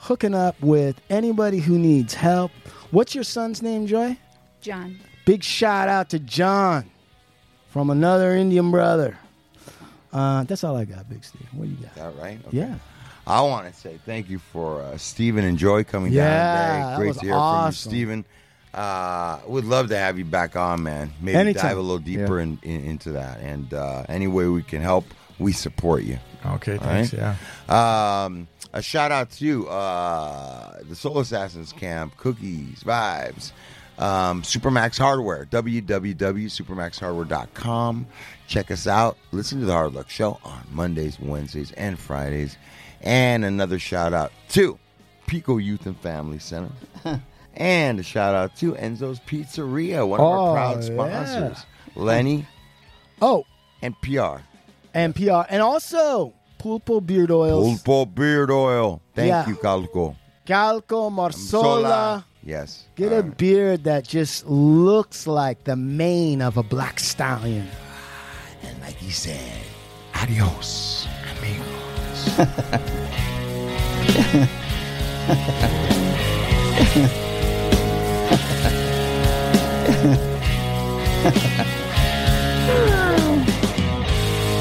hooking 0.00 0.34
up 0.34 0.60
with 0.62 1.00
anybody 1.10 1.60
who 1.60 1.78
needs 1.78 2.14
help. 2.14 2.50
What's 2.90 3.14
your 3.14 3.24
son's 3.24 3.62
name, 3.62 3.86
Joy? 3.86 4.16
John. 4.60 4.98
Big 5.24 5.42
shout 5.44 5.88
out 5.88 6.10
to 6.10 6.18
John 6.18 6.90
from 7.68 7.90
another 7.90 8.34
Indian 8.34 8.70
brother. 8.70 9.18
Uh, 10.12 10.42
that's 10.44 10.64
all 10.64 10.76
I 10.76 10.84
got, 10.86 11.08
Big 11.08 11.22
Steve. 11.22 11.46
What 11.52 11.66
do 11.66 11.70
you 11.70 11.76
got? 11.76 11.90
Is 11.90 11.94
that 12.16 12.16
right? 12.22 12.38
Okay. 12.48 12.56
Yeah. 12.56 12.74
I 13.26 13.42
want 13.42 13.72
to 13.72 13.78
say 13.78 14.00
thank 14.04 14.28
you 14.28 14.38
for 14.38 14.82
uh, 14.82 14.96
Stephen 14.96 15.44
and 15.44 15.56
Joy 15.56 15.84
coming 15.84 16.12
Yeah, 16.12 16.24
down 16.24 16.34
that 16.34 16.84
today. 16.86 16.96
Great 16.96 17.08
was 17.08 17.16
to 17.18 17.24
hear 17.26 17.34
awesome. 17.34 17.90
from 17.90 17.94
you, 17.94 17.96
Stephen. 18.00 18.24
Uh, 18.74 19.38
would 19.46 19.64
love 19.64 19.88
to 19.88 19.96
have 19.98 20.18
you 20.18 20.24
back 20.24 20.56
on, 20.56 20.82
man. 20.82 21.12
Maybe 21.20 21.36
Anytime. 21.36 21.62
dive 21.70 21.76
a 21.78 21.80
little 21.80 21.98
deeper 21.98 22.40
in, 22.40 22.58
in, 22.62 22.84
into 22.84 23.12
that. 23.12 23.38
And 23.40 23.72
uh, 23.74 24.04
any 24.08 24.26
way 24.26 24.46
we 24.48 24.62
can 24.62 24.80
help, 24.80 25.04
we 25.38 25.52
support 25.52 26.02
you. 26.02 26.18
Okay, 26.44 26.72
All 26.78 26.84
thanks. 26.84 27.12
right? 27.14 27.36
Yeah. 27.68 28.24
Um, 28.24 28.48
a 28.72 28.82
shout 28.82 29.10
out 29.12 29.30
to 29.32 29.68
uh, 29.68 30.78
the 30.88 30.94
Soul 30.96 31.18
Assassins 31.20 31.72
Camp, 31.72 32.16
Cookies, 32.16 32.82
Vibes, 32.84 33.52
um, 33.98 34.42
Supermax 34.42 34.98
Hardware, 34.98 35.44
www.supermaxhardware.com. 35.46 38.06
Check 38.46 38.70
us 38.70 38.86
out. 38.86 39.16
Listen 39.32 39.60
to 39.60 39.66
the 39.66 39.72
Hard 39.72 39.94
Luck 39.94 40.08
Show 40.10 40.38
on 40.44 40.62
Mondays, 40.72 41.18
Wednesdays, 41.20 41.72
and 41.72 41.98
Fridays. 41.98 42.56
And 43.02 43.44
another 43.44 43.78
shout 43.78 44.12
out 44.12 44.32
to 44.50 44.78
Pico 45.26 45.56
Youth 45.58 45.86
and 45.86 45.96
Family 46.00 46.38
Center. 46.38 46.70
and 47.54 47.98
a 48.00 48.02
shout 48.02 48.34
out 48.34 48.56
to 48.56 48.72
Enzo's 48.74 49.20
Pizzeria, 49.20 50.06
one 50.06 50.20
of 50.20 50.26
Oh, 50.26 50.46
our 50.48 50.54
proud 50.54 50.84
yeah. 50.84 50.94
sponsors. 50.94 51.64
Lenny 51.94 52.46
Oh, 53.22 53.44
and 53.82 53.94
PR. 54.02 54.38
and 54.94 55.14
PR. 55.14 55.42
And 55.48 55.62
also, 55.62 56.32
Pulpo 56.60 57.04
Beard 57.04 57.30
Oils. 57.30 57.82
Pulpo 57.82 58.14
Beard 58.14 58.50
Oil. 58.50 59.00
Thank 59.14 59.28
Yeah. 59.28 59.48
you, 59.48 59.56
Calco. 59.56 60.16
Calco 60.46 61.10
Marsola. 61.10 61.32
Sola. 61.32 62.24
Yes. 62.42 62.84
Get 62.96 63.12
All 63.12 63.18
a 63.18 63.22
right. 63.22 63.36
beard 63.36 63.84
that 63.84 64.04
just 64.06 64.46
looks 64.46 65.26
like 65.26 65.64
the 65.64 65.76
mane 65.76 66.42
of 66.42 66.56
a 66.56 66.62
black 66.62 67.00
stallion. 67.00 67.68
And 68.62 68.78
like 68.82 68.96
he 68.96 69.10
said, 69.10 69.40
adios, 70.14 71.06
amigos. 71.38 72.36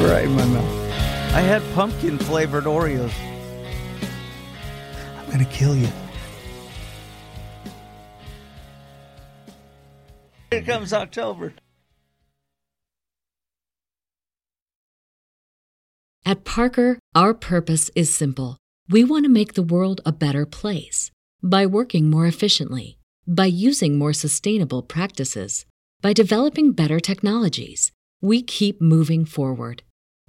Right 0.02 0.24
in 0.26 0.32
my 0.32 0.46
mouth. 0.46 0.79
I 1.32 1.42
had 1.42 1.62
pumpkin 1.74 2.18
flavored 2.18 2.64
Oreos. 2.64 3.14
I'm 5.18 5.32
gonna 5.32 5.46
kill 5.46 5.76
you. 5.76 5.88
Here 10.50 10.64
comes 10.64 10.92
October. 10.92 11.54
At 16.26 16.44
Parker, 16.46 16.98
our 17.14 17.36
purpose 17.36 17.92
is 17.96 18.12
simple. 18.14 18.58
We 18.90 19.04
want 19.04 19.26
to 19.26 19.30
make 19.30 19.54
the 19.54 19.64
world 19.64 20.02
a 20.06 20.12
better 20.12 20.48
place 20.48 21.12
by 21.44 21.68
working 21.68 22.10
more 22.10 22.26
efficiently, 22.26 22.98
by 23.28 23.46
using 23.46 24.00
more 24.00 24.14
sustainable 24.14 24.82
practices, 24.82 25.66
by 26.02 26.14
developing 26.14 26.72
better 26.72 27.00
technologies. 27.00 27.92
We 28.20 28.42
keep 28.42 28.82
moving 28.82 29.26
forward. 29.26 29.84